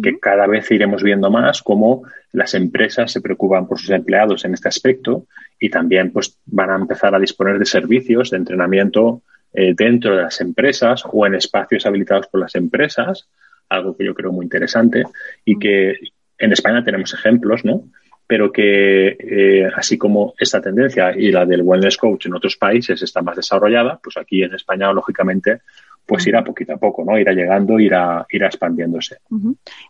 Que 0.00 0.18
cada 0.18 0.46
vez 0.46 0.70
iremos 0.70 1.02
viendo 1.02 1.30
más 1.30 1.60
cómo 1.62 2.04
las 2.32 2.54
empresas 2.54 3.10
se 3.10 3.20
preocupan 3.20 3.66
por 3.66 3.78
sus 3.78 3.90
empleados 3.90 4.44
en 4.44 4.54
este 4.54 4.68
aspecto 4.68 5.26
y 5.58 5.68
también 5.70 6.12
pues 6.12 6.38
van 6.46 6.70
a 6.70 6.76
empezar 6.76 7.14
a 7.14 7.18
disponer 7.18 7.58
de 7.58 7.66
servicios 7.66 8.30
de 8.30 8.38
entrenamiento 8.38 9.22
eh, 9.52 9.74
dentro 9.76 10.16
de 10.16 10.22
las 10.22 10.40
empresas 10.40 11.04
o 11.10 11.26
en 11.26 11.34
espacios 11.34 11.84
habilitados 11.84 12.26
por 12.28 12.40
las 12.40 12.54
empresas, 12.54 13.28
algo 13.68 13.96
que 13.96 14.04
yo 14.04 14.14
creo 14.14 14.32
muy 14.32 14.44
interesante 14.44 15.04
y 15.44 15.58
que 15.58 15.94
en 16.38 16.52
España 16.52 16.82
tenemos 16.82 17.12
ejemplos, 17.12 17.64
¿no? 17.64 17.84
Pero 18.26 18.50
que 18.50 19.08
eh, 19.18 19.70
así 19.76 19.98
como 19.98 20.32
esta 20.38 20.62
tendencia 20.62 21.14
y 21.14 21.30
la 21.30 21.44
del 21.44 21.62
wellness 21.62 21.98
coach 21.98 22.26
en 22.26 22.34
otros 22.34 22.56
países 22.56 23.02
está 23.02 23.20
más 23.20 23.36
desarrollada, 23.36 24.00
pues 24.02 24.16
aquí 24.16 24.42
en 24.42 24.54
España, 24.54 24.90
lógicamente, 24.92 25.60
pues 26.06 26.26
irá 26.26 26.42
poquito 26.42 26.74
a 26.74 26.76
poco, 26.76 27.04
¿no? 27.04 27.18
Irá 27.18 27.32
llegando, 27.32 27.78
irá, 27.78 28.26
irá 28.30 28.46
expandiéndose. 28.46 29.18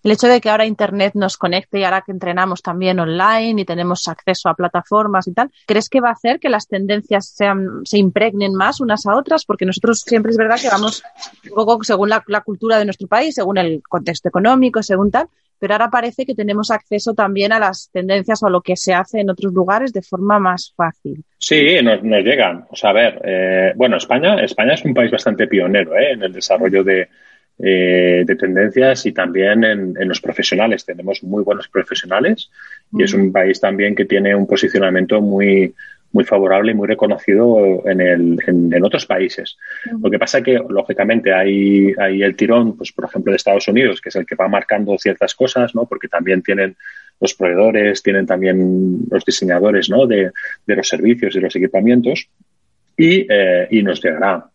El 0.03 0.11
hecho 0.11 0.29
de 0.29 0.41
que 0.41 0.51
ahora 0.51 0.67
Internet 0.67 1.15
nos 1.15 1.37
conecte 1.37 1.79
y 1.79 1.85
ahora 1.85 2.03
que 2.03 2.13
entrenamos 2.13 2.63
también 2.63 3.01
online 3.01 3.63
y 3.63 3.65
tenemos 3.65 4.07
acceso 4.09 4.49
a 4.49 4.55
plataformas 4.55 5.27
y 5.27 5.33
tal, 5.33 5.51
¿crees 5.67 5.89
que 5.89 6.01
va 6.01 6.11
a 6.11 6.13
hacer 6.13 6.39
que 6.39 6.49
las 6.49 6.69
tendencias 6.69 7.29
sean, 7.29 7.81
se 7.85 7.99
impregnen 7.99 8.55
más 8.55 8.81
unas 8.81 9.07
a 9.07 9.17
otras? 9.17 9.45
Porque 9.45 9.65
nosotros 9.65 10.01
siempre 10.01 10.31
es 10.31 10.37
verdad 10.37 10.61
que 10.61 10.69
vamos 10.69 11.03
un 11.49 11.55
poco 11.55 11.83
según 11.83 12.09
la, 12.11 12.23
la 12.27 12.43
cultura 12.43 12.79
de 12.79 12.85
nuestro 12.85 13.09
país, 13.09 13.35
según 13.35 13.59
el 13.59 13.83
contexto 13.89 14.29
económico, 14.29 14.83
según 14.83 15.11
tal, 15.11 15.29
pero 15.63 15.75
ahora 15.75 15.91
parece 15.91 16.27
que 16.27 16.35
tenemos 16.35 16.73
acceso 16.73 17.15
también 17.15 17.53
a 17.53 17.61
las 17.61 17.89
tendencias 17.93 18.43
o 18.43 18.49
a 18.49 18.51
lo 18.51 18.63
que 18.63 18.75
se 18.75 18.95
hace 18.95 19.21
en 19.21 19.31
otros 19.31 19.53
lugares 19.53 19.93
de 19.93 20.03
forma 20.03 20.41
más 20.41 20.75
fácil. 20.77 21.23
Sí, 21.39 21.77
nos, 21.85 22.03
llegan. 22.03 22.67
O 22.69 22.75
sea, 22.75 22.91
a 22.91 22.93
ver, 22.93 23.23
eh, 23.25 23.73
bueno, 23.77 23.97
España, 23.97 24.43
España 24.43 24.75
es 24.75 24.85
un 24.85 24.93
país 24.93 25.13
bastante 25.13 25.47
pionero 25.47 25.97
¿eh? 25.97 26.15
en 26.15 26.23
el 26.25 26.33
desarrollo 26.33 26.83
de, 26.83 27.09
eh, 27.61 28.25
de 28.27 28.35
tendencias 28.35 29.07
y 29.07 29.13
también 29.13 29.63
en, 29.63 30.09
los 30.09 30.21
profesionales. 30.21 30.85
Tenemos 30.85 31.23
muy 31.23 31.45
buenos 31.45 31.69
profesionales 31.69 32.51
y 32.93 33.05
es 33.05 33.15
un 33.15 33.31
país 33.31 33.61
también 33.61 33.95
que 33.95 34.05
tiene 34.05 34.35
un 34.35 34.49
posicionamiento 34.49 35.21
muy, 35.21 35.73
muy 36.13 36.25
favorable 36.25 36.73
y 36.73 36.75
muy 36.75 36.87
reconocido 36.87 37.83
en, 37.87 38.01
el, 38.01 38.39
en, 38.47 38.85
otros 38.85 39.07
países. 39.07 39.57
Lo 40.01 40.11
que 40.11 40.19
pasa 40.19 40.39
es 40.39 40.45
que, 40.45 40.61
lógicamente, 40.69 41.33
hay, 41.33 41.93
hay 41.99 42.23
el 42.23 42.37
tirón, 42.37 42.77
pues, 42.77 42.93
por 42.93 43.07
ejemplo, 43.07 43.33
de 43.33 43.37
Estados 43.37 43.67
Unidos, 43.69 44.01
que 44.01 44.11
es 44.11 44.17
el 44.17 44.27
que 44.27 44.35
va 44.35 44.49
marcando 44.49 44.97
ciertas 44.99 45.35
cosas, 45.35 45.75
¿no? 45.75 45.87
Porque 45.87 46.09
también 46.09 46.43
tienen 46.43 46.77
los 47.21 47.35
proveedores, 47.35 48.03
tienen 48.03 48.27
también 48.27 49.01
los 49.11 49.25
diseñadores, 49.25 49.89
¿no? 49.89 50.07
De, 50.07 50.31
de 50.67 50.77
los 50.77 50.89
servicios 50.89 51.35
y 51.35 51.41
los 51.41 51.57
equipamientos 51.57 52.29
y, 52.97 53.27
eh, 53.29 53.69
y 53.71 53.83
nos 53.83 54.03
llegará. 54.03 54.47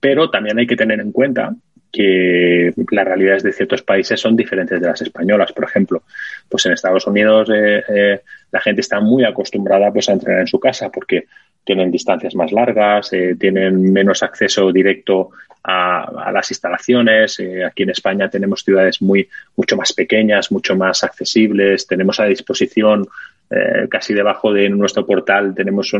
Pero 0.00 0.28
también 0.30 0.58
hay 0.58 0.66
que 0.66 0.76
tener 0.76 1.00
en 1.00 1.12
cuenta 1.12 1.54
que 1.92 2.72
las 2.90 3.04
realidades 3.04 3.42
de 3.42 3.52
ciertos 3.52 3.82
países 3.82 4.20
son 4.20 4.36
diferentes 4.36 4.80
de 4.80 4.86
las 4.86 5.00
españolas. 5.00 5.52
Por 5.52 5.64
ejemplo, 5.64 6.02
pues 6.48 6.66
en 6.66 6.72
Estados 6.72 7.06
Unidos 7.06 7.48
eh, 7.50 7.82
eh, 7.88 8.20
la 8.50 8.60
gente 8.60 8.80
está 8.80 9.00
muy 9.00 9.24
acostumbrada 9.24 9.92
pues 9.92 10.08
a 10.08 10.12
entrenar 10.12 10.40
en 10.40 10.46
su 10.46 10.60
casa 10.60 10.90
porque 10.90 11.26
tienen 11.64 11.90
distancias 11.90 12.34
más 12.34 12.52
largas, 12.52 13.12
eh, 13.12 13.36
tienen 13.38 13.92
menos 13.92 14.22
acceso 14.22 14.70
directo 14.72 15.30
a, 15.64 16.30
las 16.32 16.48
instalaciones. 16.50 17.38
aquí 17.66 17.82
en 17.82 17.90
España 17.90 18.30
tenemos 18.30 18.62
ciudades 18.62 19.02
muy 19.02 19.28
mucho 19.56 19.76
más 19.76 19.92
pequeñas, 19.92 20.52
mucho 20.52 20.76
más 20.76 21.02
accesibles. 21.02 21.88
Tenemos 21.88 22.20
a 22.20 22.26
disposición 22.26 23.08
casi 23.88 24.12
debajo 24.12 24.52
de 24.52 24.68
nuestro 24.68 25.06
portal 25.06 25.54
tenemos 25.54 25.92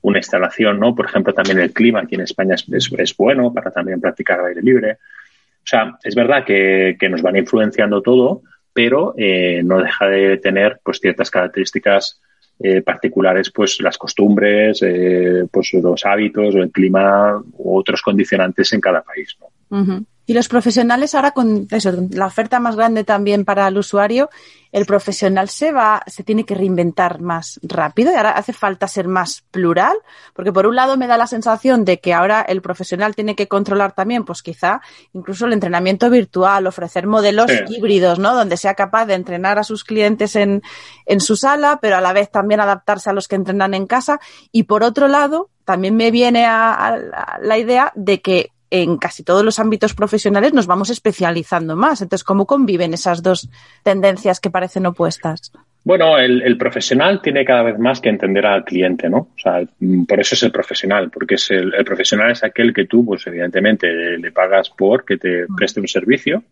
una 0.00 0.18
instalación, 0.18 0.80
¿no? 0.80 0.94
Por 0.94 1.06
ejemplo, 1.06 1.32
también 1.32 1.60
el 1.60 1.72
clima 1.72 2.00
aquí 2.00 2.16
en 2.16 2.22
España 2.22 2.54
es, 2.54 2.90
es, 2.98 3.16
bueno 3.16 3.52
para 3.52 3.70
también 3.70 4.00
practicar 4.00 4.40
al 4.40 4.46
aire 4.46 4.62
libre. 4.62 4.92
O 4.92 5.66
sea, 5.66 5.96
es 6.02 6.14
verdad 6.14 6.44
que, 6.44 6.96
nos 7.08 7.22
van 7.22 7.36
influenciando 7.36 8.02
todo, 8.02 8.42
pero 8.72 9.14
eh, 9.16 9.62
no 9.64 9.80
deja 9.80 10.06
de 10.06 10.38
tener 10.38 10.80
pues 10.82 10.98
ciertas 10.98 11.30
características 11.30 12.20
eh, 12.58 12.82
particulares, 12.82 13.50
pues 13.50 13.80
las 13.80 13.96
costumbres, 13.96 14.80
eh, 14.82 15.46
pues 15.50 15.72
los 15.74 16.04
hábitos, 16.04 16.54
el 16.54 16.70
clima 16.70 17.40
u 17.54 17.78
otros 17.78 18.02
condicionantes 18.02 18.72
en 18.72 18.80
cada 18.80 19.02
país. 19.02 19.36
¿no? 19.40 20.04
Y 20.24 20.34
los 20.34 20.48
profesionales 20.48 21.14
ahora 21.14 21.32
con 21.32 21.66
eso, 21.70 21.92
la 22.10 22.26
oferta 22.26 22.60
más 22.60 22.76
grande 22.76 23.02
también 23.02 23.44
para 23.44 23.66
el 23.66 23.76
usuario, 23.76 24.30
el 24.70 24.86
profesional 24.86 25.48
se 25.48 25.72
va, 25.72 26.02
se 26.06 26.22
tiene 26.22 26.44
que 26.44 26.54
reinventar 26.54 27.20
más 27.20 27.58
rápido 27.62 28.12
y 28.12 28.14
ahora 28.14 28.30
hace 28.30 28.52
falta 28.52 28.86
ser 28.88 29.08
más 29.08 29.42
plural, 29.50 29.96
porque 30.32 30.52
por 30.52 30.66
un 30.66 30.76
lado 30.76 30.96
me 30.96 31.08
da 31.08 31.18
la 31.18 31.26
sensación 31.26 31.84
de 31.84 31.98
que 31.98 32.14
ahora 32.14 32.40
el 32.40 32.62
profesional 32.62 33.14
tiene 33.14 33.34
que 33.34 33.48
controlar 33.48 33.92
también, 33.92 34.24
pues 34.24 34.42
quizá 34.42 34.80
incluso 35.12 35.46
el 35.46 35.52
entrenamiento 35.52 36.08
virtual, 36.08 36.66
ofrecer 36.66 37.06
modelos 37.06 37.50
híbridos, 37.68 38.18
¿no? 38.18 38.34
Donde 38.34 38.56
sea 38.56 38.74
capaz 38.74 39.06
de 39.06 39.14
entrenar 39.14 39.58
a 39.58 39.64
sus 39.64 39.84
clientes 39.84 40.36
en, 40.36 40.62
en 41.04 41.20
su 41.20 41.36
sala, 41.36 41.80
pero 41.82 41.96
a 41.96 42.00
la 42.00 42.12
vez 42.12 42.30
también 42.30 42.60
adaptarse 42.60 43.10
a 43.10 43.12
los 43.12 43.28
que 43.28 43.36
entrenan 43.36 43.74
en 43.74 43.86
casa. 43.86 44.20
Y 44.52 44.62
por 44.62 44.84
otro 44.84 45.08
lado, 45.08 45.50
también 45.64 45.96
me 45.96 46.10
viene 46.10 46.46
a 46.46 46.96
la 47.40 47.58
idea 47.58 47.92
de 47.94 48.22
que 48.22 48.52
en 48.72 48.96
casi 48.96 49.22
todos 49.22 49.44
los 49.44 49.58
ámbitos 49.58 49.92
profesionales 49.92 50.54
nos 50.54 50.66
vamos 50.66 50.88
especializando 50.88 51.76
más. 51.76 52.00
Entonces, 52.00 52.24
¿cómo 52.24 52.46
conviven 52.46 52.94
esas 52.94 53.22
dos 53.22 53.50
tendencias 53.82 54.40
que 54.40 54.48
parecen 54.48 54.86
opuestas? 54.86 55.52
Bueno, 55.84 56.16
el, 56.16 56.56
profesional 56.56 57.20
tiene 57.20 57.44
cada 57.44 57.64
vez 57.64 57.78
más 57.78 58.00
que 58.00 58.08
entender 58.08 58.46
al 58.46 58.64
cliente, 58.64 59.10
¿no? 59.10 59.18
O 59.18 59.38
sea, 59.38 59.62
por 60.08 60.20
eso 60.20 60.34
es 60.34 60.42
el 60.44 60.52
profesional, 60.52 61.10
porque 61.10 61.34
es 61.34 61.50
el, 61.50 61.72
profesional 61.84 62.30
es 62.30 62.42
aquel 62.44 62.72
que 62.72 62.86
tú, 62.86 63.04
pues 63.04 63.26
evidentemente, 63.26 64.16
le 64.16 64.32
pagas 64.32 64.70
por 64.70 65.04
que 65.04 65.18
te 65.18 65.44
mm. 65.44 65.54
preste 65.54 65.80
un 65.80 65.88
servicio 65.88 66.42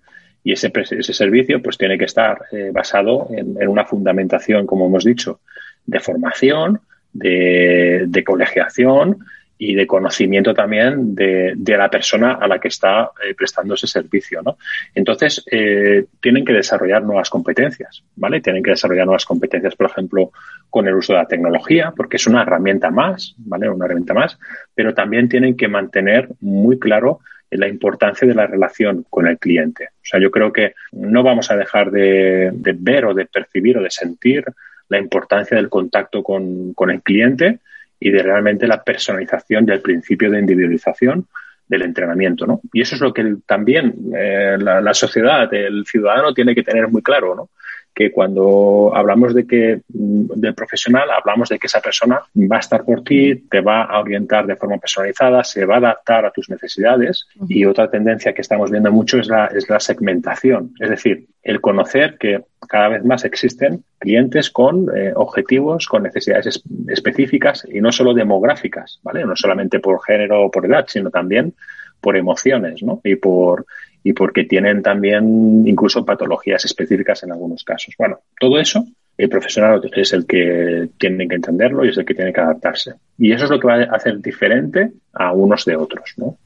y 0.45 0.53
ese, 0.53 0.71
ese 0.75 1.15
servicio 1.15 1.63
pues 1.63 1.79
tiene 1.79 1.97
que 1.97 2.05
estar 2.05 2.39
eh, 2.53 2.71
basado 2.71 3.29
en, 3.31 3.67
una 3.67 3.87
fundamentación, 3.87 4.67
como 4.67 4.87
hemos 4.87 5.05
dicho, 5.05 5.41
de 5.87 6.01
formación, 6.01 6.81
de, 7.15 8.05
de 8.09 8.25
colegiación, 8.25 9.21
y 9.63 9.75
de 9.75 9.87
conocimiento 9.87 10.55
también 10.55 11.15
de, 11.15 11.53
de, 11.55 11.77
la 11.77 11.91
persona 11.91 12.39
a 12.41 12.49
la 12.49 12.59
que 12.59 12.69
está 12.69 13.11
eh, 13.23 13.35
prestando 13.35 13.75
ese 13.75 13.87
servicio, 13.87 14.41
¿no? 14.43 14.57
Entonces, 14.95 15.45
eh, 15.51 16.07
tienen 16.19 16.47
que 16.47 16.55
desarrollar 16.55 17.03
nuevas 17.03 17.29
competencias, 17.29 18.03
¿vale? 18.17 18.41
Tienen 18.41 18.63
que 18.63 18.71
desarrollar 18.71 19.05
nuevas 19.05 19.27
competencias, 19.27 19.77
por 19.77 19.91
ejemplo, 19.91 20.33
con 20.71 20.89
el 20.89 20.95
uso 20.95 21.13
de 21.13 21.19
la 21.19 21.29
tecnología, 21.29 21.93
porque 21.95 22.17
es 22.17 22.27
una 22.27 22.41
herramienta 22.41 22.91
más, 22.91 23.35
¿vale? 23.37 23.69
Una 23.69 23.85
herramienta 23.85 24.15
más, 24.15 24.39
pero 24.75 24.95
también 24.95 25.29
tienen 25.29 25.55
que 25.55 25.69
mantener 25.69 26.31
muy 26.41 26.79
claro 26.79 27.21
la 27.51 27.69
importancia 27.69 28.27
de 28.27 28.35
la 28.35 28.47
relación 28.47 29.05
con 29.11 29.27
el 29.27 29.39
cliente. 29.39 29.89
O 29.97 30.05
sea, 30.05 30.21
yo 30.21 30.31
creo 30.31 30.55
que 30.55 30.73
no 30.93 31.23
vamos 31.23 31.51
a 31.51 31.57
dejar 31.57 31.91
de, 31.91 32.51
ver 32.79 33.05
o 33.05 33.13
de 33.13 33.27
percibir 33.27 33.77
o 33.77 33.83
de 33.83 33.91
sentir 33.91 34.45
la 34.89 34.99
importancia 34.99 35.59
del 35.59 35.69
contacto 35.69 36.23
con, 36.23 36.75
el 36.89 37.03
cliente 37.03 37.59
y 38.01 38.11
de 38.11 38.23
realmente 38.23 38.67
la 38.67 38.83
personalización 38.83 39.67
y 39.69 39.73
el 39.73 39.83
principio 39.83 40.31
de 40.31 40.41
individualización 40.41 41.27
del 41.69 41.83
entrenamiento, 41.83 42.47
¿no? 42.47 42.61
Y 42.73 42.81
eso 42.81 42.97
es 42.97 43.01
lo 43.01 43.13
que 43.13 43.37
también 43.47 43.95
eh, 44.17 44.57
la, 44.59 44.81
la, 44.81 44.95
sociedad, 44.95 45.53
el 45.55 45.87
ciudadano 45.87 46.35
tiene 46.35 46.55
que 46.55 46.65
tener 46.65 46.89
muy 46.89 47.03
claro, 47.03 47.37
¿no? 47.37 47.51
Que 47.95 48.11
cuando 48.11 48.93
hablamos 48.95 49.35
de 49.35 49.47
que 49.47 49.81
mm, 49.89 50.27
del 50.37 50.55
profesional, 50.55 51.11
hablamos 51.11 51.49
de 51.49 51.59
que 51.59 51.67
esa 51.67 51.81
persona 51.81 52.23
va 52.35 52.57
a 52.57 52.61
estar 52.61 52.85
por 52.85 53.03
ti, 53.03 53.37
te 53.51 53.61
va 53.61 53.83
a 53.83 54.01
orientar 54.01 54.47
de 54.47 54.57
forma 54.57 54.79
personalizada, 54.79 55.45
se 55.45 55.65
va 55.65 55.75
a 55.75 55.79
adaptar 55.79 56.25
a 56.25 56.31
tus 56.31 56.49
necesidades. 56.49 57.27
Y 57.49 57.65
otra 57.65 57.91
tendencia 57.91 58.33
que 58.33 58.43
estamos 58.43 58.71
viendo 58.71 58.91
mucho 58.93 59.19
es 59.19 59.29
la, 59.29 59.47
es 59.47 59.69
la 59.69 59.81
segmentación, 59.81 60.75
es 60.79 60.91
decir, 60.91 61.27
el 61.43 61.61
conocer 61.61 62.17
que 62.19 62.43
cada 62.69 62.89
vez 62.89 63.05
más 63.05 63.25
existen 63.25 63.85
clientes 63.99 64.51
con 64.51 64.87
eh, 64.95 65.13
objetivos, 65.15 65.87
con 65.87 66.03
necesidades 66.03 66.63
específicas 66.89 67.67
y 67.71 67.81
no 67.81 67.91
solo 67.93 68.15
demográficas, 68.15 69.01
¿vale? 69.03 69.25
No 69.25 69.35
solamente 69.35 69.81
por 69.81 70.03
género 70.03 70.45
o 70.45 70.51
por 70.51 70.67
edad, 70.67 70.85
sino 70.89 71.11
también 71.11 71.55
por 72.01 72.17
emociones, 72.17 72.83
¿no? 72.83 73.01
Y 73.05 73.17
por, 73.17 73.67
y 74.03 74.13
porque 74.13 74.45
tienen 74.45 74.83
también 74.83 75.67
incluso 75.67 76.05
patologías 76.05 76.65
específicas 76.65 77.23
en 77.23 77.33
algunos 77.33 77.65
casos. 77.65 77.95
Bueno, 77.99 78.21
todo 78.39 78.59
eso 78.59 78.87
el 79.17 79.29
profesional 79.29 79.83
es 79.95 80.13
el 80.15 80.27
que 80.27 80.89
tiene 80.99 81.29
que 81.29 81.35
entenderlo 81.35 81.85
y 81.85 81.91
es 81.91 81.99
el 81.99 82.07
que 82.07 82.15
tiene 82.15 82.33
que 82.33 82.41
adaptarse. 82.41 82.95
Y 83.19 83.33
eso 83.33 83.45
es 83.45 83.51
lo 83.51 83.61
que 83.61 83.67
va 83.67 83.75
a 83.75 83.97
hacer 83.97 84.19
diferente 84.21 84.93
a 85.13 85.33
unos 85.33 85.65
de 85.65 85.77
otros, 85.77 86.15
¿no? 86.17 86.37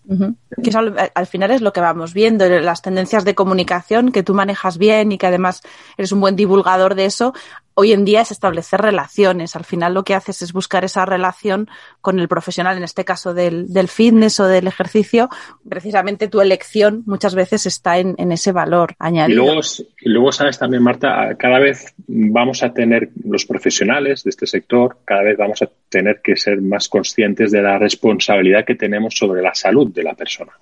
Que 0.62 0.70
al, 1.14 1.26
final 1.26 1.50
es 1.50 1.62
lo 1.62 1.72
que 1.72 1.80
vamos 1.80 2.12
viendo, 2.12 2.46
las 2.48 2.82
tendencias 2.82 3.24
de 3.24 3.34
comunicación 3.34 4.12
que 4.12 4.22
tú 4.22 4.34
manejas 4.34 4.78
bien 4.78 5.12
y 5.12 5.18
que 5.18 5.26
además 5.26 5.62
eres 5.96 6.12
un 6.12 6.20
buen 6.20 6.36
divulgador 6.36 6.94
de 6.94 7.06
eso. 7.06 7.34
Hoy 7.76 7.92
en 7.92 8.04
día 8.04 8.20
es 8.20 8.30
establecer 8.30 8.80
relaciones. 8.80 9.56
Al 9.56 9.64
final 9.64 9.94
lo 9.94 10.04
que 10.04 10.14
haces 10.14 10.42
es 10.42 10.52
buscar 10.52 10.84
esa 10.84 11.04
relación 11.04 11.68
con 12.00 12.20
el 12.20 12.28
profesional, 12.28 12.76
en 12.76 12.84
este 12.84 13.04
caso 13.04 13.34
del, 13.34 13.66
fitness 13.88 14.38
o 14.38 14.46
del 14.46 14.68
ejercicio. 14.68 15.28
Precisamente 15.68 16.28
tu 16.28 16.40
elección 16.40 17.02
muchas 17.06 17.34
veces 17.34 17.66
está 17.66 17.98
en, 17.98 18.14
ese 18.30 18.52
valor 18.52 18.94
añadido. 19.00 19.42
Y 19.42 19.46
luego, 19.46 19.60
y 20.00 20.08
luego, 20.08 20.30
sabes 20.30 20.58
también, 20.58 20.84
Marta, 20.84 21.34
cada 21.36 21.58
vez 21.58 21.94
vamos 22.06 22.62
a 22.62 22.72
tener 22.72 23.10
los 23.24 23.44
profesionales 23.44 24.22
de 24.22 24.30
este 24.30 24.46
sector, 24.46 24.98
cada 25.04 25.22
vez 25.22 25.36
vamos 25.36 25.60
a 25.62 25.68
tener 25.88 26.20
que 26.22 26.36
ser 26.36 26.60
más 26.62 26.88
conscientes 26.88 27.50
de 27.50 27.62
la 27.62 27.78
responsabilidad 27.78 28.53
que 28.62 28.74
tenemos 28.74 29.14
sobre 29.14 29.42
la 29.42 29.54
salud 29.54 29.92
de 29.92 30.02
la 30.02 30.14
persona. 30.14 30.52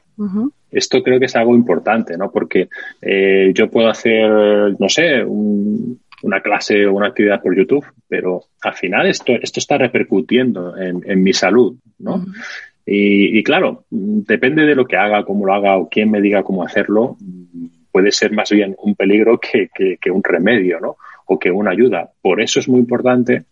Esto 0.71 1.03
creo 1.03 1.19
que 1.19 1.27
es 1.27 1.37
algo 1.37 1.55
importante, 1.55 2.17
¿no? 2.17 2.31
Porque 2.31 2.69
eh, 3.01 3.53
yo 3.55 3.71
puedo 3.71 3.89
hacer, 3.89 4.31
no 4.79 4.89
sé, 4.89 5.25
una 5.25 6.41
clase 6.41 6.87
o 6.87 6.95
una 6.95 7.09
actividad 7.09 7.43
por 7.43 7.57
YouTube, 7.57 7.85
pero 8.09 8.45
al 8.63 8.75
final 8.75 9.07
esto, 9.07 9.33
esto 9.33 9.61
está 9.61 9.79
repercutiendo 9.79 10.77
en, 10.77 11.23
mi 11.23 11.33
salud, 11.33 11.77
¿no? 11.99 12.25
y, 12.87 13.43
claro, 13.43 13.85
depende 13.91 14.65
de 14.65 14.75
lo 14.75 14.87
que 14.87 14.97
haga, 14.97 15.25
cómo 15.25 15.47
lo 15.47 15.55
haga 15.55 15.77
o 15.77 15.89
quién 15.89 16.11
me 16.11 16.21
diga 16.21 16.43
cómo 16.43 16.65
hacerlo, 16.65 17.17
puede 17.91 18.13
ser 18.13 18.33
más 18.33 18.51
bien 18.51 18.75
un 18.83 18.95
peligro 18.95 19.39
que, 19.39 19.69
que 20.01 20.11
un 20.11 20.23
remedio, 20.23 20.81
¿no? 20.81 20.97
O 21.27 21.39
que 21.39 21.51
una 21.51 21.71
ayuda. 21.71 22.11
Por 22.21 22.41
eso 22.41 22.59
es 22.61 22.69
muy 22.69 22.81
importante 22.81 23.45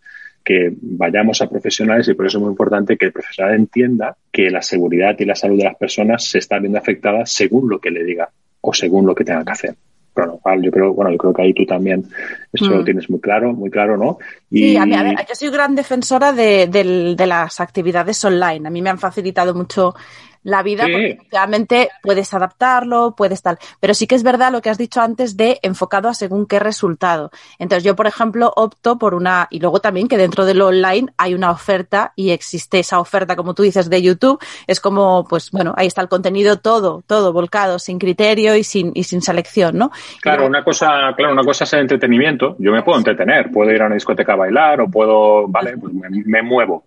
que 0.43 0.73
vayamos 0.81 1.41
a 1.41 1.49
profesionales 1.49 2.07
y 2.07 2.13
por 2.13 2.25
eso 2.25 2.37
es 2.37 2.41
muy 2.43 2.51
importante 2.51 2.97
que 2.97 3.05
el 3.05 3.11
profesional 3.11 3.55
entienda 3.55 4.15
que 4.31 4.49
la 4.49 4.61
seguridad 4.61 5.15
y 5.19 5.25
la 5.25 5.35
salud 5.35 5.57
de 5.57 5.65
las 5.65 5.75
personas 5.75 6.23
se 6.23 6.39
está 6.39 6.59
viendo 6.59 6.79
afectada 6.79 7.25
según 7.25 7.69
lo 7.69 7.79
que 7.79 7.91
le 7.91 8.03
diga 8.03 8.29
o 8.61 8.73
según 8.73 9.05
lo 9.05 9.15
que 9.15 9.23
tenga 9.23 9.43
que 9.43 9.51
hacer. 9.51 9.75
Con 10.13 10.27
lo 10.27 10.37
cual, 10.39 10.61
yo 10.61 10.71
creo, 10.71 10.93
bueno, 10.93 11.09
yo 11.11 11.17
creo 11.17 11.33
que 11.33 11.41
ahí 11.41 11.53
tú 11.53 11.65
también 11.65 12.03
eso 12.51 12.65
lo 12.65 12.81
mm. 12.81 12.85
tienes 12.85 13.09
muy 13.09 13.21
claro, 13.21 13.53
muy 13.53 13.69
claro, 13.69 13.95
¿no? 13.95 14.17
Y... 14.49 14.71
Sí, 14.71 14.77
a 14.77 14.85
mí, 14.85 14.93
yo 14.93 15.35
soy 15.35 15.49
gran 15.49 15.73
defensora 15.73 16.33
de, 16.33 16.67
de, 16.67 17.25
las 17.25 17.61
actividades 17.61 18.23
online. 18.25 18.67
A 18.67 18.71
mí 18.71 18.81
me 18.81 18.89
han 18.89 18.99
facilitado 18.99 19.53
mucho 19.53 19.95
la 20.43 20.63
vida, 20.63 20.83
porque 20.83 21.19
realmente 21.31 21.89
puedes 22.01 22.33
adaptarlo, 22.33 23.15
puedes 23.15 23.41
tal. 23.41 23.57
Pero 23.79 23.93
sí 23.93 24.07
que 24.07 24.15
es 24.15 24.23
verdad 24.23 24.51
lo 24.51 24.61
que 24.61 24.69
has 24.69 24.77
dicho 24.77 25.01
antes 25.01 25.37
de 25.37 25.59
enfocado 25.61 26.09
a 26.09 26.13
según 26.13 26.45
qué 26.45 26.59
resultado. 26.59 27.31
Entonces 27.59 27.83
yo, 27.83 27.95
por 27.95 28.07
ejemplo, 28.07 28.51
opto 28.55 28.97
por 28.97 29.13
una, 29.13 29.47
y 29.51 29.59
luego 29.59 29.79
también 29.79 30.07
que 30.07 30.17
dentro 30.17 30.45
de 30.45 30.53
lo 30.53 30.67
online 30.67 31.11
hay 31.17 31.33
una 31.33 31.51
oferta 31.51 32.13
y 32.15 32.31
existe 32.31 32.79
esa 32.79 32.99
oferta, 32.99 33.35
como 33.35 33.53
tú 33.53 33.63
dices, 33.63 33.89
de 33.89 34.01
YouTube. 34.01 34.39
Es 34.67 34.79
como, 34.79 35.25
pues 35.27 35.51
bueno, 35.51 35.73
ahí 35.77 35.87
está 35.87 36.01
el 36.01 36.09
contenido 36.09 36.57
todo, 36.57 37.03
todo 37.05 37.33
volcado, 37.33 37.79
sin 37.79 37.99
criterio 37.99 38.55
y 38.55 38.63
sin, 38.63 38.91
y 38.95 39.03
sin 39.03 39.21
selección, 39.21 39.77
¿no? 39.77 39.91
Claro, 40.21 40.47
una 40.47 40.63
cosa, 40.63 41.13
claro, 41.15 41.33
una 41.33 41.43
cosa 41.43 41.65
es 41.65 41.73
el 41.73 41.81
entretenimiento. 41.81 42.55
Yo 42.59 42.71
me 42.71 42.81
puedo 42.81 42.97
entretener, 42.97 43.51
puedo 43.51 43.71
ir 43.71 43.81
a 43.81 43.85
una 43.85 43.95
discoteca 43.95 44.33
a 44.33 44.37
bailar 44.37 44.81
o 44.81 44.89
puedo, 44.89 45.47
vale, 45.47 45.77
pues 45.77 45.93
me 45.93 46.41
muevo 46.41 46.85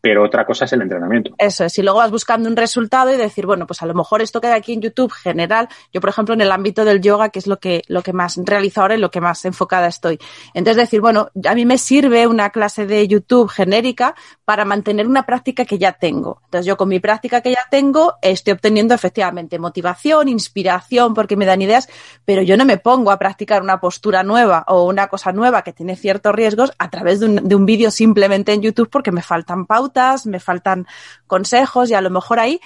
pero 0.00 0.24
otra 0.24 0.46
cosa 0.46 0.64
es 0.64 0.72
el 0.72 0.82
entrenamiento. 0.82 1.34
Eso 1.38 1.64
es, 1.64 1.78
y 1.78 1.82
luego 1.82 1.98
vas 1.98 2.10
buscando 2.10 2.48
un 2.48 2.56
resultado 2.56 3.12
y 3.12 3.16
decir, 3.16 3.46
bueno, 3.46 3.66
pues 3.66 3.82
a 3.82 3.86
lo 3.86 3.94
mejor 3.94 4.22
esto 4.22 4.40
queda 4.40 4.54
aquí 4.54 4.72
en 4.72 4.80
YouTube 4.80 5.12
general, 5.12 5.68
yo 5.92 6.00
por 6.00 6.10
ejemplo 6.10 6.34
en 6.34 6.40
el 6.40 6.50
ámbito 6.52 6.84
del 6.84 7.00
yoga, 7.00 7.28
que 7.28 7.38
es 7.38 7.46
lo 7.46 7.58
que, 7.58 7.82
lo 7.88 8.02
que 8.02 8.12
más 8.12 8.38
realizo 8.44 8.80
ahora 8.80 8.94
y 8.94 8.98
lo 8.98 9.10
que 9.10 9.20
más 9.20 9.44
enfocada 9.44 9.88
estoy. 9.88 10.18
Entonces 10.54 10.76
decir, 10.76 11.00
bueno, 11.00 11.28
a 11.44 11.54
mí 11.54 11.66
me 11.66 11.76
sirve 11.76 12.26
una 12.26 12.50
clase 12.50 12.86
de 12.86 13.06
YouTube 13.06 13.50
genérica 13.50 14.14
para 14.44 14.64
mantener 14.64 15.06
una 15.06 15.26
práctica 15.26 15.64
que 15.64 15.78
ya 15.78 15.92
tengo. 15.92 16.40
Entonces 16.44 16.66
yo 16.66 16.76
con 16.76 16.88
mi 16.88 17.00
práctica 17.00 17.42
que 17.42 17.50
ya 17.50 17.66
tengo 17.70 18.14
estoy 18.22 18.54
obteniendo 18.54 18.94
efectivamente 18.94 19.58
motivación, 19.58 20.28
inspiración, 20.28 21.12
porque 21.12 21.36
me 21.36 21.46
dan 21.46 21.60
ideas, 21.60 21.88
pero 22.24 22.42
yo 22.42 22.56
no 22.56 22.64
me 22.64 22.78
pongo 22.78 23.10
a 23.10 23.18
practicar 23.18 23.62
una 23.62 23.80
postura 23.80 24.22
nueva 24.22 24.64
o 24.66 24.86
una 24.86 25.08
cosa 25.08 25.32
nueva 25.32 25.62
que 25.62 25.72
tiene 25.72 25.96
ciertos 25.96 26.34
riesgos 26.34 26.72
a 26.78 26.88
través 26.88 27.20
de 27.20 27.26
un, 27.26 27.48
de 27.48 27.54
un 27.54 27.66
vídeo 27.66 27.90
simplemente 27.90 28.52
en 28.52 28.62
YouTube 28.62 28.88
porque 28.90 29.12
me 29.12 29.22
faltan 29.22 29.66
pautas 29.66 29.89
me 30.26 30.40
faltan 30.40 30.86
consejos 31.26 31.90
y 31.90 31.94
a 31.94 32.00
lo 32.00 32.10
mejor 32.10 32.38
ahí 32.38 32.60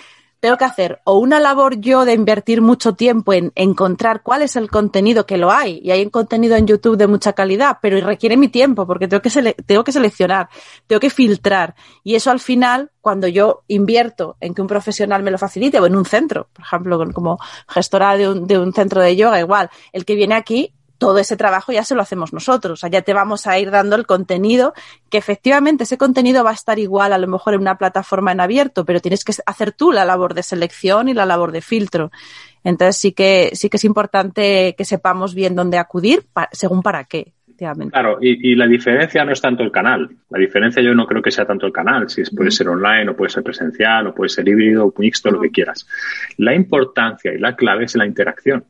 tengo 0.44 0.58
que 0.58 0.66
hacer 0.66 1.00
o 1.04 1.16
una 1.18 1.40
labor 1.40 1.80
yo 1.80 2.04
de 2.04 2.12
invertir 2.12 2.60
mucho 2.60 2.92
tiempo 2.92 3.32
en 3.32 3.50
encontrar 3.54 4.20
cuál 4.22 4.42
es 4.42 4.56
el 4.56 4.70
contenido 4.70 5.24
que 5.24 5.38
lo 5.38 5.50
hay. 5.50 5.80
Y 5.82 5.90
hay 5.90 6.02
un 6.02 6.10
contenido 6.10 6.54
en 6.54 6.66
YouTube 6.66 6.98
de 6.98 7.06
mucha 7.06 7.32
calidad, 7.32 7.78
pero 7.80 7.98
requiere 8.06 8.36
mi 8.36 8.48
tiempo 8.48 8.86
porque 8.86 9.08
tengo 9.08 9.22
que, 9.22 9.54
tengo 9.64 9.84
que 9.84 9.92
seleccionar, 9.92 10.50
tengo 10.86 11.00
que 11.00 11.08
filtrar. 11.08 11.74
Y 12.02 12.14
eso 12.14 12.30
al 12.30 12.40
final 12.40 12.90
cuando 13.00 13.26
yo 13.26 13.62
invierto 13.68 14.36
en 14.38 14.52
que 14.52 14.60
un 14.60 14.68
profesional 14.68 15.22
me 15.22 15.30
lo 15.30 15.38
facilite 15.38 15.80
o 15.80 15.86
en 15.86 15.96
un 15.96 16.04
centro, 16.04 16.48
por 16.52 16.62
ejemplo, 16.62 17.12
como 17.14 17.38
gestora 17.66 18.14
de 18.18 18.28
un, 18.28 18.46
de 18.46 18.58
un 18.58 18.74
centro 18.74 19.00
de 19.00 19.16
yoga, 19.16 19.40
igual, 19.40 19.70
el 19.94 20.04
que 20.04 20.14
viene 20.14 20.34
aquí 20.34 20.74
todo 20.98 21.18
ese 21.18 21.36
trabajo 21.36 21.72
ya 21.72 21.84
se 21.84 21.94
lo 21.94 22.02
hacemos 22.02 22.32
nosotros. 22.32 22.72
O 22.72 22.80
sea, 22.80 22.90
ya 22.90 23.02
te 23.02 23.14
vamos 23.14 23.46
a 23.46 23.58
ir 23.58 23.70
dando 23.70 23.96
el 23.96 24.06
contenido, 24.06 24.74
que 25.10 25.18
efectivamente 25.18 25.84
ese 25.84 25.98
contenido 25.98 26.44
va 26.44 26.50
a 26.50 26.54
estar 26.54 26.78
igual 26.78 27.12
a 27.12 27.18
lo 27.18 27.26
mejor 27.26 27.54
en 27.54 27.60
una 27.60 27.78
plataforma 27.78 28.32
en 28.32 28.40
abierto, 28.40 28.84
pero 28.84 29.00
tienes 29.00 29.24
que 29.24 29.32
hacer 29.46 29.72
tú 29.72 29.92
la 29.92 30.04
labor 30.04 30.34
de 30.34 30.42
selección 30.42 31.08
y 31.08 31.14
la 31.14 31.26
labor 31.26 31.52
de 31.52 31.60
filtro. 31.60 32.10
Entonces 32.62 32.96
sí 32.96 33.12
que, 33.12 33.50
sí 33.54 33.68
que 33.68 33.76
es 33.76 33.84
importante 33.84 34.74
que 34.76 34.84
sepamos 34.84 35.34
bien 35.34 35.54
dónde 35.54 35.78
acudir, 35.78 36.26
según 36.52 36.82
para 36.82 37.04
qué. 37.04 37.34
Claro, 37.56 38.18
y, 38.20 38.54
la 38.56 38.66
diferencia 38.66 39.24
no 39.24 39.32
es 39.32 39.40
tanto 39.40 39.62
el 39.62 39.70
canal. 39.70 40.10
La 40.30 40.38
diferencia 40.38 40.82
yo 40.82 40.94
no 40.94 41.06
creo 41.06 41.22
que 41.22 41.30
sea 41.30 41.46
tanto 41.46 41.66
el 41.66 41.72
canal, 41.72 42.08
si 42.08 42.22
puede 42.34 42.50
ser 42.50 42.68
online 42.68 43.10
o 43.10 43.16
puede 43.16 43.30
ser 43.30 43.42
presencial 43.42 44.08
o 44.08 44.14
puede 44.14 44.28
ser 44.28 44.48
híbrido 44.48 44.86
o 44.86 44.94
mixto, 44.98 45.30
lo 45.30 45.40
que 45.40 45.50
quieras. 45.50 45.86
La 46.38 46.54
importancia 46.54 47.32
y 47.32 47.38
la 47.38 47.54
clave 47.54 47.84
es 47.84 47.94
la 47.94 48.06
interacción. 48.06 48.64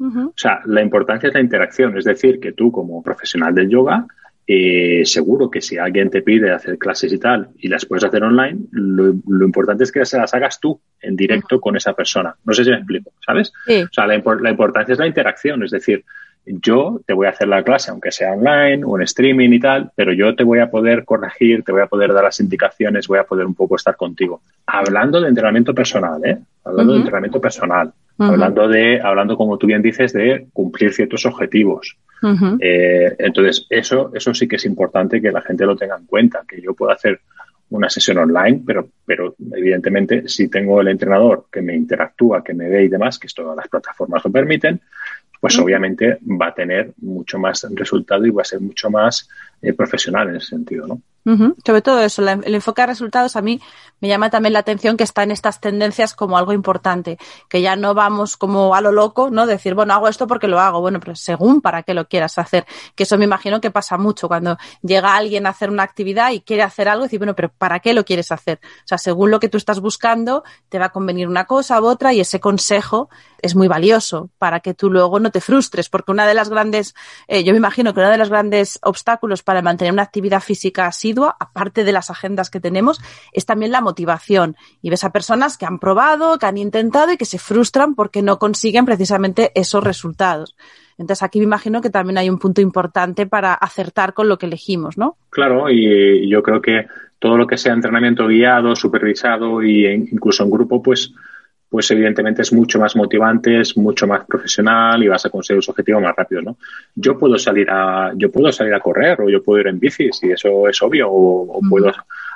O 0.00 0.32
sea, 0.34 0.60
la 0.64 0.82
importancia 0.82 1.28
es 1.28 1.34
la 1.34 1.40
interacción, 1.40 1.96
es 1.98 2.04
decir, 2.04 2.40
que 2.40 2.52
tú 2.52 2.72
como 2.72 3.02
profesional 3.02 3.54
del 3.54 3.68
yoga, 3.68 4.06
eh, 4.46 5.02
seguro 5.04 5.48
que 5.48 5.60
si 5.60 5.78
alguien 5.78 6.10
te 6.10 6.22
pide 6.22 6.50
hacer 6.50 6.76
clases 6.76 7.12
y 7.12 7.18
tal 7.18 7.50
y 7.58 7.68
las 7.68 7.86
puedes 7.86 8.02
hacer 8.02 8.24
online, 8.24 8.58
lo, 8.72 9.44
importante 9.44 9.84
es 9.84 9.92
que 9.92 10.04
se 10.04 10.18
las 10.18 10.34
hagas 10.34 10.58
tú 10.58 10.80
en 11.00 11.14
directo 11.14 11.60
con 11.60 11.76
esa 11.76 11.92
persona. 11.92 12.34
No 12.44 12.52
sé 12.52 12.64
si 12.64 12.70
me 12.70 12.78
explico, 12.78 13.12
¿sabes? 13.24 13.52
O 13.68 13.92
sea, 13.92 14.06
la, 14.06 14.16
importancia 14.16 14.92
es 14.92 14.98
la 14.98 15.06
interacción, 15.06 15.62
es 15.62 15.70
decir, 15.70 16.04
yo 16.46 17.00
te 17.06 17.12
voy 17.12 17.26
a 17.26 17.30
hacer 17.30 17.48
la 17.48 17.62
clase, 17.62 17.90
aunque 17.90 18.10
sea 18.10 18.32
online 18.32 18.82
o 18.84 18.96
en 18.96 19.02
streaming 19.02 19.50
y 19.50 19.60
tal, 19.60 19.90
pero 19.94 20.12
yo 20.12 20.34
te 20.34 20.44
voy 20.44 20.58
a 20.58 20.70
poder 20.70 21.04
corregir, 21.04 21.62
te 21.62 21.72
voy 21.72 21.82
a 21.82 21.86
poder 21.86 22.12
dar 22.12 22.24
las 22.24 22.40
indicaciones, 22.40 23.08
voy 23.08 23.18
a 23.18 23.24
poder 23.24 23.46
un 23.46 23.54
poco 23.54 23.76
estar 23.76 23.96
contigo. 23.96 24.40
Hablando 24.66 25.20
de 25.20 25.28
entrenamiento 25.28 25.74
personal, 25.74 26.20
¿eh? 26.24 26.38
Hablando 26.64 26.92
de 26.92 26.98
entrenamiento 26.98 27.40
personal 27.40 27.92
hablando 28.28 28.68
de, 28.68 29.00
hablando 29.00 29.36
como 29.36 29.56
tú 29.56 29.66
bien 29.66 29.82
dices, 29.82 30.12
de 30.12 30.46
cumplir 30.52 30.92
ciertos 30.92 31.24
objetivos. 31.26 31.96
Eh, 32.60 33.16
entonces, 33.18 33.66
eso, 33.70 34.10
eso 34.14 34.34
sí 34.34 34.46
que 34.46 34.56
es 34.56 34.66
importante 34.66 35.22
que 35.22 35.32
la 35.32 35.40
gente 35.40 35.64
lo 35.64 35.76
tenga 35.76 35.96
en 35.96 36.06
cuenta, 36.06 36.44
que 36.46 36.60
yo 36.60 36.74
puedo 36.74 36.92
hacer 36.92 37.20
una 37.70 37.88
sesión 37.88 38.18
online, 38.18 38.62
pero, 38.66 38.88
pero 39.06 39.34
evidentemente 39.54 40.28
si 40.28 40.48
tengo 40.48 40.80
el 40.80 40.88
entrenador 40.88 41.46
que 41.50 41.62
me 41.62 41.74
interactúa, 41.74 42.42
que 42.42 42.52
me 42.52 42.68
ve 42.68 42.84
y 42.84 42.88
demás, 42.88 43.18
que 43.18 43.28
esto 43.28 43.54
las 43.54 43.68
plataformas 43.68 44.24
lo 44.24 44.30
permiten, 44.30 44.80
pues 45.40 45.58
obviamente 45.58 46.18
va 46.22 46.48
a 46.48 46.54
tener 46.54 46.92
mucho 46.98 47.38
más 47.38 47.66
resultado 47.70 48.26
y 48.26 48.30
va 48.30 48.42
a 48.42 48.44
ser 48.44 48.60
mucho 48.60 48.90
más 48.90 49.28
eh, 49.62 49.72
profesional 49.72 50.28
en 50.28 50.36
ese 50.36 50.48
sentido, 50.48 50.86
¿no? 50.86 51.00
Sobre 51.64 51.82
todo 51.82 52.00
eso, 52.00 52.26
el 52.26 52.54
enfoque 52.54 52.80
a 52.80 52.86
resultados 52.86 53.36
a 53.36 53.42
mí 53.42 53.60
me 54.00 54.08
llama 54.08 54.30
también 54.30 54.54
la 54.54 54.60
atención 54.60 54.96
que 54.96 55.04
está 55.04 55.22
en 55.22 55.30
estas 55.30 55.60
tendencias 55.60 56.14
como 56.14 56.38
algo 56.38 56.54
importante, 56.54 57.18
que 57.48 57.60
ya 57.60 57.76
no 57.76 57.92
vamos 57.92 58.38
como 58.38 58.74
a 58.74 58.80
lo 58.80 58.90
loco, 58.90 59.30
¿no? 59.30 59.46
Decir, 59.46 59.74
bueno, 59.74 59.92
hago 59.92 60.08
esto 60.08 60.26
porque 60.26 60.48
lo 60.48 60.58
hago, 60.58 60.80
bueno, 60.80 60.98
pero 60.98 61.14
según 61.14 61.60
para 61.60 61.82
qué 61.82 61.92
lo 61.92 62.08
quieras 62.08 62.38
hacer, 62.38 62.64
que 62.94 63.02
eso 63.02 63.18
me 63.18 63.26
imagino 63.26 63.60
que 63.60 63.70
pasa 63.70 63.98
mucho 63.98 64.28
cuando 64.28 64.56
llega 64.82 65.14
alguien 65.14 65.46
a 65.46 65.50
hacer 65.50 65.68
una 65.68 65.82
actividad 65.82 66.32
y 66.32 66.40
quiere 66.40 66.62
hacer 66.62 66.88
algo, 66.88 67.04
y 67.04 67.06
decir, 67.06 67.18
bueno, 67.18 67.36
pero 67.36 67.50
¿para 67.50 67.80
qué 67.80 67.92
lo 67.92 68.04
quieres 68.04 68.32
hacer? 68.32 68.58
O 68.62 68.88
sea, 68.88 68.96
según 68.96 69.30
lo 69.30 69.40
que 69.40 69.50
tú 69.50 69.58
estás 69.58 69.78
buscando, 69.80 70.42
te 70.70 70.78
va 70.78 70.86
a 70.86 70.90
convenir 70.90 71.28
una 71.28 71.44
cosa 71.44 71.80
u 71.82 71.84
otra 71.84 72.14
y 72.14 72.20
ese 72.20 72.40
consejo 72.40 73.10
es 73.42 73.56
muy 73.56 73.68
valioso 73.68 74.30
para 74.38 74.60
que 74.60 74.74
tú 74.74 74.90
luego 74.90 75.20
no 75.20 75.30
te 75.30 75.40
frustres, 75.40 75.88
porque 75.88 76.12
una 76.12 76.26
de 76.26 76.34
las 76.34 76.48
grandes, 76.48 76.94
eh, 77.28 77.44
yo 77.44 77.52
me 77.52 77.58
imagino 77.58 77.94
que 77.94 78.00
uno 78.00 78.10
de 78.10 78.18
los 78.18 78.30
grandes 78.30 78.78
obstáculos 78.82 79.42
para 79.42 79.62
mantener 79.62 79.92
una 79.92 80.02
actividad 80.02 80.40
física 80.40 80.86
asidua, 80.86 81.36
aparte 81.38 81.84
de 81.84 81.92
las 81.92 82.10
agendas 82.10 82.50
que 82.50 82.60
tenemos, 82.60 83.00
es 83.32 83.46
también 83.46 83.72
la 83.72 83.80
motivación. 83.80 84.56
Y 84.82 84.90
ves 84.90 85.04
a 85.04 85.12
personas 85.12 85.58
que 85.58 85.66
han 85.66 85.78
probado, 85.78 86.38
que 86.38 86.46
han 86.46 86.58
intentado 86.58 87.12
y 87.12 87.16
que 87.16 87.24
se 87.24 87.38
frustran 87.38 87.94
porque 87.94 88.22
no 88.22 88.38
consiguen 88.38 88.84
precisamente 88.84 89.52
esos 89.54 89.82
resultados. 89.82 90.56
Entonces 90.98 91.22
aquí 91.22 91.38
me 91.38 91.44
imagino 91.44 91.80
que 91.80 91.88
también 91.88 92.18
hay 92.18 92.28
un 92.28 92.38
punto 92.38 92.60
importante 92.60 93.26
para 93.26 93.54
acertar 93.54 94.12
con 94.12 94.28
lo 94.28 94.36
que 94.36 94.46
elegimos, 94.46 94.98
¿no? 94.98 95.16
Claro, 95.30 95.70
y 95.70 96.28
yo 96.28 96.42
creo 96.42 96.60
que 96.60 96.86
todo 97.18 97.36
lo 97.36 97.46
que 97.46 97.56
sea 97.58 97.72
entrenamiento 97.72 98.26
guiado, 98.26 98.74
supervisado 98.74 99.62
e 99.62 99.94
incluso 99.94 100.42
en 100.42 100.50
grupo, 100.50 100.82
pues 100.82 101.12
pues 101.70 101.88
evidentemente 101.92 102.42
es 102.42 102.52
mucho 102.52 102.80
más 102.80 102.96
motivante, 102.96 103.60
es 103.60 103.76
mucho 103.76 104.06
más 104.06 104.26
profesional 104.26 105.00
y 105.02 105.08
vas 105.08 105.24
a 105.24 105.30
conseguir 105.30 105.58
los 105.58 105.68
objetivos 105.68 106.02
más 106.02 106.16
rápido, 106.16 106.42
¿no? 106.42 106.58
Yo 106.96 107.16
puedo 107.16 107.38
salir 107.38 107.68
a, 107.70 108.12
yo 108.16 108.30
puedo 108.30 108.50
salir 108.50 108.74
a 108.74 108.80
correr 108.80 109.20
o 109.20 109.30
yo 109.30 109.40
puedo 109.42 109.60
ir 109.60 109.68
en 109.68 109.78
bici, 109.78 110.10
si 110.12 110.32
eso 110.32 110.68
es 110.68 110.82
obvio, 110.82 111.08
o, 111.08 111.60
puedo 111.68 111.92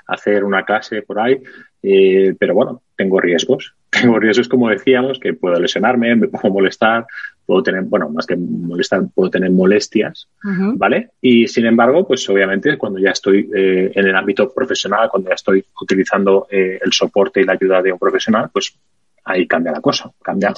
hacer 0.06 0.44
una 0.44 0.64
clase 0.64 1.02
por 1.02 1.18
ahí, 1.18 1.42
eh, 1.82 2.34
pero 2.38 2.54
bueno, 2.54 2.82
tengo 2.96 3.20
riesgos. 3.20 3.74
Tengo 3.94 4.18
riesgos, 4.18 4.48
como 4.48 4.68
decíamos, 4.68 5.20
que 5.20 5.34
puedo 5.34 5.54
lesionarme, 5.60 6.16
me 6.16 6.26
puedo 6.26 6.52
molestar, 6.52 7.06
puedo 7.46 7.62
tener, 7.62 7.82
bueno, 7.82 8.10
más 8.10 8.26
que 8.26 8.34
molestar, 8.34 9.04
puedo 9.14 9.30
tener 9.30 9.52
molestias, 9.52 10.28
¿vale? 10.42 11.10
Y 11.20 11.46
sin 11.46 11.66
embargo, 11.66 12.04
pues 12.04 12.28
obviamente 12.28 12.76
cuando 12.76 12.98
ya 12.98 13.10
estoy 13.10 13.48
eh, 13.54 13.92
en 13.94 14.06
el 14.06 14.16
ámbito 14.16 14.52
profesional, 14.52 15.08
cuando 15.08 15.28
ya 15.28 15.36
estoy 15.36 15.64
utilizando 15.80 16.48
eh, 16.50 16.80
el 16.84 16.92
soporte 16.92 17.40
y 17.40 17.44
la 17.44 17.52
ayuda 17.52 17.82
de 17.82 17.92
un 17.92 17.98
profesional, 18.00 18.50
pues 18.52 18.76
ahí 19.24 19.46
cambia 19.46 19.72
la 19.72 19.80
cosa. 19.80 20.10
Cambia. 20.22 20.52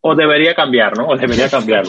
o, 0.00 0.14
debería 0.14 0.54
cambiar, 0.54 0.96
¿no? 0.96 1.08
O 1.08 1.16
debería 1.16 1.48
cambiar. 1.50 1.84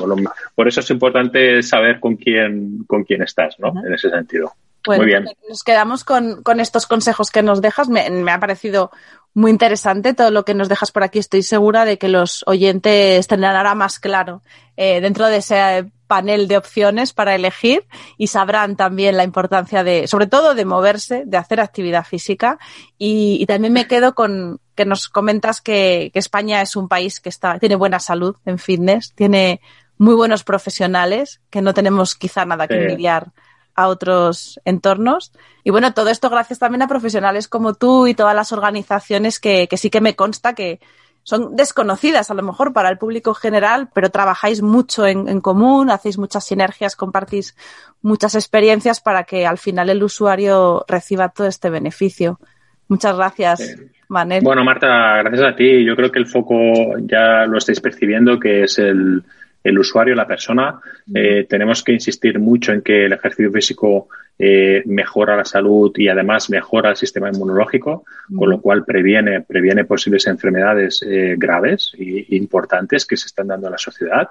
Por 0.56 0.68
eso 0.68 0.80
es 0.80 0.90
importante 0.90 1.62
saber 1.62 2.00
con 2.00 2.16
quién, 2.16 2.84
con 2.88 3.04
quién 3.04 3.22
estás, 3.22 3.56
¿no? 3.60 3.74
En 3.86 3.94
ese 3.94 4.10
sentido. 4.10 4.54
muy 4.88 5.06
bien. 5.06 5.26
Nos 5.48 5.64
quedamos 5.64 6.04
con, 6.04 6.44
con, 6.44 6.60
estos 6.60 6.88
consejos 6.88 7.32
que 7.32 7.44
nos 7.44 7.62
dejas. 7.62 7.90
Me, 7.90 8.10
me, 8.10 8.32
ha 8.32 8.40
parecido 8.40 8.92
muy 9.36 9.52
interesante 9.52 10.14
todo 10.14 10.32
lo 10.32 10.46
que 10.46 10.56
nos 10.56 10.70
dejas 10.70 10.92
por 10.92 11.04
aquí. 11.04 11.20
Estoy 11.20 11.44
segura 11.44 11.84
de 11.86 11.98
que 11.98 12.08
los 12.08 12.44
oyentes 12.48 13.28
tendrán 13.28 13.56
ahora 13.58 13.76
más 13.76 14.00
claro 14.00 14.42
eh, 14.78 15.02
dentro 15.02 15.28
de 15.28 15.38
ese 15.38 15.92
panel 16.08 16.48
de 16.48 16.58
opciones 16.58 17.12
para 17.12 17.36
elegir 17.36 17.86
y 18.18 18.28
sabrán 18.28 18.78
también 18.78 19.18
la 19.18 19.26
importancia 19.26 19.84
de, 19.84 20.08
sobre 20.08 20.28
todo, 20.28 20.56
de 20.56 20.64
moverse, 20.64 21.24
de 21.26 21.36
hacer 21.36 21.60
actividad 21.60 22.06
física. 22.06 22.60
Y, 22.98 23.38
y 23.42 23.46
también 23.46 23.74
me 23.74 23.88
quedo 23.88 24.16
con 24.16 24.62
que 24.74 24.86
nos 24.86 25.10
comentas 25.10 25.60
que, 25.60 26.12
que, 26.14 26.20
España 26.20 26.62
es 26.62 26.78
un 26.78 26.88
país 26.88 27.20
que 27.20 27.30
está, 27.30 27.60
tiene 27.60 27.76
buena 27.76 28.00
salud 28.00 28.38
en 28.46 28.58
fitness, 28.58 29.14
tiene 29.16 29.60
muy 29.98 30.16
buenos 30.16 30.46
profesionales, 30.46 31.42
que 31.50 31.62
no 31.62 31.74
tenemos 31.74 32.16
quizá 32.16 32.46
nada 32.46 32.70
que 32.70 32.76
envidiar 32.76 33.34
a 33.76 33.88
otros 33.88 34.60
entornos. 34.66 35.32
Y 35.64 35.70
bueno, 35.70 35.94
todo 35.94 36.10
esto 36.10 36.30
gracias 36.30 36.60
también 36.60 36.82
a 36.82 36.88
profesionales 36.88 37.48
como 37.48 37.74
tú 37.74 38.08
y 38.08 38.14
todas 38.14 38.36
las 38.36 38.52
organizaciones 38.52 39.40
que, 39.40 39.68
que 39.68 39.78
sí 39.78 39.90
que 39.90 40.02
me 40.02 40.16
consta 40.16 40.54
que, 40.54 40.80
son 41.26 41.56
desconocidas 41.56 42.30
a 42.30 42.36
lo 42.36 42.44
mejor 42.44 42.72
para 42.72 42.88
el 42.90 43.00
público 43.00 43.34
general, 43.34 43.90
pero 43.94 44.12
trabajáis 44.12 44.62
mucho 44.62 45.08
en, 45.08 45.42
común, 45.42 45.90
hacéis 45.90 46.20
muchas 46.20 46.46
sinergias, 46.46 46.96
compartís 46.96 47.58
muchas 48.04 48.36
experiencias 48.36 49.02
para 49.02 49.24
que 49.24 49.48
al 49.48 49.58
final 49.58 49.90
el 49.90 50.04
usuario 50.04 50.86
reciba 50.88 51.30
todo 51.30 51.48
este 51.48 51.72
beneficio. 51.72 52.40
Muchas 52.88 53.18
gracias, 53.18 53.76
Manel. 54.08 54.44
Bueno, 54.44 54.64
Marta, 54.64 55.24
gracias 55.24 55.54
a 55.54 55.56
ti. 55.56 55.84
Yo 55.84 55.96
creo 55.96 56.12
que 56.12 56.20
el 56.20 56.28
foco 56.28 56.56
ya 57.00 57.48
lo 57.48 57.58
estáis 57.58 57.82
percibiendo, 57.82 58.40
que 58.40 58.62
es 58.62 58.78
el, 58.78 59.24
el 59.66 59.80
usuario, 59.80 60.14
la 60.14 60.28
persona. 60.28 60.80
Eh, 61.14 61.48
tenemos 61.50 61.84
que 61.84 61.92
insistir 61.92 62.40
mucho 62.40 62.72
en 62.72 62.82
que 62.84 63.06
el 63.06 63.14
ejercicio 63.14 63.52
físico 63.52 64.08
eh, 64.38 64.84
mejora 64.86 65.36
la 65.36 65.44
salud 65.44 65.92
y 65.96 66.08
además 66.08 66.52
mejora 66.52 66.92
el 66.92 66.96
sistema 66.96 67.30
inmunológico, 67.30 68.06
con 68.34 68.50
lo 68.52 68.62
cual 68.62 68.86
previene, 68.86 69.42
previene 69.42 69.84
posibles 69.84 70.28
enfermedades 70.28 71.02
eh, 71.02 71.36
graves 71.36 71.94
e 71.98 72.28
importantes 72.36 73.08
que 73.08 73.18
se 73.18 73.26
están 73.26 73.48
dando 73.48 73.66
en 73.68 73.72
la 73.72 73.80
sociedad. 73.80 74.30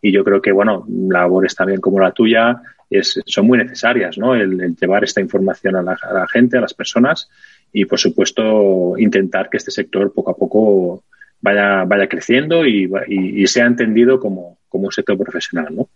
Y 0.00 0.12
yo 0.12 0.24
creo 0.24 0.40
que, 0.40 0.50
bueno, 0.50 0.86
labores 0.88 1.54
también 1.54 1.82
como 1.82 2.00
la 2.00 2.12
tuya 2.12 2.62
es, 2.88 3.20
son 3.26 3.46
muy 3.46 3.58
necesarias, 3.58 4.16
¿no? 4.16 4.34
El, 4.34 4.74
llevar 4.76 5.04
esta 5.04 5.20
información 5.20 5.76
a 5.76 5.82
la, 5.82 5.98
a 6.00 6.12
la 6.14 6.26
gente, 6.26 6.56
a 6.56 6.62
las 6.62 6.72
personas 6.72 7.28
y, 7.70 7.84
por 7.84 7.98
supuesto, 7.98 8.94
intentar 8.96 9.50
que 9.50 9.58
este 9.58 9.70
sector 9.70 10.10
poco 10.14 10.30
a 10.30 10.36
poco 10.36 11.04
vaya, 11.40 11.84
vaya 11.84 12.08
creciendo 12.08 12.66
y, 12.66 12.90
y, 13.08 13.46
sea 13.46 13.66
entendido 13.66 14.18
como, 14.18 14.58
como, 14.68 14.86
un 14.86 14.92
sector 14.92 15.18
profesional, 15.18 15.74
¿no? 15.74 15.88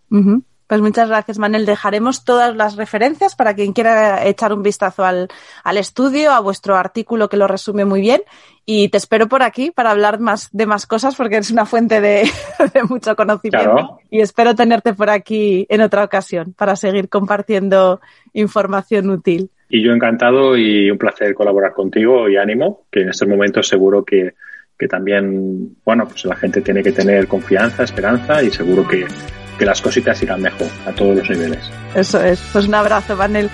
Pues 0.67 0.81
muchas 0.81 1.09
gracias, 1.09 1.39
Manel. 1.39 1.67
Dejaremos 1.67 2.25
todas 2.25 2.57
las 2.57 2.77
referencias 2.77 3.37
para 3.37 3.55
quien 3.55 3.75
quiera 3.75 4.27
echar 4.27 4.55
un 4.55 4.63
vistazo 4.63 5.05
al, 5.05 5.29
al, 5.63 5.77
estudio, 5.77 6.33
a 6.33 6.41
vuestro 6.41 6.77
artículo 6.77 7.29
que 7.29 7.37
lo 7.37 7.47
resume 7.47 7.85
muy 7.85 8.01
bien. 8.01 8.23
Y 8.65 8.89
te 8.89 8.97
espero 8.97 9.29
por 9.29 9.43
aquí 9.43 9.71
para 9.71 9.91
hablar 9.91 10.21
más 10.21 10.49
de 10.53 10.65
más 10.65 10.87
cosas 10.87 11.17
porque 11.17 11.35
eres 11.37 11.51
una 11.51 11.67
fuente 11.67 12.01
de, 12.01 12.25
de 12.75 12.83
mucho 12.85 13.15
conocimiento. 13.15 13.99
Y 14.11 14.21
espero 14.21 14.55
tenerte 14.55 14.95
por 14.95 15.11
aquí 15.11 15.67
en 15.69 15.83
otra 15.83 16.03
ocasión 16.03 16.55
para 16.55 16.77
seguir 16.77 17.11
compartiendo 17.11 18.01
información 18.33 19.11
útil. 19.11 19.51
Y 19.69 19.85
yo 19.85 19.93
encantado 19.93 20.57
y 20.57 20.91
un 20.91 20.97
placer 20.97 21.35
colaborar 21.35 21.75
contigo 21.75 22.29
y 22.29 22.37
ánimo, 22.37 22.85
que 22.91 23.03
en 23.03 23.11
estos 23.11 23.29
momentos 23.29 23.69
seguro 23.69 24.03
que 24.03 24.33
que 24.79 24.89
también, 24.89 25.77
bueno, 25.85 26.07
pues 26.07 26.25
la 26.25 26.37
gente 26.37 26.61
tiene 26.61 26.83
que 26.83 26.93
tener 26.93 27.29
confianza, 27.29 27.85
esperanza 27.85 28.43
y 28.43 28.51
seguro 28.51 28.87
que, 28.87 29.07
que 29.59 29.65
las 29.65 29.81
cositas 29.81 30.21
irán 30.23 30.43
mejor 30.43 30.69
a 30.87 30.93
todos 30.93 31.17
los 31.17 31.31
niveles. 31.31 31.71
Eso 31.95 32.23
es. 32.23 32.41
Pues 32.53 32.67
un 32.67 32.75
abrazo, 32.75 33.17
Vanel. 33.17 33.49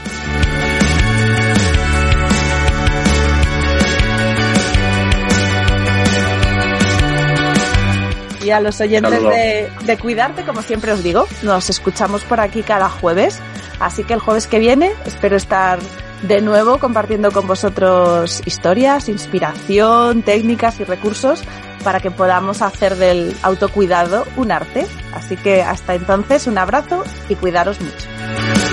Y 8.43 8.51
a 8.51 8.61
los 8.61 8.81
oyentes 8.81 9.23
de, 9.23 9.69
de, 9.85 9.99
Cuidarte, 9.99 10.45
como 10.45 10.63
siempre 10.63 10.93
os 10.93 11.03
digo, 11.03 11.27
nos 11.43 11.69
escuchamos 11.69 12.25
por 12.25 12.41
aquí 12.41 12.63
cada 12.63 12.89
jueves. 12.89 13.39
Así 13.79 14.03
que 14.05 14.15
el 14.15 14.21
jueves 14.21 14.47
que 14.47 14.59
viene 14.59 14.93
espero 15.05 15.37
estar 15.37 15.79
de 16.23 16.41
nuevo 16.41 16.79
compartiendo 16.79 17.33
con 17.33 17.47
vosotros 17.47 18.43
historias, 18.45 19.09
inspiración, 19.09 20.23
técnicas 20.23 20.81
y 20.81 20.85
recursos 20.85 21.43
para 21.83 22.01
que 22.01 22.11
podamos 22.11 22.63
hacer 22.63 22.97
del 22.97 23.35
autocuidado 23.43 24.27
un 24.37 24.53
arte. 24.53 24.87
Así 25.15 25.37
que 25.37 25.63
hasta 25.63 25.95
entonces 25.95 26.47
un 26.47 26.59
abrazo 26.59 27.05
y 27.29 27.35
cuidaros 27.35 27.81
mucho. 27.81 28.70